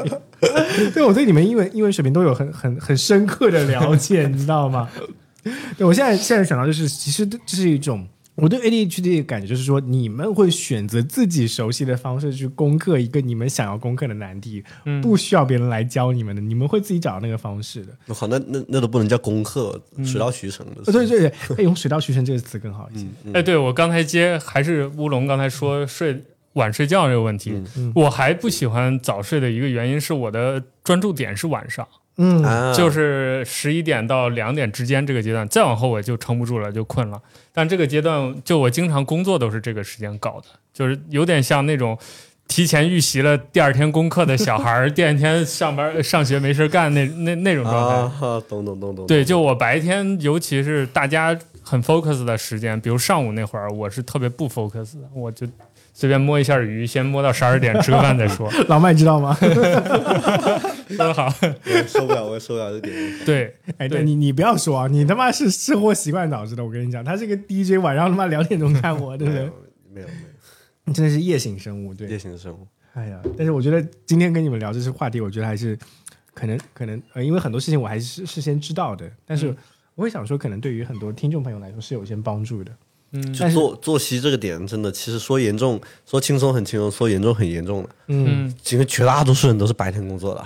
[0.93, 4.91] 对我对你们英文英文水平都有很很很深刻的了解，你知道吗？
[5.79, 8.07] 对我现在现在想到就是，其实这是一种
[8.37, 17.97] 我对 ADHD 的感觉，就是说你们会选择自己熟悉的方式去攻克一个你们想要攻克的难题，嗯不需要别人来教你们的，你们会自己找到那个方式的。
[18.07, 20.83] 我靠，那那那都不能叫攻克，水到渠成的。
[20.87, 23.07] 呃对对对，哎，用水到渠成这个词更好一些。
[23.25, 26.23] 嗯，哎，对我刚才接还是乌龙刚才说睡
[26.55, 27.63] 晚睡觉这个问题，
[27.95, 31.87] 我还不喜欢早睡的一个原因是我的专注点是晚上，
[32.17, 37.21] 嗯啊，就是十一点到两点之间这个阶段，再往后我就撑不住了，就困了。
[37.53, 41.99] 但这个阶段，就我经常工作都是这个时间搞的，就是有点像那种。
[42.47, 48.27] 提前预习了第二天功课的小孩儿，第二天上班上学没事干那那 那种状态。
[48.27, 49.07] 啊，懂懂懂懂。
[49.07, 55.47] 对，就我白天，尤其是大家很 focus 的时间，比如上午那会儿，我是特别不 focus 的，我就
[55.97, 58.51] 随便摸一下鱼，先摸到十二点吃个饭再说。
[58.67, 59.33] 老麦知道吗？
[59.41, 62.95] 说的好，我受不了，我也受不了这点。
[63.25, 66.65] 对，哎，对对你你不要说啊，你他妈是生活习惯导致的。
[66.65, 69.53] 我跟你讲，他是个 DJ，晚上他妈两点钟看我，对不对没有？
[69.95, 70.07] 没有
[70.85, 72.19] 你真的是夜行生物，对夜。
[72.19, 72.67] 行生物。
[72.95, 75.79] 哎呀，但是我觉得今天跟你们聊这些话题，我觉得还是
[76.35, 79.57] 可能可能呃，因为很多事情我还是事先知道的，但是嗯
[79.95, 82.73] 我会想说，可能对于很多听众朋友来说是有一些帮助的。
[83.17, 87.89] 嗯就作作息这个点，真的，其实说严重，说轻松很轻松，说严重很严重的。
[88.09, 90.45] 嗯，嗯其实绝大多数人都是白天工作的。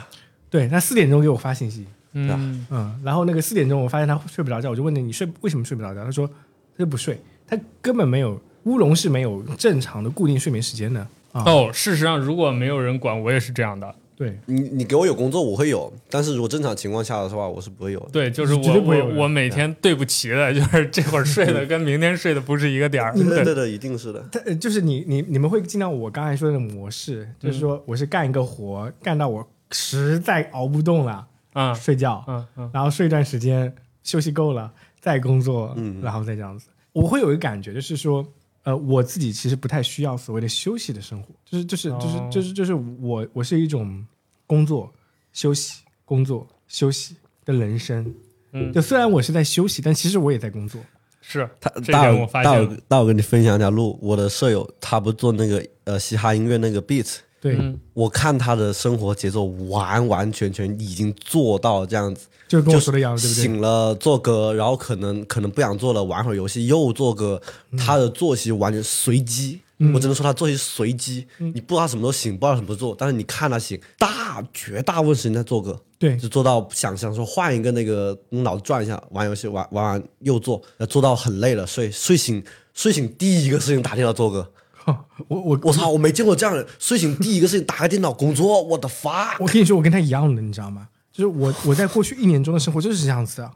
[0.51, 6.05] 对，他四点钟给我发信息，嗯嗯，然后那个四点钟我发现他睡不着觉，我就问他你睡为什么睡不着觉？
[6.05, 11.01] 他说他就不睡，他根本没有乌龙是没有正常的固定睡眠时间的
[11.33, 11.43] 啊。
[11.47, 13.95] 哦，事实上，如果没有人管，我也是这样的。
[14.19, 18.09] 对，你你给我有工作，我会有，但是如果正常情况下的话，我是不会有的。
[18.11, 23.15] 对，就是我我我每天对不齐的，就是这会儿睡的跟明天睡的不是一个点儿。
[23.15, 24.21] 对对对对，一定是的。
[24.33, 33.73] 他呃就是你你你们会进到我刚才说的模式，就是说我是干一个活干到我实在熬不动了，嗯睡觉，嗯嗯然后睡一段时间，
[34.03, 36.67] 休息够了，再工作，嗯然后再这样子。
[36.93, 38.27] 我会有一个感觉，就是说，
[38.69, 44.05] 呃，我自己其实不太需要所谓的休息的生活，就是就是就是哦就是就是我我是一种
[44.47, 44.93] 工作、
[45.33, 47.17] 休息、工作、休息
[47.47, 48.15] 的人生。
[48.53, 50.79] 嗯，就虽然我是在休息，但其实我也在工作。
[51.23, 52.77] 是他这大我发现了。
[52.87, 57.79] 大我跟你分享一条路，我的舍友他不做那个呃嘻哈音乐那个 beat，对，嗯。
[57.95, 63.43] 我看他的生活节奏完完全全已经做到这样子，就跟我就说的一样，对不对？
[63.43, 67.41] 醒了做歌，然后可能可能不想做了，玩会儿游戏又做歌，
[67.77, 69.61] 他的作息完全随机。
[69.95, 82.43] 我只能说他作息随机，你不知道他什么时候醒，不知道什么时候做，但是你看他醒，大绝大部分时间在做歌，对，就做到想想说换一个那个脑子转一下，玩游戏玩玩完又做，呃做到很累了，睡睡醒
[82.75, 84.51] 睡醒第一个事情打电话做歌，
[85.29, 90.89] 我我我操，我没见过这样的， 睡醒第一个事情打开电脑工作，我的发，我跟你说，我跟他一样的，你知道吗？
[91.13, 93.51] 就是我我在过去一年中的生活就是这样子的。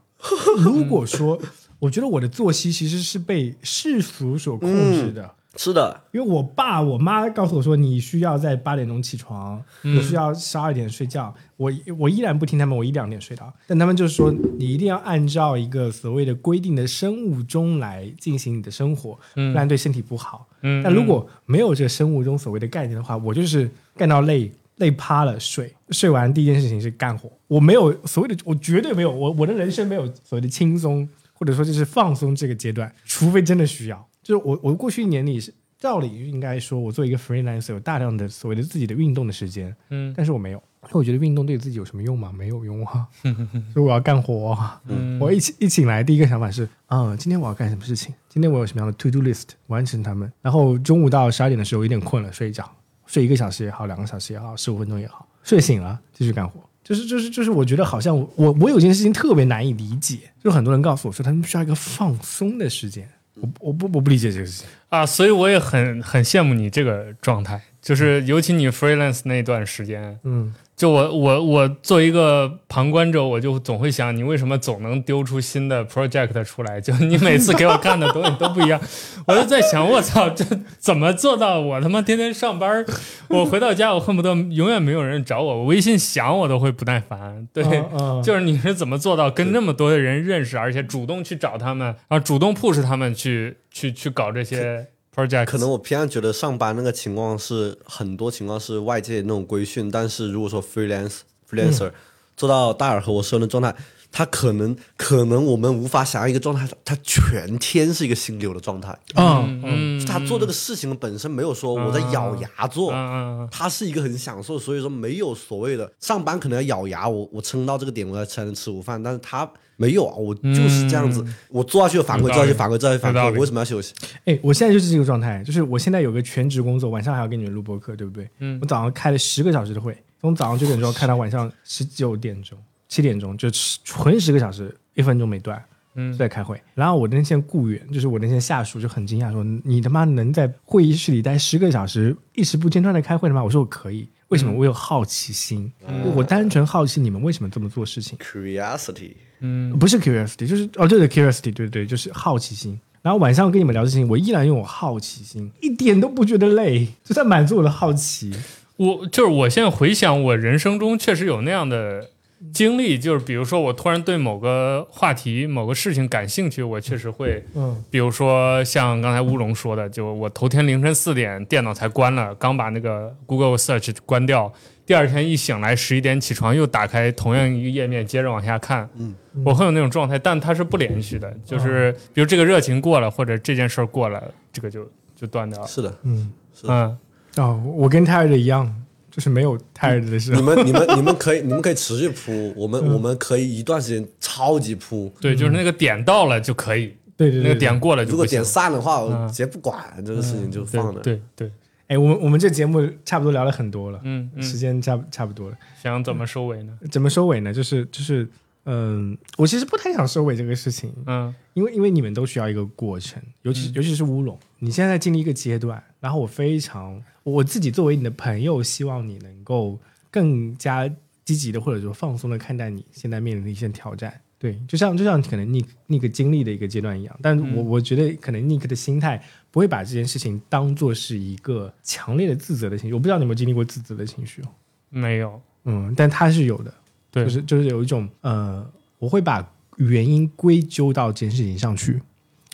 [0.58, 1.40] 如果说
[1.78, 13.52] 我觉得我的作息其实是被世俗所控制的，是的，因为我爸我妈告诉我说你需要在八点钟起床，你需要十二点睡觉，我我依然不听他们，我一两点睡着。
[13.66, 20.46] 但他们就是说你一定要按照一个所谓的规定的生物钟来进行你的生活，不然对身体不好。
[20.62, 27.30] 嗯，但如果没有这个生物钟所谓的概念的话，我就是干到累，累趴了睡，睡完第一件事情是干活。
[27.46, 34.08] 我没有所谓的，我绝对没有，我我的人生没有所谓的轻松，或者说就是放松这个阶段，除非真的需要。
[34.22, 42.32] 就是我我过去一年里是照理应该说，我做一个 freelancer 有大量的所谓的自己的运动的时间，嗯但是我没有，因为我觉得运动对自己有什么用吗？
[42.32, 43.06] 没有用啊，
[43.74, 48.14] 所以我要干活啊、嗯我一起一醒来，第一个想法是，啊、今天我要干什么事情？
[48.28, 50.32] 今天我有什么样的 to do list 完成它们？
[50.40, 52.70] 然后中午到十二点的时候有点困了，睡一觉，
[53.06, 56.60] 睡一个小时也好，两个小时也好，十五分钟也好，睡醒了继续干活。
[56.84, 64.66] 就是就是就是，我觉得好像我我我有件事情特别难以理解，就很多人告诉我说他们需要一个放松的时间，我我不我不理解这个事情。
[64.88, 76.78] 啊，所以我也很很羡慕你这个状态，就是尤其你 freelance 那段时间，嗯，就我我我作为一个旁观者，我就总会想，你为什么总能丢出新的 project 出来？
[76.80, 78.80] 就你每次给我看的东西都不一样，
[79.26, 80.44] 我就在想，我操，这
[80.78, 81.58] 怎么做到？
[81.58, 82.84] 我他妈天天上班，
[83.28, 87.48] 我回到家，我恨不得永远没有人找我，我微信响我都会不耐烦。
[87.52, 95.44] 对，嗯嗯就是你是怎么做到跟那么多的人认识，而且主动去找他们，然后主动 push 他们去去去搞这些 project？
[95.46, 101.92] 可能我偏向觉得上班那个情况是很多情况是外界那种规训，但是如果说 freelance freelancer、
[102.36, 103.74] 做到大耳和我说的状态，
[104.12, 108.96] 他可能可能我们无法想象一个状态，他全天是一个心流的状态。
[109.14, 123.94] 嗯嗯，嗯，他做这个事情本身没有说我在咬牙做，嗯他是一个很享受，所以说没有所谓的上班可能要咬牙，我我撑到这个点我才能吃午饭，但是他没有啊，我就是这样子，我做下去有反馈，做下去反馈，做下去反馈，为什么要休息？
[124.26, 128.28] 哎，我现在就是这个状态，就是我现在有个全职工作，晚上还要给你们录播课，对不对？
[128.38, 132.56] 嗯我早上开了十个小时的会，从早上九点钟开到晚上十九点钟、
[132.92, 133.48] 七点钟，就
[133.84, 135.62] 纯十个小时，一分钟没断。
[135.94, 144.52] 嗯在开会，然后我那些雇员，就是我那些下属，就很惊讶说：“你他妈能在会议室里待十个小时，一时不间断的开会的吗？”我说：“我可以。”为什么？
[144.52, 145.70] 我有好奇心，
[146.14, 148.18] 我单纯好奇你们为什么这么做事情。
[148.18, 152.78] Curiosity，嗯不是 curiosity，就是哦，对对，curiosity，对对，就是好奇心。
[153.02, 158.32] 然后晚上跟你们聊事情，我依然用我好奇心，一点都不觉得累，就在满足我的好奇。
[158.76, 162.08] 我就是我现在回想，我人生中确实有那样的
[162.52, 167.82] 经历，就是比如说我突然对某个话题、某个事情感兴趣，我确实会，嗯。
[167.90, 174.52] 比如说像刚才乌龙说的，就我头天凌晨四点电脑才关了，刚把那个 Google Search 关掉，
[174.84, 179.14] 第二天一醒来十一点起床，又打开同样一个页面，接着往下看，嗯，
[179.44, 186.72] 我会有那种状态，但它是不连续的，就是比如这个热情过了，或者这件事儿过了，这个就就断掉了，是的，嗯，是的。
[186.74, 186.98] 嗯。
[187.36, 188.70] 哦，我跟泰瑞的一样，
[189.12, 190.40] 就是没有太的时你。
[190.40, 195.12] 们你们你们可以你们可以持续铺，我们、我们可以一段时间超级铺。
[195.20, 201.02] 对，就是那个点到了就可以，对对对，那个点过了就如果点散的话，我嗯直接不管这个事情就放了。
[201.02, 201.50] 对对对，
[201.88, 205.56] 哎，我们我们这节目差不多聊了很多了，嗯嗯，时间差差不多了。
[205.82, 206.72] 想怎么收尾呢？
[206.90, 207.52] 怎么收尾呢？
[207.52, 208.26] 就是就是，
[208.64, 211.34] 嗯，我其实不太想收尾这个事情，嗯。
[211.54, 219.78] 因为因为你们都需要一个过程，尤其、尤其是乌龙，你现在在经历一个阶段，然后我非常我自己作为你的朋友，希望你能够
[220.10, 220.88] 更加
[221.24, 224.18] 积极的或者说放松的看待你现在面临的一些挑战。
[224.38, 232.94] 对，就像就像可能 Nick Nick 经历的一个阶段一样，但我、我觉得可能 Nick 的心态不会把这件事情当做是一个强烈的自责的情绪。
[232.94, 234.48] 我不知道你有没有经历过自责的情绪哦，
[234.88, 236.74] 没有，嗯，但他是有的，
[237.12, 238.68] 对就是就是有一种呃，
[238.98, 242.02] 我会把原因归咎到这件事情上去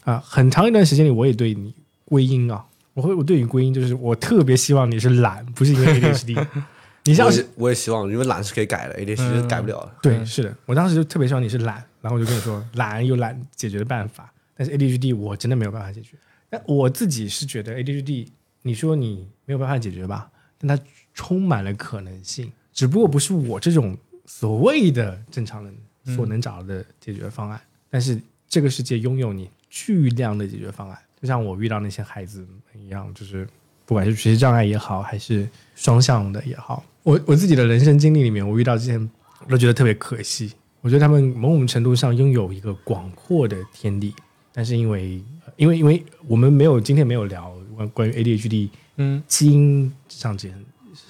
[0.05, 0.23] 啊。
[0.27, 1.73] 很长一段时间里，我也对你
[2.05, 6.47] 归因啊，我会我对你归因，就是我特别希望你是懒，不是因为 ADHD。
[7.05, 9.95] 你像是我也我也希望，因为懒是可以改的，ADHD 是改不了的。
[10.03, 16.17] 对，是的，我当时就特别希望你是懒，然后我就跟你说，懒有懒解决的办法，但是 ADHD 我真的没有办法解决。
[16.51, 18.27] 但我自己是觉得 ADHD，
[18.63, 20.83] 你说你没有办法解决吧，但它
[21.15, 23.97] 充满了可能性，只不过不是我这种
[24.29, 25.75] 所谓的正常人
[26.15, 27.59] 所能找到的解决方案。
[27.91, 32.49] 但是这个世界拥有你巨量的解决方案，就像我遇到那些孩子们
[32.85, 33.49] 一样，就是
[33.87, 40.53] 不管是学习障碍也好，还是双向的也好，我我自己的人生经历里面，我遇到这些，我都觉得特别可惜。
[40.81, 44.15] 我觉得他们某种程度上拥有一个广阔的天地，
[44.53, 50.49] 但是因为呃因为因为我们没有今天没有聊关关于 ADHD 嗯基因上这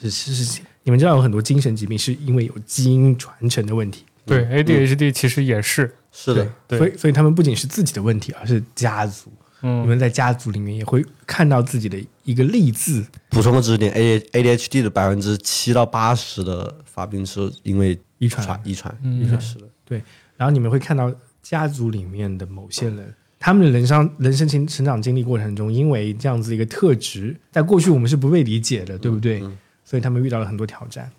[0.01, 9.31] 是是是，你们知道有很多精神疾病是因为有基因传承的问题，对，ADHD 其实也是，是的，对所以所以他们不仅是自己的问题，而是家族。
[9.60, 9.82] 嗯。
[9.82, 18.43] 你嗯们在家族里面也会看到自己的一个例字，补充个知识点，A ADHD 的百分之七到八十的发病是因为遗传。
[18.47, 19.23] 传遗传，嗯。
[19.23, 19.69] 遗传是的。
[19.85, 20.02] 对，
[20.39, 29.44] 然后你们会看到家族里面的某些人，他们的人生人生成成长经历过程中，因为这样子一个特质，在过去我们是不被理解的，对不对？
[29.89, 31.10] 所以他们遇到了很多挑战。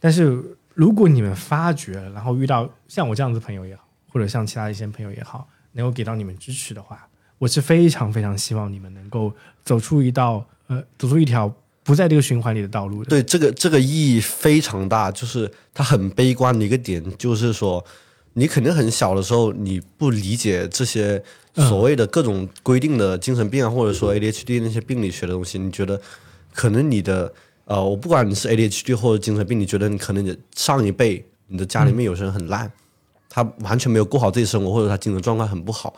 [0.00, 0.42] 但是
[0.74, 7.06] 如果你们发觉，然后遇到像我这样子的朋友也好，或者像其他一些朋友也好，能够给到你们支持的话，
[7.38, 9.32] 我是非常非常希望你们能够
[9.64, 11.54] 走出一道呃，走出一条
[11.84, 13.10] 不在这个循环里的道路的。
[13.10, 17.84] 对这个这个意义非常大，就是它很悲观的一个点，就是说
[18.32, 21.22] 你肯定很小的时候你不理解这些
[21.54, 26.00] 所谓的各种规定的精神病啊，或者说 ADHD 那些病理学的东西，你觉得
[26.52, 27.32] 可能你的
[27.66, 32.70] 呃，我不管你是 ADHD 或者精神病，你觉得你可能你上一辈你的家里面有些人很烂，
[33.28, 35.92] 他完全没有过好自己生活，或者他精神状况很不好，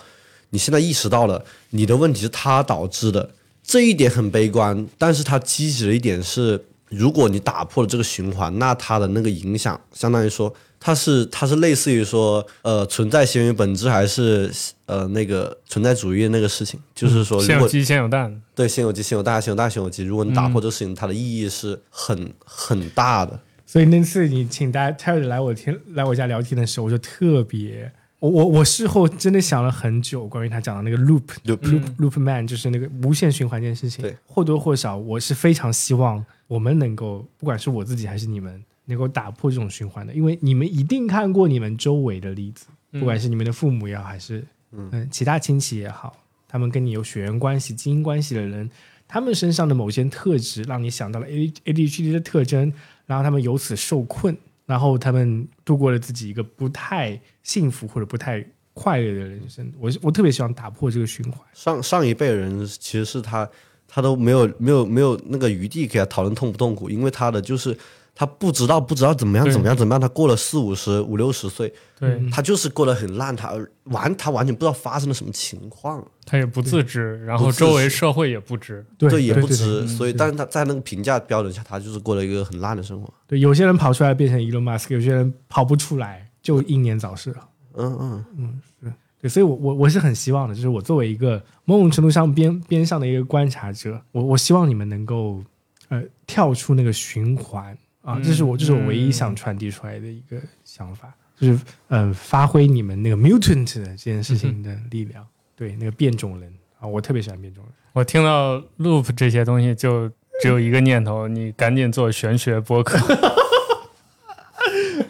[0.50, 3.30] 你现在意识到了你的问题是他导致的，
[3.62, 14.50] 这一点很悲观，但是他积极的一点是，如果你打破了这个循环，那他的那个影响，相当于说，它是它是类似于说，呃，存在行为本质，还是
[14.86, 23.40] 呃那个存在主义的那个事情，就是说，如果先有鸡先有蛋，对先有鸡先有蛋，先有蛋先有鸡，如果你打破这个事情，它的意义是很很大的。
[23.66, 34.02] 所以那次你请大家 Terry 来我天来我家聊天的时候，我就特别，我我我事后真的想了很久，关于他讲的那个 loop Loop loop loop man，就是那个无限循环这件事情。
[34.02, 46.16] 对，或多或少我是非常希望我们能够，不管是我自己还是你们，能够打破这种循环的，因为你们一定看过你们周围的例子，不管是你们的父母也好，还是嗯其他亲戚也好，
[46.48, 48.68] 他们跟你有血缘关系、基因关系的人，
[49.06, 52.72] 他们身上的某些特质让你想到了 A ADHD 的特征，
[53.06, 59.70] 然后他们由此受困，然后他们度过了自己一个不太幸福或者不太快乐的人生。
[59.78, 61.40] 我我特别希望打破这个循环。
[61.52, 63.48] 上上一辈人其实是他
[63.86, 67.76] 他都没有没有没有那个余地给他讨论痛不痛苦，因为他的就是
[68.18, 72.20] 他不知道不知道怎么样怎么样怎么样，他过了四五十五六十岁，对。
[72.32, 73.52] 他就是过得很烂，他
[73.84, 78.84] 完他完全不知道发生了什么情况，他也不自知，然后周围社会也不知。
[78.98, 83.08] 对，也不知，所以但是他在那个评价标准下，他就是过了一个很烂的生活。
[83.28, 87.48] 对，有些人跑出来变成 Elon Musk，有些人跑不出来就英年早逝了。
[87.76, 88.24] 嗯。
[88.36, 88.92] 嗯，是。
[89.20, 95.40] 对，所以我，我我是很希望的，就是我作为一个某种程度上边边上的一个观察者，我我希望你们能够
[95.88, 97.78] 呃跳出那个循环
[98.08, 107.72] 啊，这是我这是我唯一想传递出来的一个想法，就是呃发挥你们那个 mutant 的这件事情的力量，对那个变种人啊，我特别喜欢变种人。
[107.92, 110.08] 我听到 loop 这些东西，就
[110.40, 112.98] 只有一个念头：你赶紧做玄学播客。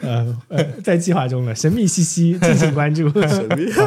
[0.01, 3.09] 呃呃，在计划中了，神秘兮兮，敬请关注。
[3.29, 3.85] 神秘神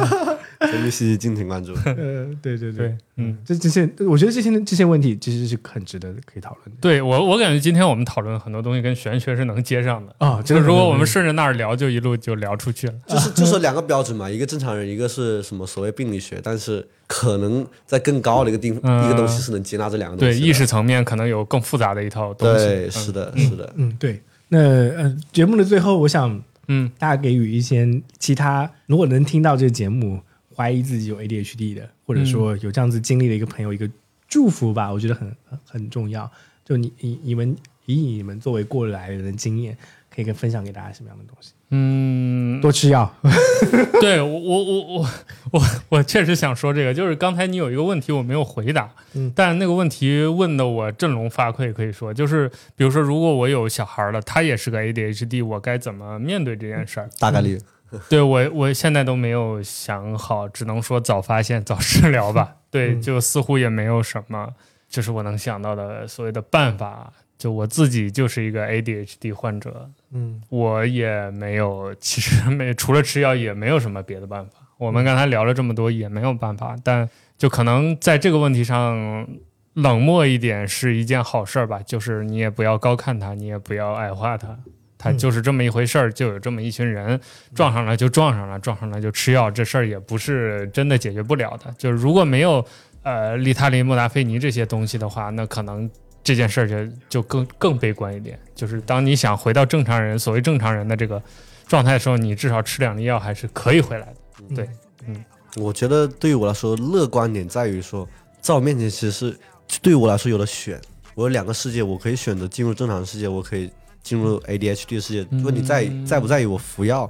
[0.66, 1.72] 秘兮兮，敬请关注。
[1.84, 10.14] 呃，对对对，嗯，这这些，我觉得这些这些问题其实是很值得可以讨论的对我我感觉今天我们讨论很多东西跟玄学是能接上的。
[10.18, 10.40] 啊。
[10.42, 12.94] 就是如果我们顺着那儿聊，就一路就聊出去了。
[13.06, 20.48] 就是就 是两个标准嘛，一个正常人，一个是什么所谓病理学，但是可能在更高的一个地、嗯一个东西是能接纳这两个东对西对。
[20.48, 22.64] 意识层面可能有更复杂的一套东西。
[22.66, 23.72] 对，嗯是的，是的。
[23.76, 24.20] 嗯，对。
[24.48, 30.20] 那呃，节目的最后，我想嗯大家给予一些其他，如果能听到这个节目，
[30.54, 33.88] 怀疑自己有 ADHD 的，或者说有这样子经历的一个朋友，一个
[34.28, 36.30] 祝福吧，我觉得很很很重要。
[36.64, 37.56] 就你你你们
[37.86, 39.76] 以你们作为过来人的经验，
[40.14, 41.52] 可以跟分享给大家什么样的东西？
[41.74, 43.10] 嗯，多吃药，
[43.98, 45.08] 对我我我我
[45.52, 52.46] 我我确实想说这个，就是刚才你有一个问题我没有回答，嗯但那个问题问的我振聋发聩，可以说就是，
[52.76, 57.08] 比如说如果我有小孩了，他也是个 ADHD，我该怎么面对这件事儿？
[57.18, 57.58] 大概率，
[58.08, 62.56] 对我我现在都没有想好，只能说早发现早治疗吧。
[62.70, 64.54] 对，就似乎也没有什么，
[64.88, 67.12] 就是我能想到的所谓的办法。
[67.38, 74.52] 就我自己就是一个 ADHD 患者，嗯我也没有，其实没除了吃药也没有什么别的办法。
[74.78, 79.26] 我们刚才聊了这么多，也没有办法，但就可能在这个问题上
[79.74, 81.80] 冷漠一点是一件好事儿吧。
[81.84, 84.56] 就是你也不要高看他，你也不要矮化他，
[85.02, 87.18] 他嗯就是这么一回事儿，就有这么一群人
[87.54, 91.74] 撞上了就撞上了，撞上了就吃药，这事儿也不是真的解决不了的。
[91.76, 92.64] 就是如果没有
[93.02, 95.90] 呃利他林、莫达菲尼这些东西的话，那可能
[96.22, 98.38] 这件事儿就就更更悲观一点。
[98.54, 101.20] 就是当你想回到正常人，所谓正常人的这个
[101.66, 104.54] 状态的时候，你至少吃两粒药还是可以回来的。
[104.54, 104.68] 对，
[105.06, 105.24] 嗯
[105.56, 108.08] 我觉得对于我来说，乐观点在于说，
[108.40, 109.36] 在我面前其实是
[109.82, 110.80] 对于我来说有了选，
[111.14, 113.70] 我有两个世界，我可以选择进入正常世界，我可以
[114.02, 115.26] 进入 ADHD 的世界。
[115.44, 117.08] 问题在在不在意我服药，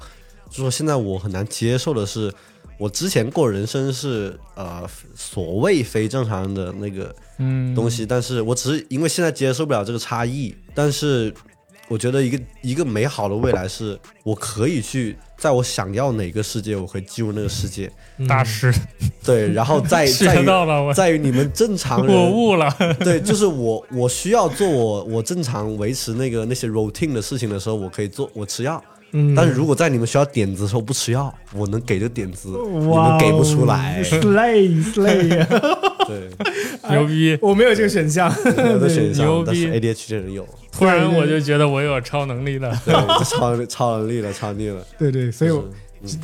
[0.50, 2.32] 就说现在我很难接受的是，
[2.78, 11.32] 我之前过人生是呃所谓非正常的那个嗯，东西，但是我只是因为现在接受不了这个差异，但是
[11.88, 17.90] 我觉得一个一个美好的未来是，我可以去在我想要哪个世界，我可以进入那个世界，
[18.28, 18.72] 大师
[19.24, 22.72] 对，然后在 在于学到了，在于你们正常我人， 悟了。
[23.00, 28.80] 对，就是我我需要做我我正常维持那个那些 routine 的事情的时候，我可以做我吃药。
[29.14, 34.00] 嗯但是如果在你们需要点子的时候不吃药，我能给的点子你哇哦们给不出来。
[34.04, 35.28] ，slay slay，
[36.06, 36.30] 对，
[36.88, 37.36] 牛逼！
[37.42, 38.32] 我没有这个选项。
[38.56, 42.74] 没有的选项牛，但是逼 ADHD 的人有，突然我就觉得我有超能力了。
[43.24, 44.84] 超超能力了，超能力了。
[44.98, 45.52] 对对，所以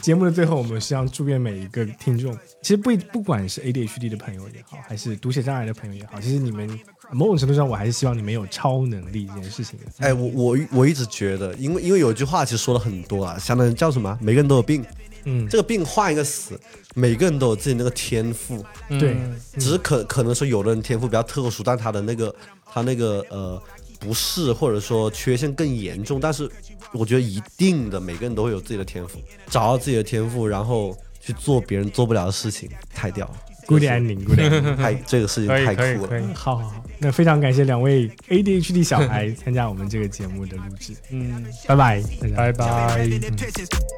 [0.01, 6.69] 节目的最后，我们希望祝愿每一个听众，其实不不管是 ADHD 的朋友也好，还是读写障碍的朋友也好，其实你们
[7.13, 9.85] 某种程度上，我还是希望你们有超能力这件事情的。
[9.99, 14.19] 哎，我我我一直觉得，因为因为有一句话其实说了很多啊，相当于叫什么？
[14.21, 14.85] 每个人都有病，
[15.25, 16.59] 嗯，这个病换一个词，
[16.97, 22.35] 每个人都有自己那个天赋，对嗯只是可可能说有的人天赋比较特殊，但他的那个
[22.67, 23.63] 他那个呃
[23.99, 26.51] 不适或者说缺陷更严重，但是
[26.93, 29.19] 我觉得一定的每个人都会有自己的天赋，
[29.49, 33.35] 找到自己的天赋，然后去做别人做不了的事情，太屌了。
[33.68, 34.76] Good ending，Good ending。
[34.76, 36.08] 太这个事情可以太酷了。
[36.08, 43.08] 可以可以，好好好，那非常感谢两位 ADHD 小孩参加我们这个节目的录制，嗯，拜拜，大家拜拜。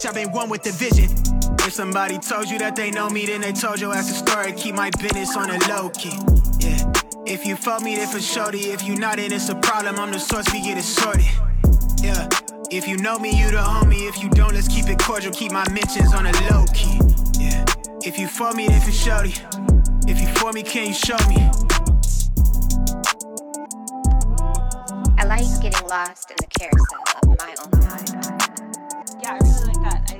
[0.03, 1.09] I've been one with the vision.
[1.65, 4.53] If somebody told you that they know me, then they told your ass a story.
[4.53, 6.13] Keep my business on a low key.
[6.59, 6.77] Yeah.
[7.25, 8.71] If you fuck me, then for shorty.
[8.71, 9.99] If you not, then it's a problem.
[9.99, 11.25] I'm the source, we get it sorted.
[12.03, 12.29] Yeah.
[12.69, 14.07] If you know me, you the homie.
[14.07, 15.31] If you don't, let's keep it cordial.
[15.33, 16.99] Keep my mentions on a low key.
[17.39, 17.65] Yeah.
[18.02, 19.34] If you for me, then for shorty.
[20.06, 21.36] If you for me, can you show me?
[25.18, 28.08] I like getting lost in the carousel of my own mind.
[29.22, 30.00] Yeah, I really like that.
[30.12, 30.19] I,